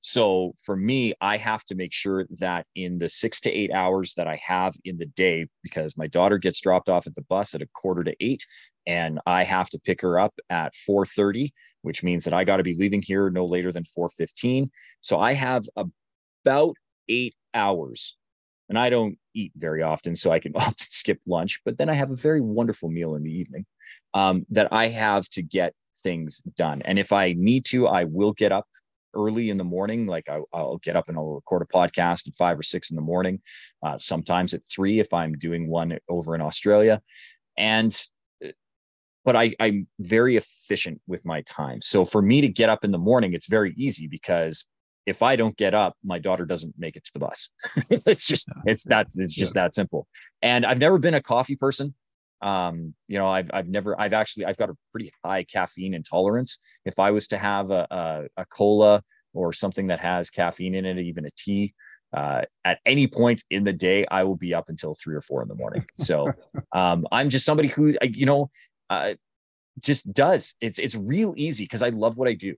So 0.02 0.52
for 0.64 0.76
me, 0.76 1.14
I 1.20 1.36
have 1.36 1.64
to 1.66 1.76
make 1.76 1.92
sure 1.92 2.26
that 2.40 2.66
in 2.74 2.98
the 2.98 3.08
six 3.08 3.40
to 3.42 3.52
eight 3.52 3.72
hours 3.72 4.14
that 4.14 4.26
I 4.26 4.40
have 4.44 4.74
in 4.84 4.98
the 4.98 5.06
day, 5.06 5.46
because 5.62 5.96
my 5.96 6.08
daughter 6.08 6.38
gets 6.38 6.60
dropped 6.60 6.88
off 6.88 7.06
at 7.06 7.14
the 7.14 7.22
bus 7.22 7.54
at 7.54 7.62
a 7.62 7.68
quarter 7.72 8.02
to 8.02 8.14
eight, 8.20 8.44
and 8.84 9.20
I 9.26 9.44
have 9.44 9.70
to 9.70 9.78
pick 9.78 10.00
her 10.02 10.18
up 10.18 10.34
at 10.50 10.74
4:30, 10.74 11.52
which 11.82 12.02
means 12.02 12.24
that 12.24 12.34
I 12.34 12.42
got 12.42 12.56
to 12.56 12.64
be 12.64 12.74
leaving 12.74 13.00
here 13.00 13.30
no 13.30 13.46
later 13.46 13.70
than 13.70 13.84
4:15. 13.84 14.70
So 15.00 15.20
I 15.20 15.34
have 15.34 15.66
about 15.76 16.74
eight 17.08 17.36
hours 17.54 18.16
and 18.68 18.78
I 18.78 18.90
don't 18.90 19.18
eat 19.34 19.52
very 19.56 19.82
often, 19.82 20.16
so 20.16 20.30
I 20.30 20.38
can 20.38 20.52
often 20.56 20.74
skip 20.78 21.20
lunch. 21.26 21.60
But 21.64 21.78
then 21.78 21.88
I 21.88 21.94
have 21.94 22.10
a 22.10 22.16
very 22.16 22.40
wonderful 22.40 22.88
meal 22.88 23.14
in 23.14 23.22
the 23.22 23.32
evening 23.32 23.66
um, 24.14 24.46
that 24.50 24.72
I 24.72 24.88
have 24.88 25.28
to 25.30 25.42
get 25.42 25.74
things 26.02 26.40
done. 26.56 26.82
And 26.84 26.98
if 26.98 27.12
I 27.12 27.34
need 27.36 27.64
to, 27.66 27.86
I 27.86 28.04
will 28.04 28.32
get 28.32 28.52
up 28.52 28.66
early 29.14 29.50
in 29.50 29.56
the 29.56 29.64
morning. 29.64 30.06
Like 30.06 30.28
I, 30.28 30.40
will 30.52 30.80
get 30.82 30.96
up 30.96 31.08
and 31.08 31.16
I'll 31.16 31.34
record 31.34 31.62
a 31.62 31.66
podcast 31.66 32.26
at 32.28 32.36
five 32.36 32.58
or 32.58 32.62
six 32.62 32.90
in 32.90 32.96
the 32.96 33.02
morning, 33.02 33.40
uh, 33.82 33.98
sometimes 33.98 34.54
at 34.54 34.62
three 34.68 35.00
if 35.00 35.12
I'm 35.12 35.34
doing 35.34 35.68
one 35.68 35.98
over 36.08 36.34
in 36.34 36.40
Australia. 36.40 37.00
And 37.56 37.96
uh, 38.44 38.48
but 39.24 39.36
I, 39.36 39.54
I'm 39.60 39.86
very 40.00 40.36
efficient 40.36 41.00
with 41.06 41.24
my 41.24 41.42
time. 41.42 41.80
So 41.80 42.04
for 42.04 42.22
me 42.22 42.40
to 42.40 42.48
get 42.48 42.68
up 42.68 42.84
in 42.84 42.90
the 42.90 42.98
morning, 42.98 43.34
it's 43.34 43.48
very 43.48 43.74
easy 43.76 44.08
because 44.08 44.66
if 45.06 45.22
I 45.22 45.36
don't 45.36 45.56
get 45.56 45.74
up, 45.74 45.96
my 46.04 46.18
daughter 46.18 46.44
doesn't 46.44 46.74
make 46.78 46.96
it 46.96 47.04
to 47.04 47.10
the 47.12 47.20
bus. 47.20 47.50
it's 47.90 48.26
just 48.26 48.48
it's 48.64 48.84
that 48.84 49.08
it's 49.16 49.34
just 49.34 49.54
that 49.54 49.74
simple. 49.74 50.06
And 50.42 50.64
I've 50.64 50.78
never 50.78 50.98
been 50.98 51.14
a 51.14 51.22
coffee 51.22 51.56
person. 51.56 51.94
Um, 52.40 52.94
you 53.08 53.18
know, 53.18 53.26
I've 53.26 53.50
I've 53.52 53.68
never 53.68 54.00
I've 54.00 54.12
actually 54.12 54.46
I've 54.46 54.56
got 54.56 54.70
a 54.70 54.74
pretty 54.90 55.12
high 55.24 55.44
caffeine 55.44 55.94
intolerance. 55.94 56.58
If 56.84 56.98
I 56.98 57.10
was 57.10 57.28
to 57.28 57.38
have 57.38 57.70
a 57.70 57.86
a, 57.90 58.42
a 58.42 58.46
cola 58.46 59.02
or 59.34 59.52
something 59.52 59.88
that 59.88 60.00
has 60.00 60.30
caffeine 60.30 60.74
in 60.74 60.84
it, 60.84 60.98
even 60.98 61.24
a 61.24 61.30
tea, 61.36 61.74
uh, 62.12 62.42
at 62.64 62.78
any 62.84 63.06
point 63.06 63.42
in 63.50 63.64
the 63.64 63.72
day, 63.72 64.06
I 64.10 64.24
will 64.24 64.36
be 64.36 64.54
up 64.54 64.68
until 64.68 64.94
three 64.94 65.14
or 65.14 65.22
four 65.22 65.42
in 65.42 65.48
the 65.48 65.54
morning. 65.54 65.84
So 65.94 66.32
um, 66.72 67.06
I'm 67.12 67.28
just 67.28 67.46
somebody 67.46 67.68
who 67.68 67.94
you 68.02 68.26
know 68.26 68.50
uh, 68.90 69.14
just 69.78 70.12
does. 70.12 70.54
It's 70.60 70.78
it's 70.78 70.96
real 70.96 71.34
easy 71.36 71.64
because 71.64 71.82
I 71.82 71.90
love 71.90 72.18
what 72.18 72.28
I 72.28 72.34
do. 72.34 72.54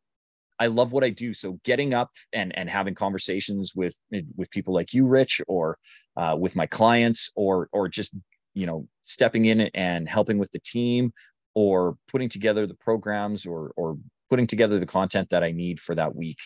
I 0.59 0.67
love 0.67 0.93
what 0.93 1.05
I 1.05 1.11
do. 1.11 1.33
So 1.35 1.59
getting 1.65 1.95
up 1.95 2.11
and 2.33 2.57
and 2.57 2.69
having 2.69 2.95
conversations 2.95 3.73
with 3.75 3.97
with 4.37 4.51
people 4.51 4.75
like 4.75 4.93
you, 4.95 5.07
Rich, 5.07 5.41
or 5.49 5.79
uh, 6.17 6.37
with 6.39 6.57
my 6.57 6.67
clients, 6.67 7.31
or 7.35 7.69
or 7.73 7.89
just 7.89 8.15
you 8.55 8.67
know 8.67 8.87
stepping 9.03 9.47
in 9.47 9.63
and 9.75 10.09
helping 10.09 10.39
with 10.39 10.51
the 10.53 10.61
team, 10.61 11.13
or 11.55 11.97
putting 12.09 12.29
together 12.29 12.67
the 12.67 12.75
programs, 12.75 13.47
or 13.47 13.73
or 13.77 13.99
putting 14.31 14.47
together 14.47 14.79
the 14.79 14.87
content 14.87 15.31
that 15.31 15.45
I 15.45 15.51
need 15.53 15.81
for 15.81 15.95
that 15.95 16.15
week. 16.15 16.39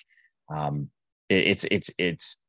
Um, 0.50 0.90
it, 1.28 1.46
it's 1.48 1.66
it's 1.70 1.90
it's 1.98 2.40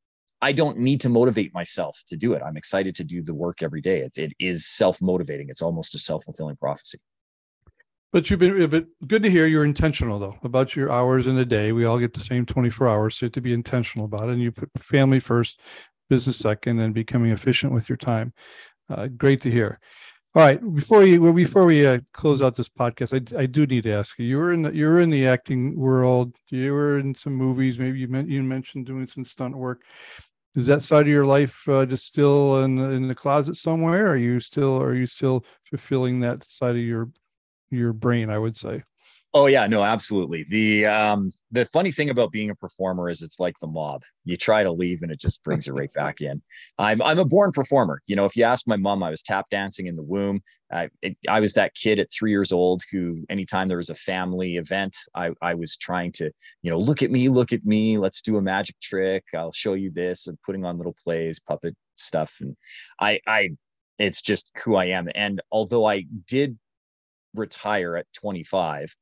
I 0.42 0.54
don't 0.54 0.78
need 0.80 1.02
to 1.02 1.10
motivate 1.10 1.54
myself 1.54 2.02
to 2.08 2.16
do 2.16 2.34
it. 2.34 2.42
I'm 2.42 2.56
excited 2.58 2.96
to 2.96 3.04
do 3.04 3.22
the 3.22 3.34
work 3.34 3.62
every 3.62 3.82
day. 3.82 4.00
It, 4.00 4.18
it 4.18 4.34
is 4.40 4.66
self 4.66 5.02
motivating. 5.02 5.50
It's 5.50 5.62
almost 5.62 5.96
a 5.96 6.00
self 6.00 6.24
fulfilling 6.24 6.56
prophecy. 6.56 7.00
But 8.12 8.30
you've 8.30 8.40
been 8.40 8.68
but 8.68 8.88
good 9.06 9.22
to 9.22 9.30
hear 9.30 9.46
you're 9.46 9.64
intentional 9.64 10.18
though 10.18 10.36
about 10.44 10.76
your 10.76 10.92
hours 10.92 11.28
in 11.28 11.38
a 11.38 11.46
day. 11.46 11.72
We 11.72 11.86
all 11.86 12.00
get 12.00 12.14
the 12.14 12.20
same 12.20 12.46
24 12.46 12.88
hours, 12.88 13.16
so 13.16 13.30
to 13.30 13.42
be 13.42 13.54
intentional 13.54 14.06
about 14.06 14.30
it. 14.30 14.34
And 14.34 14.42
you 14.42 14.52
put 14.52 14.70
family 14.82 15.20
first, 15.20 15.60
business 16.10 16.38
second, 16.38 16.80
and 16.80 16.94
becoming 16.94 17.32
efficient 17.32 17.72
with 17.72 17.88
your 17.88 17.98
time. 17.98 18.34
Uh, 18.90 19.08
great 19.08 19.42
to 19.42 19.52
hear. 19.52 19.80
All 20.36 20.44
right, 20.44 20.76
before 20.76 21.04
you 21.04 21.22
well, 21.22 21.34
before 21.34 21.66
we 21.66 21.86
uh, 21.86 22.00
close 22.14 22.42
out 22.42 22.56
this 22.56 22.70
podcast, 22.70 23.36
I, 23.36 23.42
I 23.42 23.46
do 23.46 23.66
need 23.66 23.84
to 23.84 23.92
ask 23.92 24.18
you. 24.18 24.26
You 24.26 24.38
were 24.38 24.54
in 24.54 24.64
the, 24.64 24.76
you 24.76 24.86
were 24.86 25.00
in 25.00 25.10
the 25.10 25.28
acting 25.28 25.76
world. 25.76 26.36
You 26.50 26.74
were 26.74 27.00
in 27.00 27.14
some 27.14 27.34
movies. 27.34 27.78
Maybe 27.78 28.00
you 28.00 28.08
meant 28.08 28.30
you 28.30 28.42
mentioned 28.42 28.86
doing 28.86 29.06
some 29.06 29.24
stunt 29.24 29.56
work. 29.56 29.84
Is 30.56 30.66
that 30.68 30.84
side 30.84 31.04
of 31.04 31.08
your 31.08 31.26
life 31.26 31.68
uh, 31.70 31.86
just 31.86 32.06
still 32.06 32.64
in 32.64 32.78
in 32.80 33.08
the 33.08 33.16
closet 33.16 33.56
somewhere? 33.56 34.08
Are 34.08 34.18
you 34.18 34.40
still 34.40 34.82
are 34.82 34.96
you 34.96 35.06
still 35.06 35.46
fulfilling 35.64 36.20
that 36.20 36.44
side 36.44 36.76
of 36.76 36.82
your 36.82 37.10
your 37.72 37.94
brain, 37.94 38.30
I 38.30 38.38
would 38.38 38.56
say. 38.56 38.84
Oh 39.32 39.46
yeah, 39.46 39.68
no, 39.68 39.84
absolutely. 39.84 40.46
The 40.50 40.88
um 40.88 41.32
the 41.52 41.66
funny 41.66 41.92
thing 41.92 42.10
about 42.10 42.32
being 42.32 42.50
a 42.50 42.56
performer 42.56 43.10
is 43.10 43.22
it's 43.22 43.40
like 43.40 43.56
the 43.62 43.68
mob. 43.68 44.02
You 44.26 44.36
try 44.36 44.64
to 44.64 44.72
leave 44.72 45.04
and 45.04 45.12
it 45.12 45.20
just 45.20 45.44
brings 45.44 45.68
you 45.68 45.74
right 45.74 45.92
back 45.94 46.22
in. 46.22 46.42
I'm 46.80 47.00
I'm 47.04 47.20
a 47.20 47.26
born 47.26 47.52
performer. 47.52 48.02
You 48.08 48.16
know, 48.16 48.26
if 48.26 48.36
you 48.36 48.44
ask 48.44 48.68
my 48.68 48.76
mom, 48.76 49.04
I 49.04 49.12
was 49.12 49.22
tap 49.22 49.46
dancing 49.52 49.86
in 49.86 49.96
the 49.96 50.04
womb. 50.04 50.42
I 50.72 50.90
it, 51.04 51.16
I 51.28 51.42
was 51.42 51.54
that 51.54 51.76
kid 51.76 52.00
at 52.00 52.12
three 52.12 52.32
years 52.32 52.52
old 52.52 52.82
who, 52.92 53.24
anytime 53.30 53.68
there 53.68 53.78
was 53.78 53.92
a 53.92 53.96
family 53.96 54.58
event, 54.58 54.98
I 55.14 55.32
I 55.44 55.54
was 55.54 55.78
trying 55.78 56.12
to, 56.14 56.32
you 56.64 56.72
know, 56.72 56.80
look 56.80 57.04
at 57.04 57.12
me, 57.12 57.30
look 57.30 57.54
at 57.54 57.66
me. 57.66 57.98
Let's 57.98 58.22
do 58.22 58.38
a 58.38 58.42
magic 58.42 58.80
trick. 58.82 59.26
I'll 59.36 59.52
show 59.52 59.74
you 59.74 59.92
this. 59.92 60.26
And 60.26 60.40
putting 60.44 60.66
on 60.66 60.78
little 60.78 60.96
plays, 61.04 61.40
puppet 61.40 61.76
stuff, 61.96 62.38
and 62.42 62.58
I 63.00 63.20
I 63.28 63.50
it's 64.00 64.24
just 64.24 64.50
who 64.64 64.76
I 64.76 64.86
am. 64.86 65.08
And 65.14 65.40
although 65.52 65.86
I 65.86 66.06
did 66.28 66.58
retire 67.36 67.96
at 67.96 68.06
25 68.14 68.96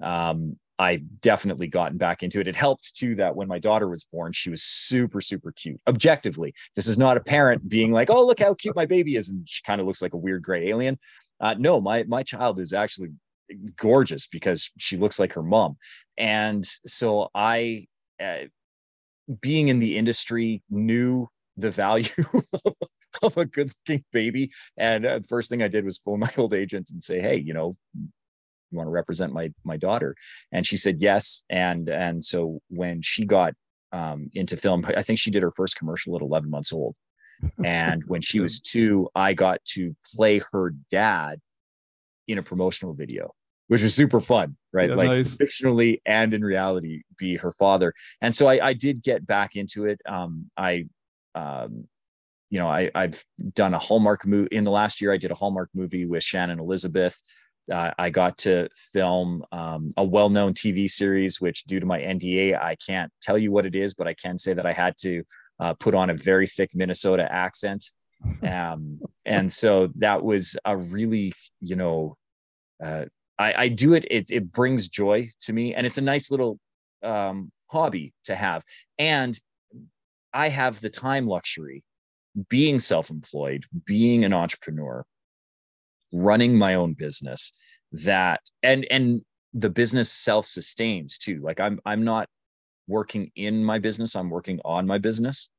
um, 0.00 0.56
I've 0.78 1.20
definitely 1.20 1.68
gotten 1.68 1.98
back 1.98 2.22
into 2.22 2.40
it. 2.40 2.48
It 2.48 2.56
helped 2.56 2.96
too 2.96 3.14
that 3.16 3.36
when 3.36 3.46
my 3.46 3.58
daughter 3.58 3.88
was 3.88 4.04
born, 4.04 4.32
she 4.32 4.50
was 4.50 4.62
super, 4.62 5.20
super 5.20 5.52
cute. 5.52 5.80
Objectively, 5.86 6.54
this 6.74 6.86
is 6.86 6.98
not 6.98 7.16
a 7.16 7.20
parent 7.20 7.68
being 7.68 7.92
like, 7.92 8.10
"Oh, 8.10 8.26
look 8.26 8.40
how 8.40 8.54
cute 8.54 8.74
my 8.74 8.86
baby 8.86 9.16
is," 9.16 9.28
and 9.28 9.48
she 9.48 9.62
kind 9.62 9.80
of 9.80 9.86
looks 9.86 10.02
like 10.02 10.14
a 10.14 10.18
weird 10.18 10.42
gray 10.42 10.68
alien. 10.70 10.98
Uh, 11.40 11.54
no, 11.58 11.80
my 11.80 12.02
my 12.04 12.22
child 12.22 12.58
is 12.58 12.72
actually 12.72 13.10
gorgeous 13.76 14.26
because 14.26 14.70
she 14.78 14.96
looks 14.96 15.20
like 15.20 15.32
her 15.34 15.42
mom, 15.42 15.76
and 16.18 16.64
so 16.64 17.28
I, 17.34 17.86
uh, 18.20 18.46
being 19.40 19.68
in 19.68 19.78
the 19.78 19.96
industry, 19.96 20.62
knew 20.70 21.28
the 21.56 21.70
value 21.70 22.08
of 23.22 23.36
a 23.36 23.44
good 23.44 23.72
looking 23.88 24.04
baby. 24.12 24.50
And 24.76 25.06
uh, 25.06 25.20
first 25.28 25.50
thing 25.50 25.62
I 25.62 25.68
did 25.68 25.84
was 25.84 25.98
phone 25.98 26.20
my 26.20 26.30
old 26.36 26.54
agent 26.54 26.90
and 26.90 27.02
say, 27.02 27.20
Hey, 27.20 27.36
you 27.36 27.54
know, 27.54 27.74
you 27.94 28.78
want 28.78 28.86
to 28.86 28.92
represent 28.92 29.32
my 29.32 29.52
my 29.64 29.76
daughter? 29.76 30.14
And 30.50 30.66
she 30.66 30.76
said 30.76 31.00
yes. 31.00 31.44
And 31.50 31.88
and 31.88 32.24
so 32.24 32.60
when 32.68 33.02
she 33.02 33.24
got 33.24 33.54
um, 33.92 34.30
into 34.32 34.56
film 34.56 34.86
i 34.96 35.02
think 35.02 35.18
she 35.18 35.30
did 35.30 35.42
her 35.42 35.50
first 35.50 35.76
commercial 35.76 36.16
at 36.16 36.22
11 36.22 36.48
months 36.48 36.72
old. 36.72 36.96
And 37.64 38.02
when 38.06 38.22
she 38.22 38.40
was 38.40 38.60
two 38.72 39.10
i 39.14 39.34
got 39.34 39.62
to 39.66 39.94
play 40.14 40.40
her 40.52 40.74
dad 40.90 41.40
in 42.26 42.38
a 42.38 42.42
promotional 42.42 42.94
video 42.94 43.34
which 43.68 43.82
was 43.82 43.94
super 43.94 44.20
fun 44.20 44.56
right? 44.72 44.88
Yeah, 44.88 44.96
like 44.96 45.08
nice. 45.08 45.36
fictionally 45.36 46.00
and 46.06 46.32
in 46.32 46.42
reality 46.42 47.02
be 47.18 47.36
her 47.36 47.52
father. 47.52 47.92
And 48.22 48.34
so 48.34 48.46
i, 48.48 48.68
I 48.68 48.72
did 48.72 49.02
get 49.02 49.26
back 49.26 49.54
into 49.54 49.84
it. 49.84 50.00
Um, 50.08 50.50
i 50.56 50.86
um, 51.34 51.88
you 52.52 52.58
know 52.58 52.68
I, 52.68 52.90
i've 52.94 53.24
done 53.54 53.74
a 53.74 53.78
hallmark 53.78 54.26
movie 54.26 54.54
in 54.54 54.62
the 54.62 54.70
last 54.70 55.00
year 55.00 55.12
i 55.12 55.16
did 55.16 55.32
a 55.32 55.34
hallmark 55.34 55.70
movie 55.74 56.06
with 56.06 56.22
shannon 56.22 56.60
elizabeth 56.60 57.20
uh, 57.70 57.92
I 57.96 58.10
got 58.10 58.38
to 58.38 58.68
film 58.92 59.44
um, 59.52 59.90
a 59.96 60.02
well 60.02 60.28
known 60.28 60.52
TV 60.52 60.90
series, 60.90 61.40
which, 61.40 61.62
due 61.64 61.78
to 61.78 61.86
my 61.86 62.00
NDA, 62.00 62.60
I 62.60 62.76
can't 62.84 63.12
tell 63.20 63.38
you 63.38 63.52
what 63.52 63.66
it 63.66 63.76
is, 63.76 63.94
but 63.94 64.08
I 64.08 64.14
can 64.14 64.36
say 64.36 64.52
that 64.52 64.66
I 64.66 64.72
had 64.72 64.98
to 65.02 65.22
uh, 65.60 65.74
put 65.74 65.94
on 65.94 66.10
a 66.10 66.14
very 66.14 66.46
thick 66.46 66.70
Minnesota 66.74 67.30
accent. 67.30 67.86
Um, 68.48 69.00
and 69.26 69.52
so 69.52 69.90
that 69.96 70.22
was 70.22 70.56
a 70.64 70.76
really, 70.76 71.32
you 71.60 71.74
know, 71.74 72.16
uh, 72.84 73.06
I, 73.36 73.54
I, 73.64 73.68
do 73.68 73.94
it, 73.94 74.04
it, 74.08 74.30
it 74.30 74.52
brings 74.52 74.86
joy 74.86 75.28
to 75.40 75.52
me, 75.52 75.74
and 75.74 75.84
it's 75.84 75.98
a 75.98 76.02
nice 76.02 76.30
little 76.30 76.60
um, 77.02 77.50
hobby 77.66 78.14
to 78.26 78.36
have. 78.36 78.62
And 78.96 79.36
I 80.32 80.50
have 80.50 80.80
the 80.80 80.88
time 80.88 81.26
luxury 81.26 81.82
being 82.48 82.78
self 82.78 83.10
employed, 83.10 83.64
being 83.86 84.24
an 84.24 84.32
entrepreneur 84.32 85.04
running 86.12 86.56
my 86.56 86.74
own 86.74 86.92
business 86.92 87.52
that 87.90 88.40
and 88.62 88.86
and 88.90 89.22
the 89.54 89.70
business 89.70 90.10
self 90.10 90.46
sustains 90.46 91.18
too. 91.18 91.40
Like 91.42 91.60
i'm 91.60 91.80
i'm 91.84 92.04
not 92.04 92.28
working 92.88 93.30
in 93.36 93.64
my 93.64 93.78
business 93.78 94.16
i'm 94.16 94.30
working 94.30 94.60
on 94.64 94.86
my 94.86 94.98
business 94.98 95.50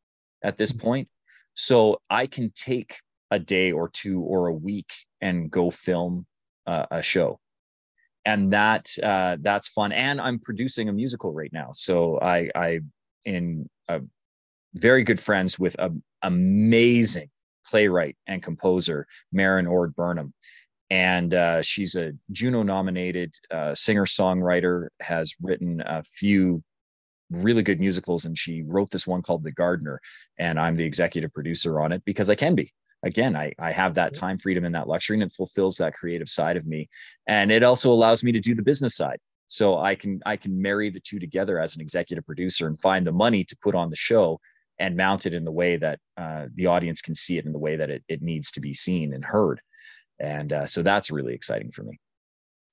at 0.44 0.58
this 0.58 0.72
mm-hmm. 0.72 0.88
point. 0.88 1.10
So 1.54 2.00
i 2.10 2.28
can 2.28 2.52
take 2.56 2.98
a 3.32 3.40
day 3.40 3.72
or 3.72 3.90
two 3.90 4.22
or 4.22 4.48
a 4.48 4.54
week 4.54 4.94
and 5.22 5.50
go 5.50 5.72
film 5.72 6.26
uh, 6.68 6.86
a 6.92 7.02
show. 7.02 7.40
And 8.26 8.54
that 8.54 8.90
uh, 9.02 9.38
that's 9.42 9.70
fun. 9.70 9.92
And 9.92 10.20
i'm 10.22 10.40
producing 10.40 10.90
a 10.90 10.94
musical 10.94 11.34
right 11.34 11.54
now. 11.54 11.70
So 11.74 12.20
i 12.22 12.50
i 12.56 12.80
in 13.26 13.70
a 13.88 14.02
very 14.76 15.04
good 15.04 15.20
friends 15.20 15.60
with 15.60 15.76
an 15.80 16.04
amazing 16.22 17.30
playwright 17.66 18.18
and 18.28 18.44
composer, 18.44 19.08
Marin 19.32 19.68
Ord 19.68 19.96
Burnham. 19.96 20.34
And 20.90 21.34
uh, 21.34 21.62
she's 21.62 21.96
a 21.96 22.14
Juno 22.32 22.62
nominated 22.62 23.34
uh, 23.50 23.74
singer 23.74 24.06
songwriter, 24.06 24.90
has 25.00 25.34
written 25.42 25.82
a 25.86 26.04
few 26.04 26.64
really 27.32 27.64
good 27.64 27.80
musicals. 27.80 28.26
And 28.26 28.38
she 28.38 28.62
wrote 28.62 28.92
this 28.92 29.08
one 29.08 29.22
called 29.22 29.44
The 29.44 29.52
Gardener. 29.52 30.00
And 30.38 30.60
I'm 30.60 30.76
the 30.76 30.84
executive 30.84 31.34
producer 31.34 31.80
on 31.82 31.92
it 31.92 32.04
because 32.06 32.30
I 32.30 32.36
can 32.36 32.54
be. 32.54 32.72
Again, 33.04 33.36
I, 33.36 33.54
I 33.60 33.72
have 33.72 33.96
that 33.96 34.14
time 34.14 34.38
freedom 34.38 34.66
and 34.66 34.76
that 34.76 34.88
luxury, 34.88 35.16
and 35.16 35.24
it 35.24 35.34
fulfills 35.34 35.78
that 35.78 35.94
creative 35.94 36.30
side 36.30 36.56
of 36.56 36.68
me. 36.68 36.90
And 37.28 37.52
it 37.52 37.64
also 37.64 37.92
allows 37.92 38.24
me 38.24 38.32
to 38.32 38.40
do 38.40 38.56
the 38.56 38.64
business 38.64 38.96
side 38.96 39.18
so 39.48 39.78
i 39.78 39.94
can 39.94 40.22
i 40.26 40.38
can 40.38 40.62
marry 40.62 40.90
the 40.90 41.02
two 41.02 41.20
together 41.20 41.60
as 41.60 41.76
an 41.76 41.82
executive 41.82 42.26
producer 42.26 42.66
and 42.66 42.80
find 42.80 43.06
the 43.06 43.12
money 43.12 43.44
to 43.44 43.58
put 43.62 43.76
on 43.76 43.90
the 43.90 43.96
show 43.96 44.40
and 44.80 44.98
mount 44.98 45.26
it 45.26 45.34
in 45.34 45.46
the 45.46 45.52
way 45.52 45.78
that 45.78 46.00
uh, 46.18 46.48
the 46.56 46.68
audience 46.68 47.02
can 47.02 47.16
see 47.16 47.38
it 47.38 47.46
in 47.46 47.54
the 47.54 47.60
way 47.60 47.76
that 47.76 47.90
it, 47.90 48.04
it 48.08 48.22
needs 48.22 48.52
to 48.52 48.62
be 48.62 48.74
seen 48.74 49.14
and 49.14 49.24
heard. 49.24 49.62
And 50.20 50.54
uh, 50.54 50.66
so 50.66 50.82
that's 50.82 51.12
really 51.12 51.34
exciting 51.34 51.72
for 51.72 51.84
me. 51.84 52.00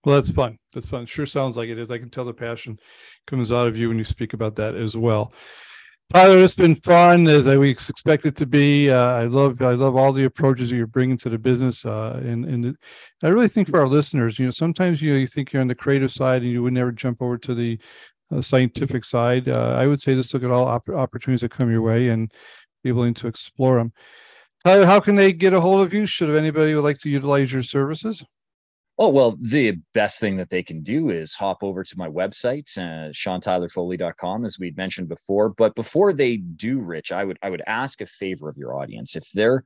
Well, 0.05 0.17
that's 0.17 0.31
fun. 0.31 0.59
That's 0.73 0.89
fun. 0.89 1.07
Sure 1.07 1.27
sounds 1.27 1.57
like 1.57 1.69
it 1.69 1.79
is. 1.79 1.91
I 1.91 1.99
can 1.99 2.11
tell 2.11 2.25
the 2.25 2.33
passion 2.33 2.79
comes 3.27 3.53
out 3.53 3.69
of 3.69 3.77
you 3.77 3.89
when 3.89 3.99
you 3.99 4.05
speak 4.05 4.33
about 4.33 4.57
that 4.57 4.75
as 4.75 4.97
well. 4.97 5.33
Tyler, 6.13 6.39
it's 6.39 6.57
been 6.57 6.75
fun 6.75 7.29
as 7.29 7.47
I 7.47 7.57
we 7.57 7.71
expect 7.71 8.27
it 8.27 8.35
to 8.37 8.47
be. 8.47 8.91
Uh, 8.91 9.13
I 9.13 9.25
love 9.27 9.63
I 9.63 9.75
love 9.75 9.95
all 9.95 10.13
the 10.13 10.25
approaches 10.25 10.71
that 10.71 10.77
you're 10.77 10.89
bringing 10.89 11.17
to 11.19 11.29
the 11.29 11.39
business, 11.39 11.85
uh, 11.85 12.21
and 12.25 12.45
and 12.47 12.77
I 13.23 13.29
really 13.29 13.47
think 13.47 13.69
for 13.69 13.79
our 13.79 13.87
listeners, 13.87 14.37
you 14.37 14.47
know, 14.47 14.51
sometimes 14.51 15.01
you 15.01 15.13
you 15.15 15.29
think 15.29 15.53
you're 15.53 15.63
on 15.63 15.69
the 15.69 15.75
creative 15.77 16.11
side 16.11 16.43
and 16.43 16.51
you 16.51 16.65
would 16.65 16.73
never 16.73 16.91
jump 16.91 17.23
over 17.23 17.39
to 17.39 17.55
the 17.55 17.79
scientific 18.43 19.05
side, 19.05 19.49
uh, 19.49 19.77
I 19.79 19.87
would 19.87 20.01
say 20.01 20.15
just 20.15 20.33
look 20.33 20.45
at 20.45 20.51
all 20.51 20.67
op- 20.67 20.89
opportunities 20.89 21.41
that 21.41 21.51
come 21.51 21.71
your 21.71 21.83
way 21.83 22.09
and 22.09 22.33
be 22.83 22.93
willing 22.93 23.15
to 23.15 23.27
explore 23.27 23.77
them. 23.77 23.93
Tyler, 24.65 24.87
how 24.87 25.01
can 25.01 25.17
they 25.17 25.33
get 25.33 25.55
a 25.55 25.61
hold 25.61 25.87
of 25.87 25.95
you? 25.95 26.07
Should 26.07 26.35
anybody 26.35 26.75
would 26.75 26.85
like 26.85 26.99
to 26.99 27.09
utilize 27.09 27.53
your 27.53 27.63
services? 27.63 28.23
Oh, 28.99 29.09
well, 29.09 29.39
the 29.41 29.79
best 29.95 30.21
thing 30.21 30.37
that 30.37 30.51
they 30.51 30.63
can 30.63 30.83
do 30.83 31.09
is 31.09 31.35
hop 31.35 31.63
over 31.63 31.83
to 31.83 31.99
my 31.99 32.07
website, 32.07 32.77
uh, 32.77 33.09
SeanTylerFoley.com, 33.13 34.45
as 34.45 34.59
we'd 34.59 34.77
mentioned 34.77 35.09
before. 35.09 35.49
But 35.49 35.75
before 35.75 36.13
they 36.13 36.37
do, 36.37 36.81
Rich, 36.81 37.11
I 37.11 37.25
would 37.25 37.39
I 37.43 37.49
would 37.49 37.63
ask 37.67 38.03
a 38.03 38.07
favor 38.07 38.51
of 38.51 38.59
your 38.59 38.77
audience. 38.77 39.17
If 39.17 39.31
they're 39.33 39.65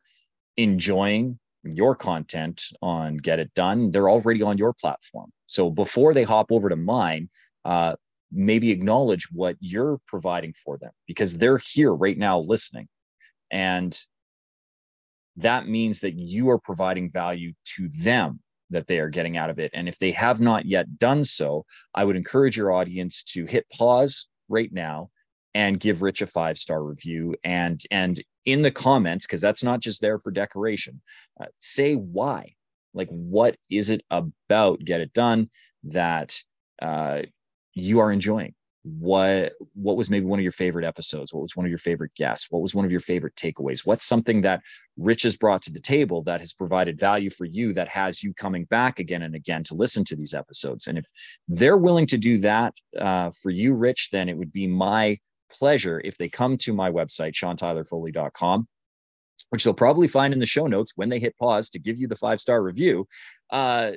enjoying 0.57 1.41
your 1.65 1.97
content 1.97 2.63
on 2.81 3.17
Get 3.17 3.41
It 3.41 3.53
Done, 3.55 3.91
they're 3.91 4.09
already 4.09 4.43
on 4.43 4.57
your 4.57 4.73
platform. 4.73 5.33
So 5.47 5.69
before 5.69 6.15
they 6.15 6.23
hop 6.23 6.53
over 6.53 6.69
to 6.69 6.77
mine, 6.77 7.29
uh, 7.65 7.97
maybe 8.35 8.71
acknowledge 8.71 9.29
what 9.31 9.57
you're 9.61 9.99
providing 10.07 10.53
for 10.65 10.77
them 10.79 10.91
because 11.07 11.37
they're 11.37 11.61
here 11.73 11.95
right 11.95 12.19
now 12.19 12.41
listening. 12.41 12.89
And 13.51 13.99
that 15.37 15.69
means 15.69 16.01
that 16.01 16.15
you 16.15 16.51
are 16.51 16.59
providing 16.59 17.11
value 17.11 17.53
to 17.77 17.89
them 17.89 18.41
that 18.71 18.87
they 18.87 18.99
are 18.99 19.09
getting 19.09 19.37
out 19.37 19.51
of 19.51 19.59
it. 19.59 19.71
And 19.75 19.89
if 19.89 19.99
they 19.99 20.11
have 20.13 20.41
not 20.41 20.65
yet 20.67 20.99
done 20.99 21.25
so, 21.25 21.65
I 21.95 22.05
would 22.05 22.17
encourage 22.17 22.57
your 22.57 22.73
audience 22.73 23.23
to 23.25 23.45
hit 23.45 23.67
pause 23.71 24.27
right 24.49 24.73
now 24.73 25.11
and 25.55 25.79
give 25.79 26.03
Rich 26.03 26.23
a 26.23 26.27
five 26.27 26.59
star 26.59 26.83
review. 26.83 27.37
And 27.45 27.81
and 27.91 28.23
in 28.45 28.63
the 28.63 28.71
comments, 28.71 29.27
because 29.27 29.41
that's 29.41 29.63
not 29.63 29.81
just 29.81 30.01
there 30.01 30.19
for 30.19 30.31
decoration, 30.31 31.01
uh, 31.41 31.47
say 31.61 31.95
why. 31.95 32.55
Like, 32.93 33.09
what 33.09 33.57
is 33.71 33.91
it 33.91 34.03
about 34.11 34.85
Get 34.85 35.01
It 35.01 35.13
Done 35.13 35.51
that 35.85 36.41
uh, 36.81 37.23
you 37.75 38.01
are 38.01 38.13
enjoying? 38.13 38.55
What 38.83 39.55
what 39.73 39.97
was 39.97 40.11
maybe 40.11 40.27
one 40.27 40.39
of 40.39 40.43
your 40.43 40.53
favorite 40.53 40.85
episodes? 40.85 41.33
What 41.33 41.41
was 41.41 41.57
one 41.57 41.65
of 41.65 41.71
your 41.71 41.79
favorite 41.79 42.15
guests? 42.15 42.49
What 42.51 42.61
was 42.61 42.75
one 42.75 42.85
of 42.85 42.91
your 42.91 43.01
favorite 43.01 43.35
takeaways? 43.35 43.87
What's 43.87 44.05
something 44.05 44.43
that 44.43 44.61
rich 44.99 45.23
has 45.23 45.39
brought 45.39 45.63
to 45.63 45.73
the 45.73 45.81
table 45.81 46.23
that 46.25 46.41
has 46.41 46.53
provided 46.53 47.01
value 47.01 47.31
for 47.31 47.47
you 47.47 47.73
that 47.73 47.89
has 47.89 48.23
you 48.23 48.35
coming 48.35 48.65
back 48.67 48.99
again 48.99 49.23
and 49.23 49.35
again 49.35 49.65
to 49.65 49.75
listen 49.75 50.05
to 50.05 50.17
these 50.17 50.35
episodes? 50.35 50.87
And 50.87 50.99
if 50.99 51.07
they're 51.49 51.79
willing 51.79 52.07
to 52.09 52.19
do 52.19 52.37
that 52.39 52.75
uh, 53.01 53.31
for 53.43 53.51
you 53.51 53.73
rich 53.73 54.11
then 54.13 54.29
it 54.29 54.37
would 54.37 54.53
be 54.53 54.67
my 54.67 55.19
pleasure 55.51 56.03
if 56.05 56.19
they 56.19 56.29
come 56.29 56.59
to 56.59 56.75
my 56.75 56.91
website 56.91 57.33
seantylerfoley.com 57.33 58.69
which 59.55 59.63
they'll 59.63 59.73
probably 59.73 60.09
find 60.09 60.35
in 60.35 60.41
the 60.41 60.47
show 60.47 60.67
notes 60.67 60.93
when 60.97 61.09
they 61.09 61.21
hit 61.21 61.37
pause 61.39 61.71
to 61.71 61.79
give 61.79 61.97
you 61.97 62.09
the 62.09 62.17
five 62.17 62.41
star 62.41 62.61
review. 62.61 63.07
Uh, 63.51 63.93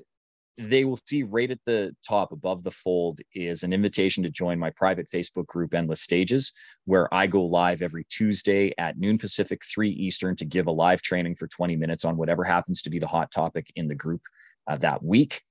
they 0.57 0.85
will 0.85 0.97
see 1.05 1.23
right 1.23 1.51
at 1.51 1.59
the 1.65 1.95
top 2.07 2.31
above 2.31 2.63
the 2.63 2.71
fold 2.71 3.19
is 3.33 3.63
an 3.63 3.73
invitation 3.73 4.23
to 4.23 4.29
join 4.29 4.57
my 4.57 4.71
private 4.71 5.07
Facebook 5.13 5.45
group, 5.45 5.73
Endless 5.73 6.01
Stages, 6.01 6.51
where 6.85 7.13
I 7.13 7.27
go 7.27 7.43
live 7.45 7.83
every 7.83 8.05
Tuesday 8.09 8.73
at 8.79 8.97
noon 8.97 9.19
Pacific, 9.19 9.61
3 9.63 9.89
Eastern 9.89 10.35
to 10.37 10.45
give 10.45 10.65
a 10.65 10.71
live 10.71 11.01
training 11.03 11.35
for 11.35 11.47
20 11.47 11.75
minutes 11.75 12.05
on 12.05 12.17
whatever 12.17 12.43
happens 12.43 12.81
to 12.81 12.89
be 12.89 12.97
the 12.97 13.07
hot 13.07 13.31
topic 13.31 13.71
in 13.75 13.87
the 13.87 13.95
group 13.95 14.21
uh, 14.67 14.77
that 14.77 15.03
week. 15.03 15.43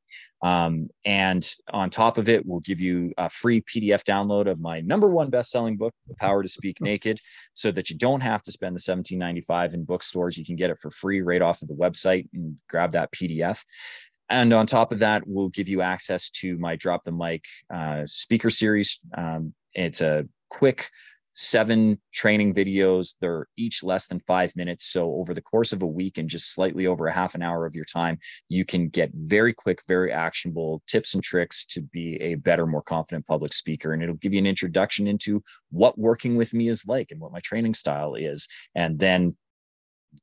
Um, 0.42 0.88
and 1.04 1.48
on 1.72 1.88
top 1.88 2.18
of 2.18 2.28
it, 2.28 2.44
we'll 2.44 2.60
give 2.60 2.78
you 2.78 3.12
a 3.16 3.28
free 3.28 3.62
PDF 3.62 4.04
download 4.04 4.48
of 4.50 4.60
my 4.60 4.80
number 4.80 5.08
one 5.08 5.30
best-selling 5.30 5.76
book, 5.76 5.94
The 6.08 6.14
Power 6.14 6.42
to 6.42 6.48
Speak 6.48 6.78
Naked, 6.80 7.18
so 7.54 7.72
that 7.72 7.90
you 7.90 7.96
don't 7.96 8.20
have 8.20 8.42
to 8.42 8.52
spend 8.52 8.76
the 8.76 8.80
$17.95 8.80 9.74
in 9.74 9.84
bookstores. 9.84 10.36
You 10.36 10.44
can 10.44 10.56
get 10.56 10.70
it 10.70 10.78
for 10.80 10.90
free 10.90 11.22
right 11.22 11.42
off 11.42 11.62
of 11.62 11.68
the 11.68 11.74
website 11.74 12.28
and 12.34 12.56
grab 12.68 12.92
that 12.92 13.12
PDF. 13.12 13.64
And 14.28 14.52
on 14.52 14.66
top 14.66 14.92
of 14.92 14.98
that, 15.00 15.22
we'll 15.26 15.48
give 15.48 15.68
you 15.68 15.82
access 15.82 16.30
to 16.30 16.58
my 16.58 16.76
Drop 16.76 17.04
the 17.04 17.12
Mic 17.12 17.44
uh, 17.72 18.02
speaker 18.06 18.50
series. 18.50 19.00
Um, 19.16 19.54
it's 19.72 20.00
a 20.00 20.26
quick 20.50 20.90
seven 21.36 22.00
training 22.14 22.54
videos. 22.54 23.16
They're 23.20 23.46
each 23.58 23.84
less 23.84 24.06
than 24.06 24.20
five 24.20 24.56
minutes. 24.56 24.86
So, 24.86 25.12
over 25.16 25.34
the 25.34 25.42
course 25.42 25.72
of 25.72 25.82
a 25.82 25.86
week 25.86 26.18
and 26.18 26.28
just 26.28 26.54
slightly 26.54 26.86
over 26.86 27.06
a 27.06 27.12
half 27.12 27.34
an 27.34 27.42
hour 27.42 27.66
of 27.66 27.74
your 27.74 27.84
time, 27.84 28.18
you 28.48 28.64
can 28.64 28.88
get 28.88 29.10
very 29.14 29.52
quick, 29.52 29.82
very 29.86 30.12
actionable 30.12 30.82
tips 30.88 31.14
and 31.14 31.22
tricks 31.22 31.64
to 31.66 31.82
be 31.82 32.16
a 32.20 32.34
better, 32.36 32.66
more 32.66 32.82
confident 32.82 33.26
public 33.26 33.52
speaker. 33.52 33.92
And 33.92 34.02
it'll 34.02 34.16
give 34.16 34.32
you 34.32 34.38
an 34.38 34.46
introduction 34.46 35.06
into 35.06 35.42
what 35.70 35.98
working 35.98 36.36
with 36.36 36.54
me 36.54 36.68
is 36.68 36.86
like 36.88 37.10
and 37.10 37.20
what 37.20 37.32
my 37.32 37.40
training 37.40 37.74
style 37.74 38.14
is. 38.14 38.48
And 38.74 38.98
then 38.98 39.36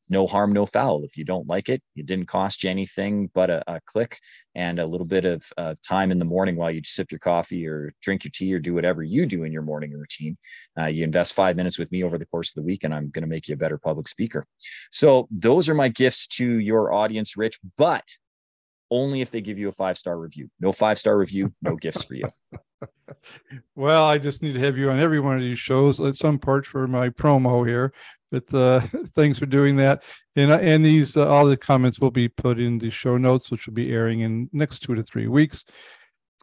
no 0.09 0.27
harm, 0.27 0.51
no 0.51 0.65
foul. 0.65 1.03
If 1.03 1.17
you 1.17 1.25
don't 1.25 1.47
like 1.47 1.69
it, 1.69 1.81
it 1.95 2.05
didn't 2.05 2.27
cost 2.27 2.63
you 2.63 2.69
anything 2.69 3.29
but 3.33 3.49
a, 3.49 3.63
a 3.67 3.81
click 3.85 4.19
and 4.55 4.79
a 4.79 4.85
little 4.85 5.05
bit 5.05 5.25
of 5.25 5.43
uh, 5.57 5.75
time 5.87 6.11
in 6.11 6.19
the 6.19 6.25
morning 6.25 6.55
while 6.55 6.71
you 6.71 6.81
sip 6.83 7.11
your 7.11 7.19
coffee 7.19 7.67
or 7.67 7.91
drink 8.01 8.23
your 8.23 8.31
tea 8.33 8.53
or 8.53 8.59
do 8.59 8.73
whatever 8.73 9.03
you 9.03 9.25
do 9.25 9.43
in 9.43 9.51
your 9.51 9.61
morning 9.61 9.91
routine. 9.91 10.37
Uh, 10.79 10.85
you 10.85 11.03
invest 11.03 11.33
five 11.33 11.55
minutes 11.55 11.79
with 11.79 11.91
me 11.91 12.03
over 12.03 12.17
the 12.17 12.25
course 12.25 12.49
of 12.49 12.55
the 12.55 12.63
week, 12.63 12.83
and 12.83 12.93
I'm 12.93 13.09
going 13.09 13.23
to 13.23 13.29
make 13.29 13.47
you 13.47 13.53
a 13.53 13.57
better 13.57 13.77
public 13.77 14.07
speaker. 14.07 14.45
So, 14.91 15.27
those 15.31 15.69
are 15.69 15.75
my 15.75 15.87
gifts 15.87 16.27
to 16.27 16.59
your 16.59 16.93
audience, 16.93 17.37
Rich, 17.37 17.59
but 17.77 18.03
only 18.91 19.21
if 19.21 19.31
they 19.31 19.41
give 19.41 19.57
you 19.57 19.69
a 19.69 19.73
five 19.73 19.97
star 19.97 20.17
review. 20.17 20.49
No 20.59 20.71
five 20.71 20.99
star 20.99 21.17
review, 21.17 21.53
no 21.61 21.75
gifts 21.81 22.03
for 22.03 22.15
you. 22.15 22.25
Well, 23.75 24.05
I 24.05 24.17
just 24.17 24.43
need 24.43 24.53
to 24.53 24.59
have 24.59 24.77
you 24.77 24.89
on 24.89 24.99
every 24.99 25.19
one 25.19 25.35
of 25.35 25.41
these 25.41 25.59
shows 25.59 25.99
at 25.99 26.15
some 26.15 26.37
part 26.37 26.65
for 26.65 26.87
my 26.87 27.09
promo 27.09 27.67
here. 27.67 27.93
But 28.33 28.51
uh, 28.51 28.79
thanks 29.15 29.37
for 29.37 29.45
doing 29.45 29.75
that. 29.77 30.03
And 30.35 30.51
uh, 30.51 30.57
and 30.57 30.83
these 30.83 31.15
uh, 31.15 31.29
all 31.29 31.45
the 31.45 31.55
comments 31.55 31.99
will 31.99 32.11
be 32.11 32.27
put 32.27 32.59
in 32.59 32.79
the 32.79 32.89
show 32.89 33.15
notes, 33.15 33.51
which 33.51 33.67
will 33.67 33.75
be 33.75 33.91
airing 33.91 34.21
in 34.21 34.49
next 34.51 34.79
two 34.79 34.95
to 34.95 35.03
three 35.03 35.27
weeks. 35.27 35.63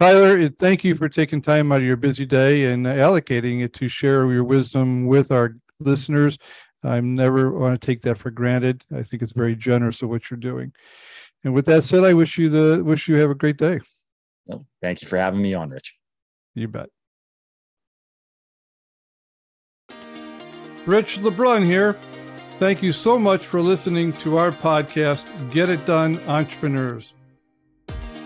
Tyler, 0.01 0.49
thank 0.49 0.85
you 0.85 0.95
for 0.95 1.09
taking 1.09 1.43
time 1.43 1.73
out 1.73 1.81
of 1.81 1.83
your 1.83 1.97
busy 1.97 2.25
day 2.25 2.73
and 2.73 2.87
allocating 2.87 3.63
it 3.63 3.75
to 3.75 3.89
share 3.89 4.33
your 4.33 4.45
wisdom 4.45 5.07
with 5.07 5.33
our 5.33 5.57
listeners. 5.81 6.39
I 6.85 7.01
never 7.01 7.53
want 7.53 7.79
to 7.79 7.85
take 7.87 8.03
that 8.03 8.17
for 8.17 8.31
granted. 8.31 8.85
I 8.95 9.03
think 9.03 9.23
it's 9.23 9.33
very 9.33 9.57
generous 9.57 10.01
of 10.01 10.09
what 10.09 10.31
you're 10.31 10.39
doing. 10.39 10.73
And 11.45 11.53
with 11.53 11.67
that 11.67 11.85
said, 11.85 12.05
I 12.05 12.15
wish 12.15 12.39
you 12.39 12.49
the 12.49 12.85
wish 12.85 13.09
you 13.09 13.17
have 13.17 13.31
a 13.31 13.35
great 13.35 13.57
day. 13.57 13.81
Thank 14.81 15.03
you 15.03 15.09
for 15.09 15.19
having 15.19 15.43
me 15.43 15.55
on, 15.55 15.71
Rich. 15.71 15.97
You 16.55 16.69
bet. 16.69 16.89
Rich 20.87 21.19
LeBrun 21.19 21.65
here. 21.65 21.97
Thank 22.59 22.83
you 22.83 22.93
so 22.93 23.19
much 23.19 23.47
for 23.47 23.61
listening 23.61 24.13
to 24.15 24.39
our 24.39 24.51
podcast, 24.51 25.29
Get 25.51 25.69
It 25.69 25.85
Done 25.85 26.21
Entrepreneurs. 26.27 27.13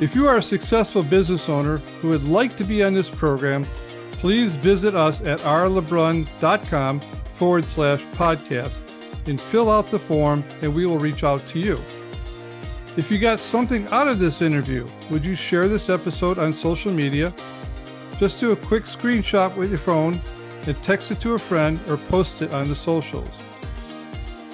If 0.01 0.15
you 0.15 0.27
are 0.29 0.39
a 0.39 0.43
successful 0.43 1.03
business 1.03 1.49
owner 1.49 1.79
who 2.01 2.09
would 2.11 2.25
like 2.25 2.57
to 2.57 2.65
be 2.65 2.83
on 2.83 2.95
this 2.95 3.11
program, 3.11 3.65
please 4.13 4.55
visit 4.55 4.95
us 4.95 5.21
at 5.21 5.41
rlebrun.com 5.41 7.01
forward 7.35 7.65
slash 7.65 8.03
podcast 8.15 8.79
and 9.27 9.41
fill 9.41 9.71
out 9.71 9.91
the 9.91 9.99
form, 9.99 10.45
and 10.63 10.75
we 10.75 10.87
will 10.87 10.99
reach 10.99 11.25
out 11.25 11.45
to 11.49 11.59
you. 11.59 11.81
If 12.97 13.11
you 13.11 13.19
got 13.19 13.41
something 13.41 13.87
out 13.89 14.07
of 14.07 14.21
this 14.21 14.43
interview, 14.43 14.89
would 15.11 15.25
you 15.25 15.35
share 15.35 15.67
this 15.67 15.89
episode 15.89 16.39
on 16.39 16.55
social 16.55 16.93
media? 16.93 17.35
Just 18.19 18.39
do 18.39 18.53
a 18.53 18.57
quick 18.57 18.85
screenshot 18.85 19.57
with 19.57 19.71
your 19.71 19.81
phone 19.81 20.21
and 20.67 20.83
text 20.83 21.11
it 21.11 21.21
to 21.21 21.35
a 21.35 21.39
friend 21.39 21.79
or 21.89 21.97
post 21.97 22.43
it 22.43 22.53
on 22.53 22.69
the 22.69 22.77
socials. 22.77 23.29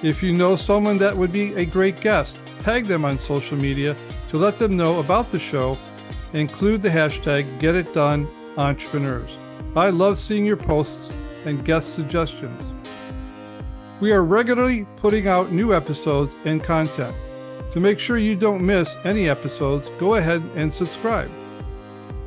If 0.03 0.23
you 0.23 0.33
know 0.33 0.55
someone 0.55 0.97
that 0.97 1.15
would 1.15 1.31
be 1.31 1.53
a 1.55 1.65
great 1.65 2.01
guest, 2.01 2.39
tag 2.61 2.87
them 2.87 3.05
on 3.05 3.17
social 3.19 3.57
media 3.57 3.95
to 4.29 4.37
let 4.37 4.57
them 4.57 4.75
know 4.75 4.99
about 4.99 5.31
the 5.31 5.39
show. 5.39 5.77
Include 6.33 6.81
the 6.81 6.89
hashtag 6.89 7.45
GetItDoneEntrepreneurs. 7.59 9.35
I 9.75 9.89
love 9.89 10.17
seeing 10.17 10.45
your 10.45 10.57
posts 10.57 11.13
and 11.45 11.63
guest 11.65 11.93
suggestions. 11.93 12.71
We 13.99 14.11
are 14.11 14.23
regularly 14.23 14.87
putting 14.97 15.27
out 15.27 15.51
new 15.51 15.73
episodes 15.73 16.33
and 16.45 16.63
content. 16.63 17.15
To 17.73 17.79
make 17.79 17.99
sure 17.99 18.17
you 18.17 18.35
don't 18.35 18.65
miss 18.65 18.97
any 19.03 19.29
episodes, 19.29 19.87
go 19.99 20.15
ahead 20.15 20.41
and 20.55 20.73
subscribe. 20.73 21.29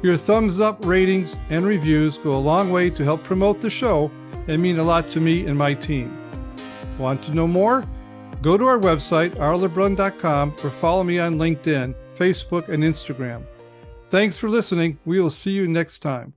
Your 0.05 0.19
thumbs 0.19 0.61
up, 0.61 0.85
ratings, 0.85 1.35
and 1.49 1.65
reviews 1.65 2.19
go 2.19 2.37
a 2.37 2.37
long 2.37 2.71
way 2.71 2.91
to 2.91 3.03
help 3.03 3.25
promote 3.25 3.63
the 3.63 3.71
show 3.71 4.11
and 4.49 4.61
mean 4.61 4.79
a 4.79 4.83
lot 4.83 5.09
to 5.09 5.19
me 5.19 5.47
and 5.47 5.57
my 5.57 5.73
team. 5.73 6.15
Want 6.99 7.23
to 7.23 7.35
know 7.35 7.47
more? 7.47 7.87
Go 8.43 8.59
to 8.59 8.67
our 8.67 8.79
website, 8.79 9.31
rlebrun.com, 9.31 10.57
or 10.63 10.69
follow 10.69 11.05
me 11.05 11.19
on 11.19 11.39
LinkedIn, 11.39 11.95
Facebook, 12.19 12.69
and 12.69 12.83
Instagram. 12.85 13.45
Thanks 14.11 14.37
for 14.37 14.51
listening. 14.51 14.99
We 15.07 15.23
will 15.23 15.31
see 15.31 15.53
you 15.53 15.67
next 15.69 16.01
time. 16.01 16.35